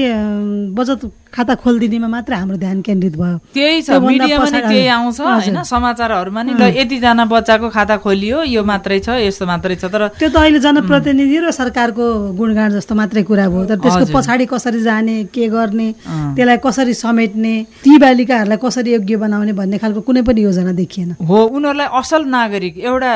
बचत 0.78 1.10
खाता 1.34 1.54
खोलिदिनेमा 1.58 2.06
मात्र 2.06 2.32
हाम्रो 2.38 2.56
ध्यान 2.60 2.80
केन्द्रित 2.86 3.16
भयो। 3.16 3.36
त्यही 3.56 3.82
छ। 3.82 3.90
मिडियामा 3.98 4.46
नि 4.52 4.60
त्यही 4.62 4.86
आउँछ। 4.86 5.20
होइन? 5.20 5.62
समाचारहरूमा 5.64 6.42
नि 6.44 6.52
ल 6.54 6.62
यतिजना 6.76 7.24
बच्चाको 7.24 7.66
खाता 7.72 7.96
खोलियो 8.04 8.42
यो 8.52 8.62
मात्रै 8.62 9.00
छ 9.00 9.16
यस्तो 9.26 9.44
मात्रै 9.48 9.74
छ 9.80 9.88
तर 9.90 10.02
त्यो 10.20 10.28
त 10.28 10.36
अहिले 10.38 10.60
जनप्रतिनिधि 10.60 11.38
र 11.42 11.50
सरकारको 11.50 12.36
गुणगान 12.36 12.70
जस्तो 12.78 12.94
मात्रै 12.94 13.22
कुरा 13.26 13.48
भयो। 13.48 13.64
तर 13.64 13.76
त्यसको। 13.80 14.12
पछाडि 14.12 14.44
कसरी 14.46 14.80
जाने 14.86 15.16
के 15.34 15.48
गर्ने। 15.48 15.88
त्यसलाई 16.36 16.58
कसरी 16.62 16.94
समेट्ने 16.94 17.54
ती 17.80 17.92
बालिकाहरूलाई 17.98 18.58
कसरी 18.62 18.90
योग्य 18.92 19.16
बनाउने 19.24 19.52
भन्ने 19.56 19.76
खालको 19.82 20.00
कुनै 20.04 20.22
पनि 20.28 20.40
योजना 20.46 20.72
देखिएन। 20.76 21.10
हो 21.18 21.38
उनीहरूलाई 21.56 21.88
असल 21.96 22.22
नागरिक 22.28 22.74
एउटा 22.78 23.12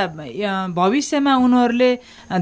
भविष्यमा 0.73 1.33
उनीहरूले 1.37 1.91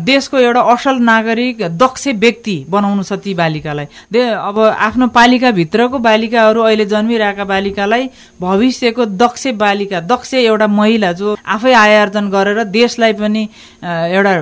देशको 0.06 0.38
एउटा 0.38 0.62
असल 0.72 0.96
नागरिक 1.02 1.56
दक्ष 1.82 2.06
व्यक्ति 2.14 2.56
बनाउनु 2.70 3.02
छ 3.02 3.18
ती 3.18 3.34
बालिकालाई। 3.34 3.86
दे 4.14 4.22
अब 4.22 4.58
आफ्नो 4.86 5.06
पालिकाभित्रको 5.10 5.98
बालिकाहरू 5.98 6.60
अहिले 6.62 6.84
जन्मिरहेका 6.86 7.44
बालिकालाई 7.44 8.08
भविष्यको 8.40 9.04
दक्ष 9.18 9.46
बालिका 9.58 10.00
दक्ष 10.06 10.34
एउटा 10.34 10.66
महिला 10.70 11.12
जो 11.18 11.36
आफै 11.54 11.72
आय 11.74 11.94
आर्जन 11.96 12.28
गरेर 12.30 12.62
देशलाई 12.70 13.12
पनि 13.18 13.42
एउटा 13.82 14.34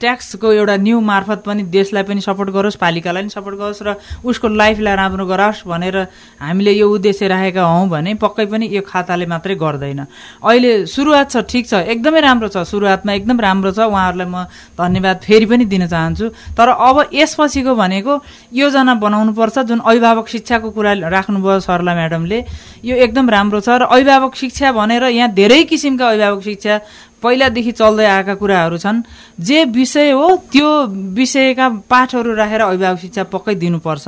ट्याक्सको 0.00 0.52
एउटा 0.52 0.76
न्यू 0.76 1.00
मार्फत 1.00 1.42
पनि 1.46 1.62
देशलाई 1.70 2.02
पनि 2.10 2.20
सपोर्ट 2.20 2.50
गरोस् 2.50 2.76
पालिकालाई 2.82 3.22
पनि 3.22 3.30
सपोर्ट 3.30 3.56
गरोस् 3.58 3.82
र 3.86 3.94
उसको 4.24 4.48
लाइफलाई 4.48 4.96
राम्रो 4.96 5.26
गरोस् 5.26 5.62
भनेर 5.68 5.96
हामीले 6.42 6.72
यो 6.72 6.88
उद्देश्य 6.90 7.28
राखेका 7.28 7.62
हौँ 7.62 7.88
भने 7.88 8.14
पक्कै 8.24 8.46
पनि 8.52 8.68
यो 8.74 8.82
खाताले 8.82 9.26
मात्रै 9.26 9.54
गर्दैन। 9.54 10.00
अहिले 10.42 10.72
सुरुवात 10.86 11.30
छ 11.30 11.36
ठिक 11.46 11.64
छ 11.70 11.74
एकदमै 11.94 12.20
राम्रो 12.20 12.48
छ 12.48 12.66
सुरुवातमा 12.66 13.12
एकदम 13.12 13.40
राम्रो 13.40 13.70
छ 13.72 13.86
उहाँहरूलाई 13.86 14.26
म 14.26 14.44
धन्यवाद 14.74 15.16
फेरि 15.22 15.46
पनि 15.46 15.64
दिन 15.70 15.86
चाहन्छु। 15.86 16.26
तर 16.58 16.68
अब 16.68 16.96
यसपछिको 17.14 17.72
भनेको 17.74 18.12
योजना 18.52 18.94
बनाउनुपर्छ 19.12 19.58
जुन 19.68 19.78
अभिभावक 19.84 20.26
शिक्षाको 20.28 20.68
कुरा 20.72 20.92
राख्नुभयो 21.12 21.60
सरला 21.60 21.92
म्याडमले। 21.94 22.38
यो 22.80 22.94
एकदम 22.96 23.28
राम्रो 23.28 23.60
छ 23.60 23.68
र 23.76 23.82
अभिभावक 23.92 24.32
शिक्षा 24.40 24.72
भनेर 24.72 25.04
यहाँ 25.12 25.28
धेरै 25.36 25.62
किसिमका 25.68 26.08
अभिभावक 26.08 26.42
शिक्षा 26.42 26.74
पहिलादेखि 27.20 27.72
चल्दै 27.76 28.06
आएका 28.08 28.34
कुराहरू 28.40 28.76
छन्। 28.80 29.04
जे 29.38 29.58
विषय 29.68 30.10
हो 30.10 30.26
त्यो 30.48 30.68
विषयका 31.12 31.68
पाठहरू 31.92 32.34
राखेर 32.34 32.60
अभिभावक 32.72 32.98
शिक्षा 33.04 33.22
पक्कै 33.28 33.54
दिनुपर्छ 33.60 34.06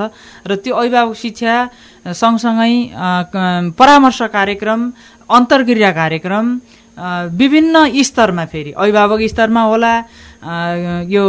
र 0.49 0.57
त्यो 0.65 0.73
अभिभावक 0.73 1.15
शिक्षा 1.15 1.55
सँगसँगै 2.17 2.73
परामर्श 3.77 4.21
कार्यक्रम 4.33 4.81
अन्तर्क्रिया 5.29 5.91
कार्यक्रम 5.93 6.47
विभिन्न 7.39 7.77
स्तरमा 8.03 8.45
फेरि 8.47 8.73
अभिभावक 8.73 9.21
स्तरमा 9.31 9.63
होला 9.63 9.95
यो 10.45 11.25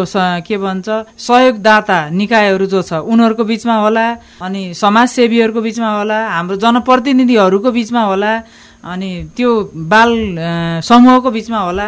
के 0.48 0.56
भन्छ 0.58 0.88
सहयोगदाता 1.18 1.98
निकायहरू 2.20 2.66
जो 2.68 2.82
छ 2.82 2.94
उनीहरूको 3.08 3.44
बिचमा 3.44 3.76
होला 3.86 4.06
अनि 4.44 4.62
समाजसेवीहरूको 4.76 5.62
बिचमा 5.62 5.90
होला 5.98 6.20
हाम्रो 6.36 6.56
जनप्रतिनिधिहरूको 6.64 7.70
बिचमा 7.72 8.02
होला 8.12 8.32
अनि 8.86 9.10
त्यो 9.38 9.50
बाल 9.74 10.12
समूहको 10.86 11.30
बिचमा 11.32 11.60
होला। 11.60 11.88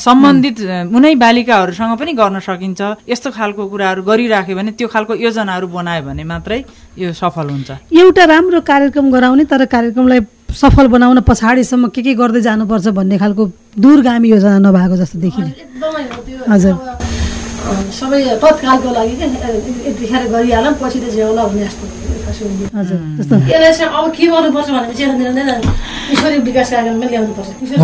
सम्बन्धित 0.00 0.56
उनै 0.96 1.14
बालिकाहरूसँग 1.20 1.92
पनि 2.00 2.12
गर्न 2.16 2.40
सकिन्छ। 2.40 2.80
यस्तो 3.04 3.28
खालको 3.36 3.62
कुराहरू 3.68 4.00
गरिराख्यो 4.00 4.56
भने 4.56 4.70
त्यो 4.80 4.88
खालको 4.88 5.12
योजनाहरू 5.20 5.66
बनायो 5.76 6.02
भने 6.08 6.24
मात्रै 6.24 6.64
यो 6.96 7.12
सफल 7.12 7.46
हुन्छ। 7.52 7.70
एउटा 8.00 8.24
राम्रो 8.24 8.60
कार्यक्रम 8.64 9.06
गराउने 9.12 9.44
तर 9.44 9.64
कार्यक्रमलाई 9.68 10.20
सफल 10.56 10.86
बनाउन 10.94 11.20
पछाडिसम्म 11.28 11.88
के 11.94 12.00
के 12.02 12.12
गर्दै 12.20 12.40
जानुपर्छ 12.48 12.86
भन्ने 12.98 13.16
खालको 13.22 13.42
दूरगामी 13.76 14.28
योजना 14.28 14.58
नभएको 14.66 14.96
जस्तो 14.96 15.18
देखिने। 15.20 15.48
एकदमै 15.48 16.02
हो 16.12 16.20
त्यो। 16.26 16.44
हजुर। 16.52 16.74
सबै 17.98 18.18
तत्कालको 18.42 18.88
लागि 18.96 19.14
के 19.20 19.26
यतिखेर 19.88 20.22
गरिहालौँ 20.32 20.74
पछि 20.80 20.98
त 21.00 21.04
झ्याउला 21.12 21.42
हुने 21.42 21.64
जस्तो 21.66 21.84
यसलाई 22.26 23.72
चाहिँ 23.72 23.90
अब 23.98 24.06
के 24.16 24.24
गर्नुपर्छ 24.26 24.68
भनेपछि 24.70 25.04
किशोरी 26.08 26.36
विकास 26.48 26.68
कार्यक्रम 26.70 26.96
पनि 27.00 27.08
ल्याउनुपर्छ 27.10 27.48
किशोरी 27.60 27.80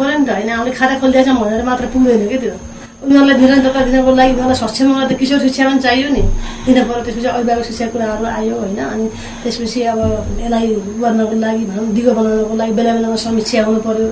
पऱ्यो 0.00 0.18
नि 0.18 0.24
त। 0.26 0.30
होइन 0.30 0.50
हामीले 0.50 0.72
खाता 0.78 0.94
खोलिदिएछौँ 1.00 1.36
भनेर 1.42 1.62
मात्र 1.64 1.84
पुग्दैन 1.94 2.22
कि 2.28 2.38
त्यो? 2.42 2.54
उनीहरूलाई 3.02 3.36
निरन्तरता 3.36 3.80
दिनको 3.84 4.10
लागि 4.14 4.32
उनीहरूलाई 4.32 4.58
सक्षम 4.62 4.88
त 5.02 5.12
किशोर 5.18 5.40
शिक्षा 5.42 5.62
पनि 5.68 5.80
चाहियो 5.82 6.08
नि 6.14 6.22
दिन 6.64 6.78
पऱ्यो 6.80 7.02
त्यसपछि 7.02 7.28
अभिभावक 7.28 7.64
शिक्षा 7.68 7.86
कुराहरू 7.92 8.24
आयो 8.30 8.54
होइन 8.56 8.80
अनि 8.84 9.06
त्यसपछि 9.42 9.80
अब 9.90 10.00
यसलाई 10.38 10.66
गर्नको 11.02 11.34
लागि 11.36 11.64
भनौँ 11.66 11.86
दिगो 11.92 12.12
बनाउनको 12.14 12.54
लागि 12.56 12.72
बेला 12.72 12.92
बेलामा 12.94 13.16
समीक्षा 13.20 13.62
हुनु 13.66 13.80
पऱ्यो 13.82 14.06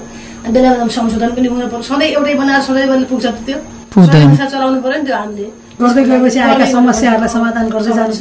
बेला 0.46 0.68
बेलामा 0.68 0.90
संशोधन 0.90 1.30
पनि 1.36 1.48
हुनु 1.48 1.66
पऱ्यो 1.68 1.82
सधैँ 1.86 2.10
एउटै 2.10 2.34
बनाएर 2.34 2.62
सधैँभरि 2.66 3.04
पुग्छ 3.06 3.26
त्यो 3.46 3.58
पुग्दैन। 3.92 4.20
समयअनुसार 4.20 4.48
चलाउनु 4.50 4.78
पऱ्यो 4.84 4.98
नि 4.98 5.04
त्यो 5.06 5.16
हामीले 5.16 5.46
गर्दै 5.80 6.02
गएपछि 6.04 6.38
आएका 6.38 6.66
समस्याहरूलाई 6.76 7.30
समाधान 7.34 7.66
गर्दै 7.74 7.92
जानु 7.98 8.12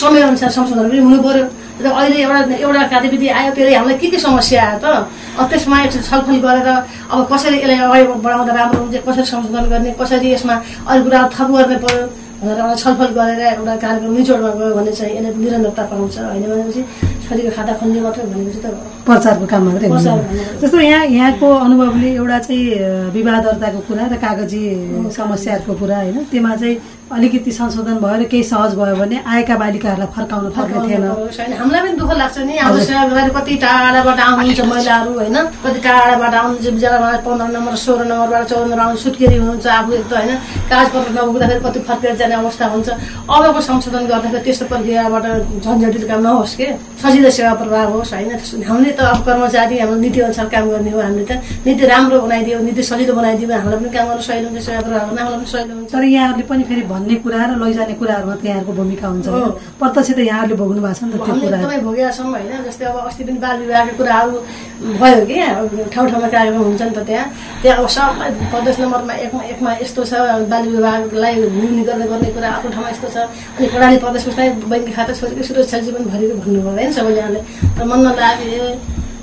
समयअनुसार 0.00 0.50
संशोधन 0.56 0.88
पनि 0.88 0.98
हुनु 1.06 1.18
पर्यो 1.26 1.44
र 1.82 1.86
अहिले 1.90 2.16
एउटा 2.22 2.38
एउटा 2.62 2.82
कार्यविधि 2.92 3.28
आयो 3.28 3.50
त्यसले 3.56 3.74
हामीलाई 3.74 3.98
के 3.98 4.06
के 4.12 4.18
समस्या 4.18 4.62
आयो 4.62 4.78
त? 4.78 4.86
अब 5.38 5.44
त्यसमा 5.50 5.76
एकचोटि 5.82 6.06
छलफल 6.08 6.36
गरेर 6.46 6.68
अब 7.12 7.18
कसरी 7.32 7.56
यसलाई 7.58 7.78
अगाडि 7.86 8.04
बढाउँदा 8.24 8.52
राम्रो 8.54 8.80
हुन्छ 8.82 8.96
कसरी 9.08 9.24
संशोधन 9.32 9.64
गर्ने 9.72 9.90
कसरी 10.00 10.28
यसमा 10.32 10.54
अरू 10.88 11.00
कुरा 11.04 11.18
थप 11.34 11.48
गर्ने 11.50 11.76
पर्यो 11.82 12.02
भनेर 12.42 12.58
एउटा 12.58 12.74
छलफल 12.82 13.10
गरेर 13.18 13.40
एउटा 13.54 13.74
कार्यक्रम 13.84 14.12
निचोडमा 14.18 14.50
गयो 14.58 14.74
भने 14.74 14.92
चाहिँ 14.98 15.14
यसले 15.16 15.30
निरन्तरता 15.42 15.82
पाउँछ 15.90 16.18
होइन 16.18 16.44
भनेपछि 16.50 16.82
छोरीको 17.24 17.50
खाता 17.56 17.72
खोल्ने 17.78 18.00
मात्रै 18.02 18.24
भनेपछि 18.32 18.60
त 18.64 18.66
प्रचारको 19.06 19.46
काम 19.52 19.62
मात्रै। 19.68 19.88
जस्तो 20.62 20.78
यहाँ 20.80 21.04
यहाँको 21.06 21.48
अनुभवले 21.66 22.08
एउटा 22.18 22.38
चाहिँ 22.46 22.66
विवाह 23.14 23.36
दर्ताको 23.46 23.80
कुरा 23.88 24.04
र 24.12 24.14
कागजी 24.24 24.62
समस्याहरूको 25.18 25.72
कुरा 25.80 25.96
होइन 26.02 26.18
त्यसमा 26.30 26.52
चाहिँ 26.60 26.74
अलिकति 27.12 27.52
संशोधन 27.52 27.96
भयो 28.04 28.16
र 28.20 28.24
केही 28.32 28.42
सहज 28.42 28.74
भयो 28.80 28.96
भने 28.96 29.16
आएका 29.22 29.56
बालिकाहरूलाई 29.62 30.10
फर्काउनु 30.16 30.50
पर्ने 30.56 30.78
थिएन। 30.88 31.04
हामीलाई 31.60 31.80
पनि 31.82 31.96
दुःख 32.00 32.12
लाग्छ 32.22 32.38
नि। 32.48 32.56
हाम्रो 32.58 32.82
सेवा 32.88 33.04
गरेर 33.12 33.30
कति 33.36 33.54
टाढाबाट 33.62 34.20
आउनुहुन्छ 34.20 34.60
महिलाहरू 34.72 35.12
होइन? 35.18 35.36
कति 35.64 35.78
टाढाबाट 35.86 36.34
आउनुहुन्छ? 36.34 36.68
बिचरामा 36.72 37.10
पन्ध्र 37.26 37.46
नम्बर 37.56 37.74
सोह्र 37.84 38.04
नम्बरबाट 38.10 38.42
चौध 38.48 38.64
नम्बर 38.64 38.80
आउनु 38.82 38.96
सुत्केरी 39.04 39.36
हुनुहुन्छ 39.36 39.66
आफू 39.66 39.92
एक 39.92 40.06
त 40.08 40.12
होइन? 40.12 40.32
कागजपत्र 40.70 41.10
नपुग्दाखेरि 41.12 41.60
कति 41.66 41.80
फर्केर 41.88 42.16
जाने 42.16 42.34
अवस्था 42.42 42.66
हुन्छ। 42.72 42.88
अबको 43.28 43.60
संशोधन 43.60 44.04
गर्दाखेरि 44.10 44.44
त्यस्तो 44.44 44.64
प्रक्रियाबाट 44.72 45.24
झन्झटिलो 45.62 46.06
काम 46.08 46.20
नहोस् 46.26 46.54
के? 46.56 46.66
सजिलो 47.02 47.30
सेवा 47.30 47.52
प्रभाव 47.60 47.92
होस् 47.92 48.12
होइन? 48.14 48.30
हामीले 48.68 48.92
त 48.96 49.00
अब 49.12 49.20
कर्मचारी 49.26 49.78
हाम्रो 49.78 49.96
नीति 50.00 50.20
अनुसार 50.20 50.46
काम 50.54 50.64
गर्ने 50.70 50.90
हो 50.90 51.00
हामीले 51.00 51.26
त। 51.28 51.32
नीति 51.66 51.84
राम्रो 51.92 52.20
बनाइदियो 52.24 52.58
नीति 52.66 52.82
सजिलो 52.82 53.12
बनाइदियो 53.14 53.48
हामीलाई 53.52 53.78
पनि 53.80 53.90
काम 53.96 54.06
गर्न 54.08 54.20
सहिलो 54.22 54.48
हुन्छ 54.48 54.64
सेवा 54.66 54.80
प्रभाव 54.80 55.04
हामीलाई 55.06 55.36
पनि 55.36 55.46
सहिलो 55.52 55.74
हुन्छ। 55.76 55.92
तर 55.92 56.04
यहाँहरूले 56.04 56.44
पनि 56.50 56.62
फेरि 56.68 56.82
भन्ने 57.02 57.14
कुरा 57.26 57.42
र 57.42 57.52
लैजाने 57.58 57.94
कुराहरूमा 57.98 58.34
यहाँहरूको 58.46 58.72
भूमिका 58.78 59.06
हुन्छ? 59.08 59.26
प्रत्यक्ष 59.82 60.10
त 60.14 60.18
यहाँहरूले 60.22 60.56
भोग्नु 60.62 60.80
भएको 60.82 60.94
छ 60.94 61.02
नि 61.02 61.10
त 61.12 61.16
त्यो 61.18 61.34
कुराहरू 61.34 61.58
एकदमै 61.58 61.78
भोगेका 61.82 62.10
छौँ 62.16 62.30
होइन 62.30 62.52
जस्तै 62.62 62.84
अब 62.86 62.96
अस्ति 63.10 63.22
पनि 63.26 63.38
बाल 63.42 63.56
विवाहको 63.62 63.92
कुराहरू 63.98 64.32
भयो 65.02 65.22
कि 65.26 65.36
ठाउँ 65.94 66.06
ठाउँमा 66.10 66.28
कार्यक्रम 66.34 66.62
हुन्छ 66.62 66.82
नि 66.82 66.94
त 66.94 67.00
त्यहाँ। 67.10 67.26
त्यहाँ 67.62 67.76
अब 67.82 67.86
सबलाई 67.96 68.30
प्रदेश 68.52 68.76
नम्बरमा 68.80 69.14
एकमा 69.26 69.42
एकमा 69.52 69.70
यस्तो 69.82 70.02
छ 70.06 70.12
बाल 70.52 70.64
विवाहलाई 70.68 71.34
निर्णय 71.42 71.82
गर्ने 71.82 72.06
गर्ने 72.12 72.28
कुरा 72.36 72.48
अर्को 72.54 72.68
ठाउँमा 72.70 72.90
यस्तो 72.94 73.08
छ। 73.14 73.16
अनि 73.58 73.66
प्रणाली 73.72 73.98
प्रदेशमा 74.04 74.32
चाहिँ 74.36 74.50
बैङ्क 74.70 74.88
खाता 74.96 75.12
छोरीको 75.18 75.42
सुरक्षा 75.42 75.78
जीवनभरिको 75.86 76.34
भन्नुभयो 76.38 76.70
होइन 76.70 76.92
सबैजनाले। 76.98 77.40
तर 77.76 77.84
मन 77.90 77.98
नलाग्यो 78.06 78.64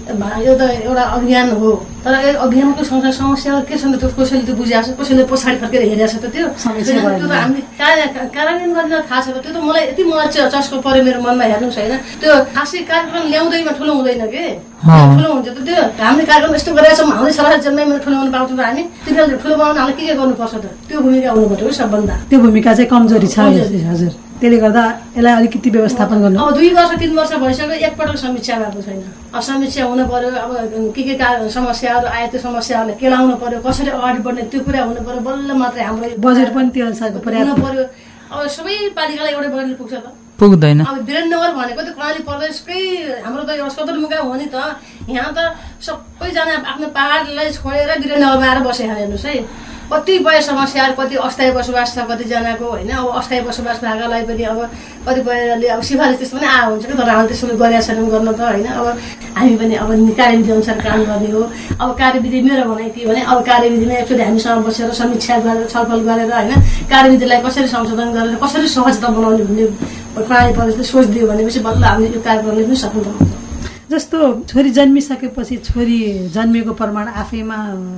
यो 0.10 0.54
त 0.58 0.62
एउटा 0.62 1.04
अभियान 1.18 1.50
हो। 1.62 1.70
तर 2.04 2.14
अभियानको 2.36 2.84
सँगसँगै 2.84 3.12
समस्या 3.12 3.60
के 3.70 3.76
छ 3.78 3.84
त 3.94 4.00
त्यो 4.02 4.10
कसैले 4.18 4.44
त्यो 4.48 4.56
बुझिरहेको 4.56 4.92
छ 4.94 5.00
कसैले 5.00 5.24
पछाडि 5.30 5.58
फर्केर 5.62 5.82
हेरेको 5.90 6.08
छ 6.10 6.16
त 6.18 6.26
त्यो। 6.34 6.48
त्यो। 6.50 7.28
त 7.28 7.32
हामीले 7.32 7.62
कार्य- 7.78 8.32
कार्यान्वयन 8.36 8.72
गर्न 8.74 8.94
थाहा 9.06 9.20
छ। 9.22 9.28
त 9.30 9.38
त्यो 9.44 9.52
त 9.54 9.58
मलाई 9.62 9.84
यति 9.94 10.04
मलाई 10.10 10.28
चाहिँ 10.34 10.50
चस्को 10.50 10.76
पऱ्यो 10.82 11.04
मेरो 11.04 11.20
मनमा 11.22 11.44
हेर्नुहोस् 11.52 11.78
होइन। 11.78 11.94
त्यो 12.22 12.32
खासै 12.56 12.80
कार्यक्रम 12.90 13.24
ल्याउँदैमा 13.30 13.72
ठुलो 13.78 13.92
हुँदैन 13.94 14.24
कि? 14.34 14.46
ठुलो 15.16 15.30
हुन्छ 15.34 15.48
त 15.48 15.60
त्यो। 15.68 15.82
हामीले 16.00 16.26
कार्यक्रम 16.26 16.56
यस्तो 16.56 16.72
गरेका 16.74 16.96
छौँ 16.98 17.08
हामीले 17.20 17.34
सल्लाह 17.38 17.58
जन्मैमा 17.66 17.98
ठुलो 18.06 18.16
हुन 18.18 18.30
पाउँछौँ 18.32 18.58
हामी। 18.66 18.84
तिनीहरूले 19.06 19.38
ठुलो 19.44 19.56
बनाउन 19.60 19.78
हामीले 19.78 19.96
के 20.00 20.04
के 20.08 20.14
गर्नुपर्छ 20.20 20.54
त? 20.56 20.66
त्यो 20.88 20.98
भूमिका 21.04 21.30
हुनु 21.36 21.48
पर्यो 21.52 21.72
सबभन्दा? 21.72 22.16
त्यो 22.30 22.38
भूमिका 22.40 22.72
चाहिँ 22.74 22.90
कमजोरी 22.90 23.28
छ। 23.28 23.38
हजुर। 23.40 24.12
त्यसले 24.40 24.58
गर्दा 24.58 24.84
यसलाई 25.18 25.34
अलिकति 25.34 25.70
व्यवस्थापन 25.70 26.22
गर्नु। 26.22 26.40
अब 26.40 26.54
दुई 26.54 26.74
वर्ष 26.74 27.00
तिन 27.00 27.12
वर्ष 27.16 27.32
भइसक्यो 27.34 27.72
एकपटक 27.72 28.18
समीक्षा 28.18 28.56
भएको 28.60 28.82
छैन। 28.82 29.04
अब 29.36 29.42
समीक्षा 29.42 29.84
हुनु 29.84 30.06
पर्यो 30.08 30.30
अब 30.30 30.94
के 30.96 31.04
के 31.04 31.14
का- 31.14 31.50
समस्याहरू 31.50 32.08
आयो 32.08 32.28
त्यो 32.28 32.42
समस्याहरूलाई 32.42 32.98
केलाउनु 33.00 33.36
पर्यो 33.36 33.60
कसरी 33.60 33.90
अगाडि 33.90 34.20
बढ्ने 34.20 34.42
त्यो 34.42 34.62
कुरा 34.62 34.84
हुनु 34.84 35.02
पर्यो 35.02 35.20
बल्ल 35.20 35.52
मात्रै 35.52 35.84
हाम्रो 35.84 36.10
बजेट 36.20 36.50
पनि 36.56 36.70
त्यो 36.70 36.86
अनुसारको 36.86 37.20
हुनु 37.20 37.26
पर्याप्त। 37.26 37.64
पर्यो। 37.64 37.84
अब 38.32 38.48
सबै 38.48 38.76
पालिकालाई 38.96 39.34
एउटै 39.34 39.50
बजेट 39.50 39.78
पुग्छ 39.78 39.94
त। 39.94 40.04
पुग्दैन। 40.40 40.80
अब 40.86 40.98
वीरेन्द्रनगर 41.04 41.52
भनेको 41.52 41.82
त 41.82 41.86
कर्णाली 41.86 42.24
प्रदेशकै 42.24 42.80
हाम्रो 43.26 43.44
त 43.44 43.50
एउटा 43.50 43.70
सदरमुकाम 43.70 44.28
हो 44.28 44.36
नि 44.36 44.46
त। 44.46 44.56
यहाँ 45.10 45.32
त 45.36 45.40
सबैजना 45.84 46.54
आफ्नो 46.72 46.88
पाहाडलाई 46.88 47.52
छोडेर 47.52 47.90
वीरेन्द्रनगरमा 48.00 48.48
आएर 48.52 48.60
बसेका 48.60 48.94
हेर्नुहोस् 48.94 49.26
है। 49.26 49.36
कतिपय 49.92 50.42
समस्याहरू 50.42 50.94
कति 50.94 51.16
अस्थायी 51.18 51.52
बसोबास 51.52 51.94
छ 51.96 52.06
कतिजनाको 52.10 52.66
होइन? 52.66 52.90
अब 52.90 53.08
अस्थायी 53.20 53.42
बसोबास 53.42 53.78
भएकालाई 53.84 54.24
पनि 54.30 54.44
अब 54.54 54.60
कतिपयले 55.08 55.68
अब 55.68 55.82
सिफारिस 55.82 56.18
त्यस्तो 56.18 56.38
पनि 56.38 56.48
आ 56.48 56.62
हुन्छ 56.70 56.86
कि? 56.86 56.94
तर 56.94 57.10
हामीले 57.10 57.28
त्यसो 57.30 57.48
गरेका 57.58 57.82
छैनौँ 57.82 58.10
गर्न 58.14 58.32
त 58.32 58.42
होइन? 58.42 58.66
अब 58.70 58.88
हामी 59.38 59.56
पनि 59.58 59.76
अब 59.82 59.90
कार्यविधि 60.20 60.52
अनुसार 60.52 60.78
काम 60.86 61.04
गर्ने 61.10 61.32
हो। 61.34 61.42
अब 61.82 61.90
कार्यविधि 61.98 62.42
मेरो 62.42 62.64
भनाइ 62.70 62.90
के 62.94 63.06
भने 63.10 63.22
अब 63.34 63.42
कार्यविधिमा 63.50 63.94
एकचोटि 64.06 64.24
हामीसँग 64.30 64.66
बसेर 64.70 64.94
समीक्षा 65.02 65.38
गरेर 65.42 65.68
छलफल 65.74 66.00
गरेर 66.10 66.34
होइन? 66.38 66.54
कार्यविधिलाई 66.94 67.42
कसरी 67.50 67.68
संशोधन 67.74 68.14
गरेर 68.14 68.36
कसरी 68.46 68.68
सहजता 68.78 69.08
बनाउने 69.10 69.44
भन्ने 69.50 69.66
प्रणाली 70.16 70.54
प्रदेशले 70.54 70.84
सोचिदियो 70.94 71.28
भनेपछि 71.34 71.60
बल्ल 71.66 71.84
हामीले 71.84 72.14
यो 72.14 72.22
कार्य 72.22 72.42
गर्ने 72.46 72.64
पनि 72.70 72.76
सफलता 72.86 73.12
हुन्छ 73.18 73.49
जस्तो 73.92 74.18
छोरी 74.50 74.70
जन्मिसकेपछि 74.70 75.56
छोरी 75.68 76.00
जन्मेको 76.36 76.74
प्रमाण 76.82 77.08
आफैमा 77.22 77.58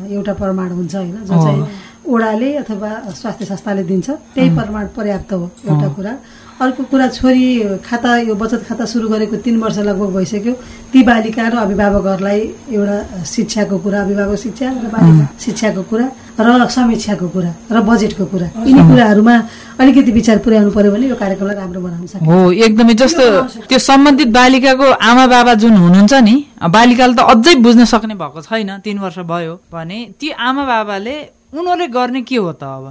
एउटा 0.10 0.34
प्रमाण 0.42 0.70
हुन्छ 0.72 0.96
होइन 0.96 1.16
जो 1.28 1.44
चाहिँ 1.44 1.64
ओडाले 2.08 2.54
अथवा 2.64 2.92
स्वास्थ्य 3.20 3.46
संस्थाले 3.46 3.84
दिन्छ 3.84 4.10
त्यही 4.10 4.50
प्रमाण 4.56 4.88
पर्याप्त 4.96 5.34
हो 5.34 5.50
एउटा 5.68 5.88
कुरा। 5.96 6.14
अर्को 6.62 6.84
कुरा 6.94 7.08
छोरी 7.18 7.46
खाता 7.82 8.10
यो 8.30 8.34
बचत 8.38 8.62
खाता 8.70 8.86
सुरु 8.86 9.10
गरेको 9.10 9.36
तिन 9.42 9.58
वर्ष 9.58 9.78
लगभग 9.82 10.10
भइसक्यो। 10.14 10.54
ती 10.94 11.00
बालिका 11.04 11.48
र 11.50 11.56
अभिभावकहरूलाई 11.66 12.40
एउटा 12.70 12.98
शिक्षाको 13.26 13.78
कुरा 13.82 14.02
अभिभावक 14.02 14.38
शिक्षा 14.38 14.68
र 14.70 14.88
बालिका 14.94 15.26
शिक्षाको 15.42 15.82
कुरा 15.90 16.06
र 16.38 16.68
समीक्षाको 16.70 17.28
कुरा 17.34 17.52
र 17.72 17.82
बजेटको 17.82 18.26
कुरा। 18.30 18.48
यिनी 18.62 18.82
कुराहरूमा 18.90 19.36
अलिकति 19.82 20.12
विचार 20.12 20.38
पुर्याउनु 20.46 20.72
पर्यो 20.78 20.92
भने 20.94 21.06
यो 21.10 21.16
कार्यक्रमलाई 21.18 21.58
राम्रो 21.58 21.82
बनाउन 21.82 22.06
सकिन्छ। 22.06 22.30
हो 22.30 22.52
एकदमै 22.54 22.94
जस्तो 22.94 23.26
त्यो 23.66 23.80
सम्बन्धित 23.82 24.30
बालिकाको 24.30 24.86
आमा 25.02 25.26
बाबा 25.34 25.54
जुन 25.66 25.74
हुनुहुन्छ 25.82 26.14
नि 26.14 26.36
बालिकाले 26.62 27.14
त 27.18 27.22
अझै 27.26 27.56
बुझ्न 27.66 27.86
सक्ने 27.90 28.16
भएको 28.22 28.42
छैन 28.46 28.70
तिन 28.86 28.98
वर्ष 29.02 29.20
भयो 29.26 29.54
भने 29.74 30.00
ती 30.22 30.30
आमा 30.30 30.64
बाबाले 30.70 31.16
उनीहरूले 31.58 31.88
गर्ने 31.90 32.22
के 32.22 32.38
हो 32.38 32.54
त 32.54 32.64
अब? 32.64 32.86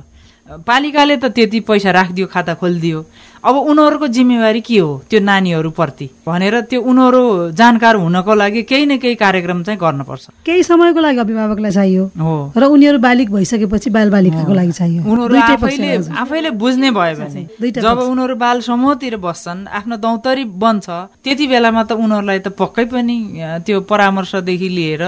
पालिकाले 0.66 1.16
त 1.22 1.30
त्यति 1.30 1.58
पैसा 1.62 1.90
राखिदियो 1.94 2.26
खाता 2.26 2.54
खोलिदियो। 2.58 3.00
अब 3.40 3.56
उनीहरूको 3.56 4.06
जिम्मेवारी 4.06 4.60
के 4.60 4.78
हो 4.78 5.02
त्यो 5.10 5.20
नानीहरूप्रति? 5.20 6.06
भनेर 6.28 6.60
त्यो 6.68 6.80
उनीहरू 6.80 7.22
जानकार 7.56 7.96
हुनको 7.96 8.34
लागि 8.36 8.62
केही 8.68 8.86
न 8.86 8.98
केही 9.00 9.14
कार्यक्रम 9.16 9.62
चाहिँ 9.64 9.80
गर्नुपर्छ। 9.80 10.44
केही 10.44 10.62
समयको 10.62 11.00
लागि 11.00 11.18
अभिभावकलाई 11.24 11.72
चाहियो। 11.72 12.04
हो। 12.20 12.52
र 12.52 12.64
उनीहरू 12.68 12.98
बालिक 13.00 13.30
भइसकेपछि 13.32 13.90
बाल 13.90 14.10
बालिकाको 14.12 14.52
लागि 14.52 14.72
चाहियो। 14.72 15.02
उनीहरू 15.08 15.36
आफैले 15.40 15.96
आफैले 16.20 16.50
बुझ्ने 16.60 16.90
भयो 16.92 17.14
भने 17.16 17.70
जब। 17.80 17.98
उनीहरू 18.12 18.34
बाल 18.36 18.60
समूहतिर 18.60 19.16
बस्छन् 19.16 19.66
आफ्नो 19.72 19.96
दौतरी 19.96 20.44
बन्छ 20.44 20.86
त्यति 21.24 21.46
बेलामा 21.48 21.82
त 21.88 21.92
उनीहरूलाई 21.96 22.38
त 22.44 22.48
पक्कै 22.60 22.84
पनि 22.92 23.16
त्यो 23.64 23.80
परामर्शदेखि 23.88 24.68
लिएर 24.68 25.02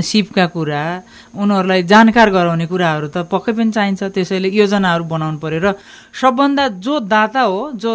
सिपका 0.00 0.46
कुरा 0.56 0.84
उनीहरूलाई 1.36 1.82
जानकार 1.84 2.28
गराउने 2.32 2.66
कुराहरू 2.72 3.08
त 3.12 3.28
पक्कै 3.28 3.52
पनि 3.52 3.70
चाहिन्छ। 3.76 4.02
त्यसैले 4.16 4.48
योजनाहरू 4.48 5.04
बनाउनु 5.04 5.38
पर्यो। 5.44 5.60
र 5.60 5.68
सबभन्दा 6.16 6.64
जो 6.80 6.94
दाता 7.04 7.40
हो 7.44 7.65
जो 7.74 7.92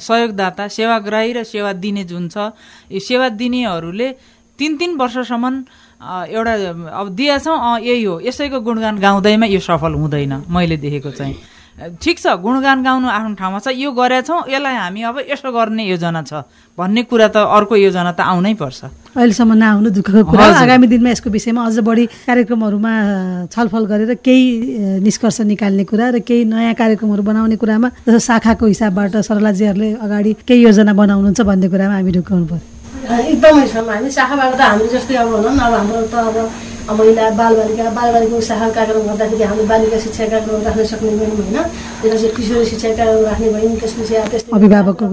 सहयोगदाता 0.00 0.68
सेवाग्राही 0.68 1.32
र 1.32 1.44
सेवा 1.44 1.72
दिने 1.72 2.04
जुन 2.04 2.28
छ 2.28 2.52
यो 2.92 3.00
सेवा 3.00 3.28
दिनेहरूले 3.34 4.08
तिन 4.58 4.76
तिन 4.76 4.96
वर्षसम्म 4.96 5.54
एउटा 6.28 6.54
अब 6.92 7.06
दिएछौँ 7.16 7.80
यही 7.80 8.02
हो। 8.04 8.20
यसैको 8.20 8.60
गुणगान 8.60 8.98
गाउँदैमा 8.98 9.46
यो 9.46 9.60
सफल 9.60 9.92
हुँदैन 9.94 10.44
मैले 10.48 10.76
देखेको 10.76 11.10
चाहिँ। 11.10 11.55
ठिक 11.76 12.16
छ 12.18 12.26
गुणगान 12.40 12.82
गाउनु 12.82 13.08
आफ्नो 13.08 13.34
ठाउँमा 13.36 13.58
छ 13.60 13.68
यो 13.76 13.92
गरेछौँ 13.92 14.48
यसलाई 14.48 14.76
हामी 14.80 15.00
अब 15.12 15.16
यसो 15.28 15.52
गर्ने 15.52 15.84
योजना 15.92 16.22
छ। 16.24 16.48
भन्ने 16.72 17.02
कुरा 17.04 17.28
त 17.28 17.36
अर्को 17.36 17.76
योजना 17.76 18.12
त 18.16 18.20
आउनै 18.24 18.54
पर्छ। 18.56 19.12
अहिलेसम्म 19.12 19.52
नआउनु 19.60 19.88
दुःखको 19.92 20.24
कुरा। 20.24 20.56
आगामी 20.56 20.86
दिनमा 20.88 21.10
यसको 21.12 21.28
विषयमा 21.36 21.60
अझ 21.68 21.78
बढी 21.84 22.04
कार्यक्रमहरूमा 22.24 22.92
छलफल 23.52 23.84
गरेर 23.92 24.12
केही 24.24 25.04
निष्कर्ष 25.04 25.40
निकाल्ने 25.52 25.84
कुरा 25.84 26.06
र 26.16 26.18
केही 26.24 26.48
नयाँ 26.48 26.74
कार्यक्रमहरू 26.80 27.22
बनाउने 27.28 27.56
कुरामा 27.60 27.88
जस्तो 28.08 28.24
शाखाको 28.24 28.64
हिसाबबाट 28.72 29.16
सरलाजीहरूले 29.28 29.90
अगाडि 30.00 30.32
केही 30.48 30.60
योजना 30.64 30.92
बनाउनुहुन्छ 30.96 31.40
भन्ने 31.44 31.68
कुरामा 31.68 31.94
हामी 32.00 32.12
ढुकाउनु 32.16 32.46
पर्यो 32.56 32.64
एकदमै 33.36 33.66
छौँ 33.68 33.84
हामी 33.84 34.10
शाखाबाट 34.16 34.52
त 34.56 34.60
हामी 34.64 34.88
जस्तै 34.96 35.14
अब 35.20 35.28
भनौँ 35.28 35.52
न 35.52 35.60
अब 35.60 35.72
हाम्रो 35.76 36.00
त 36.08 36.14
अब 36.24 36.65
महिला 36.86 37.24
बालबालिका 37.40 37.90
बालबालिकाको 37.98 38.40
शाखा 38.50 38.68
कार्यक्रम 38.78 39.06
गर्दाखेरि 39.10 39.42
हामीले 39.42 39.66
बालिका 39.72 39.98
शिक्षा 40.06 40.24
कार्यक्रम 40.32 40.62
राख्न 40.66 40.84
सक्ने 40.92 41.10
भयौँ 41.18 41.34
होइन। 41.36 41.58
त्यसपछि 42.02 42.18
चाहिँ 42.22 42.34
किशोरी 42.36 42.66
शिक्षा 42.70 42.88
कार्यक्रम 42.94 43.24
राख्ने 43.26 43.48
भयौँ 43.54 43.76
त्यसपछि 43.82 44.14
अब 44.14 44.28
त्यस्तै 44.30 44.56
अभिभावकको। 44.56 45.06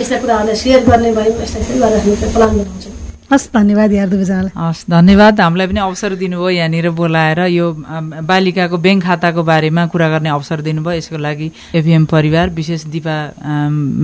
यस्ता 0.00 0.16
कुराहरूलाई 0.20 0.56
सेयर 0.62 0.80
गर्ने 0.84 1.10
भयौँ 1.16 1.36
यस्ता 1.42 1.58
कुराहरू 1.64 1.98
हामी 1.98 2.32
प्लान 2.36 2.50
बनाउँछौँ 2.58 2.96
हस् 3.28 3.52
धन्यवाद 3.52 3.92
यार 3.92 4.08
दुवैजनालाई 4.08 4.52
हस् 4.56 4.84
धन्यवाद। 4.88 5.40
हामीलाई 5.40 5.66
पनि 5.68 5.80
अवसर 5.84 6.14
दिनुभयो 6.16 6.48
यहाँनिर 6.48 6.88
बोलाएर 6.96 7.40
यो 7.52 7.66
बालिकाको 8.24 8.76
ब्याङ्क 8.80 9.04
खाताको 9.04 9.42
बारेमा 9.44 9.82
कुरा 9.92 10.08
गर्ने 10.08 10.28
अवसर 10.32 10.60
दिनुभयो। 10.64 10.96
यसको 10.96 11.18
लागि 11.20 11.50
एभिएम 11.76 12.04
परिवार 12.08 12.46
विशेष 12.56 12.84
दिपा 12.88 13.16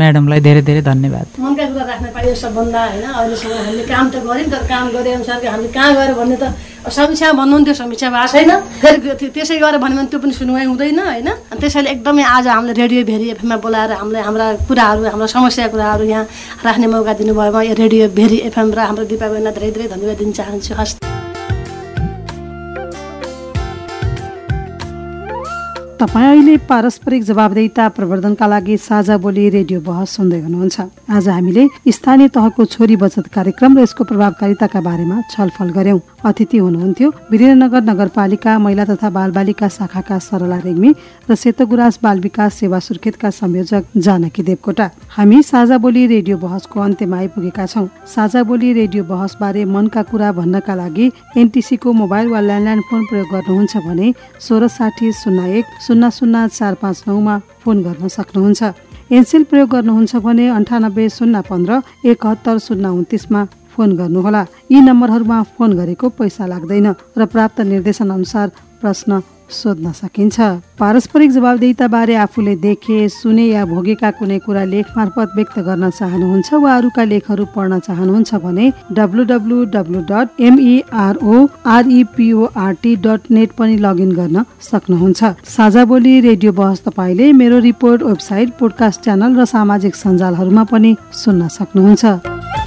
म्याडमलाई 0.00 0.40
धेरै 0.44 0.62
धेरै 0.68 0.82
धन्यवाद। 0.84 1.26
मनका 1.40 1.64
कुरा 1.72 1.84
राख्न 1.88 2.06
पाइयो 2.12 2.34
सबभन्दा 2.36 2.80
होइन। 2.84 3.04
अहिलेसम्म 3.16 3.52
हामीले 3.64 3.84
काम 3.88 4.04
त 4.12 4.14
गऱ्यौँ 4.28 4.50
तर 4.52 4.62
काम 4.68 4.84
गरे 4.92 5.10
अनुसारको 5.16 5.48
हामीले 5.48 5.72
कहाँ 5.72 5.92
गएर 5.96 6.12
भन्ने 6.20 6.36
त 6.36 6.44
समीक्षा 6.84 7.32
भन्नुहुन्थ्यो 7.32 7.74
समीक्षा 7.74 8.08
भएको 8.10 8.28
छैन। 8.32 8.52
त्यसै 9.32 9.56
गरेर 9.56 9.78
भन्यो 9.80 9.96
भने 9.96 10.08
त्यो 10.12 10.18
पनि 10.20 10.32
सुनवाई 10.36 10.64
हुँदैन 10.68 10.98
होइन? 11.00 11.28
अनि 11.48 11.60
त्यसैले 11.60 11.90
एकदमै 11.90 12.22
आज 12.22 12.46
हामीले 12.48 12.72
रेडियो 12.76 13.04
भेरी 13.08 13.26
एफएममा 13.34 13.56
बोलाएर 13.56 13.92
हामीले 14.04 14.20
हाम्रा 14.20 14.46
कुराहरू 14.68 15.00
हाम्रा 15.08 15.26
समस्या 15.26 15.68
कुराहरू 15.72 16.04
यहाँ 16.04 16.24
राख्ने 16.64 16.86
मौका 16.92 17.12
दिनुभएमा 17.24 17.62
यो 17.62 17.74
रेडियो 17.74 18.08
भेरी 18.12 18.38
एफएम 18.52 18.68
र 18.76 18.78
हाम्रो 18.84 19.04
दिपा 19.08 19.26
बहिनीलाई 19.32 19.52
धेरै 19.56 19.70
धेरै 19.72 19.88
धन्यवाद 19.96 20.18
दिन 20.18 20.32
चाहन्छु। 20.32 20.74
हस्। 20.76 21.23
तपाईँ 26.04 26.28
अहिले 26.28 26.56
पारस्परिक 26.68 27.22
जवाबदेता 27.24 27.88
प्रवर्धनका 27.96 28.46
लागि 28.46 28.76
साझा 28.76 29.16
बोली 29.24 29.48
रेडियो 29.56 29.80
बहस 29.80 30.10
सुन्दै 30.16 30.40
हुनुहुन्छ। 30.44 30.80
आज 31.08 31.28
हामीले 31.28 31.64
स्थानीय 31.88 32.28
तहको 32.28 32.64
छोरी 32.68 32.96
बचत 33.00 33.32
कार्यक्रम 33.32 33.78
र 33.78 33.80
यसको 33.80 34.04
प्रभावकारिताका 34.04 34.80
बारेमा 34.84 35.16
छलफल 35.32 35.68
गर्यौं। 35.72 36.00
अतिथि 36.28 36.58
हुनुहुन्थ्यो 36.60 37.08
वीरेन्द्रनगर 37.32 37.82
नगरपालिका 37.88 38.52
महिला 38.58 38.84
तथा 38.84 39.08
बालबालिका 39.16 39.68
शाखाका 39.68 40.18
सरला 40.20 40.58
रेग्मी 40.60 40.90
र 41.24 41.34
सेतोगुराँस 41.34 41.98
बाल 42.04 42.20
विकास 42.20 42.52
सेवा 42.60 42.78
सुर्खेतका 42.84 43.30
संयोजक 43.40 43.82
जानकी 43.96 44.42
देवकोटा। 44.44 44.90
हामी 45.16 45.42
साझा 45.42 45.78
बोली 45.80 46.04
रेडियो 46.12 46.36
बहसको 46.36 46.80
अन्त्यमा 46.80 47.16
आइपुगेका 47.16 47.66
छौँ। 47.66 47.88
साझा 48.04 48.42
बोली 48.44 48.72
रेडियो 48.76 49.04
बहसबारे 49.08 49.64
मनका 49.72 50.02
कुरा 50.12 50.32
भन्नका 50.36 50.74
लागि 50.74 51.10
एनटिसीको 51.32 51.92
मोबाइल 51.92 52.28
वा 52.28 52.40
ल्यान्डलाइन 52.40 52.80
फोन 52.92 53.04
प्रयोग 53.08 53.28
गर्नुहुन्छ 53.32 53.76
भने 53.88 54.14
सोह्र 54.44 54.68
साठी 54.68 55.12
शून्य 55.14 55.58
एक 55.58 55.64
शून्य 55.94 56.08
शून्य 56.12 56.46
चार 56.50 56.74
पाँच 56.82 57.02
नौमा 57.06 57.38
फोन 57.62 57.82
गर्न 57.82 58.08
सक्नुहुन्छ। 58.10 58.62
एनसेल 59.14 59.42
प्रयोग 59.46 59.68
गर्नुहुन्छ 59.70 60.16
भने 60.26 60.46
अन्ठानब्बे 60.50 61.08
शून्य 61.08 61.40
पन्ध्र 61.46 61.78
एकहत्तर 62.10 62.56
शून्य 62.58 62.88
उन्तिसमा 62.98 63.44
फोन 63.70 63.92
गर्नुहोला। 63.94 64.42
यी 64.74 64.80
नम्बरहरूमा 64.80 65.38
फोन 65.54 65.70
गरेको 65.78 66.08
पैसा 66.18 66.46
लाग्दैन 66.50 66.86
र 67.14 67.24
प्राप्त 67.30 67.60
निर्देशन 67.70 68.10
अनुसार 68.10 68.48
प्रश्न 68.82 69.20
सोध्न 69.50 69.92
सकिन्छ। 69.92 70.40
पारस्परिक 70.78 71.30
जवाबदेता 71.30 71.86
बारे 71.88 72.14
आफूले 72.16 72.54
देखे 72.56 73.08
सुने 73.08 73.44
या 73.44 73.64
भोगेका 73.64 74.10
कुनै 74.10 74.38
कुरा 74.38 74.64
लेख 74.64 74.86
मार्फत 74.96 75.30
व्यक्त 75.36 75.58
गर्न 75.58 75.90
चाहनुहुन्छ 75.90 76.54
वा 76.54 76.76
अरूका 76.76 77.04
लेखहरू 77.04 77.44
पढ्न 77.54 77.78
चाहनुहुन्छ 77.78 78.34
भने 78.34 78.72
W 78.92 79.24
W 79.24 79.64
W 79.74 80.00
dot 80.10 80.40
M E R O 80.40 81.36
dot 83.04 83.30
net 83.30 83.52
पनि 83.58 83.76
लगइन 83.76 84.12
गर्न 84.12 84.44
सक्नुहुन्छ। 84.60 85.24
साझा 85.46 85.84
बोली 85.84 86.20
रेडियो 86.20 86.52
बहस 86.52 86.82
तपाईँले 86.86 87.32
मेरो 87.32 87.58
रिपोर्ट 87.60 88.02
वेबसाइट 88.02 88.48
पोडकास्ट 88.58 89.00
च्यानल 89.04 89.40
र 89.40 89.44
सामाजिक 89.44 89.94
सञ्जालहरूमा 89.94 90.64
पनि 90.64 90.96
सुन्न 91.12 91.48
सक्नुहुन्छ। 91.48 92.63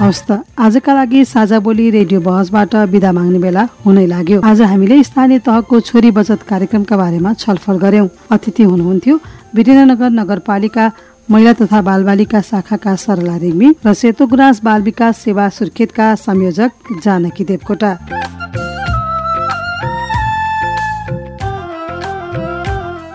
हवस् 0.00 0.22
त। 0.28 0.30
आजका 0.56 0.92
लागि 0.94 1.24
साझा 1.24 1.58
बोली 1.60 1.90
रेडियो 1.92 2.20
बहसबाट 2.24 2.74
विदा 2.88 3.10
माग्ने 3.12 3.38
बेला 3.38 3.62
हुनै 3.84 4.06
लाग्यो। 4.08 4.40
आज 4.40 4.60
हामीले 4.64 4.96
स्थानीय 5.04 5.38
तहको 5.44 5.80
छोरी 5.88 6.10
बचत 6.16 6.40
कार्यक्रमका 6.48 6.96
बारेमा 6.96 7.32
छलफल 7.36 7.76
गर्यौं। 7.84 8.08
अतिथि 8.32 8.62
हुनुहुन्थ्यो 8.64 9.16
वीरेन्द्रनगर 9.54 10.10
नगरपालिका 10.20 10.84
महिला 11.28 11.52
तथा 11.52 11.80
बालबालिका 11.84 12.40
शाखाका 12.40 12.96
सरला 12.96 13.36
रेग्मी 13.44 13.68
र 13.84 13.92
सेतो 13.92 14.26
गुराँस 14.26 14.60
बाल 14.64 14.80
विकास 14.88 15.18
सेवा 15.20 15.48
सुर्खेतका 15.52 16.06
संयोजक 16.16 16.70
जानकी 17.04 17.44
देवकोटा। 17.44 17.92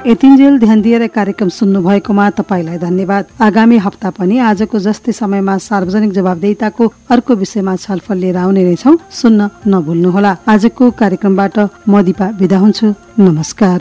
यतिन्जेल 0.06 0.58
ध्यान 0.60 0.82
दिएर 0.82 1.06
कार्यक्रम 1.08 1.50
सुन्नु 1.50 1.82
भएकोमा 1.82 2.30
तपाईँलाई 2.38 2.78
धन्यवाद। 2.78 3.26
आगामी 3.42 3.78
हप्ता 3.78 4.10
पनि 4.14 4.38
आजको 4.38 4.80
जस्तै 4.80 5.12
समयमा 5.12 5.58
सार्वजनिक 5.58 6.12
जवाबदेताको 6.14 6.92
अर्को 7.10 7.36
विषयमा 7.36 7.76
छलफल 7.76 8.18
लिएर 8.18 8.38
आउने 8.38 8.64
रहेछौ 8.64 8.94
सुन्न 9.12 9.50
नभुल्नुहोला। 9.66 10.38
आजको 10.46 10.92
कार्यक्रमबाट 11.02 11.58
म 11.90 12.02
दिपा 12.06 12.28
विदा 12.38 12.58
हुन्छु। 12.60 12.94
नमस्कार। 13.20 13.80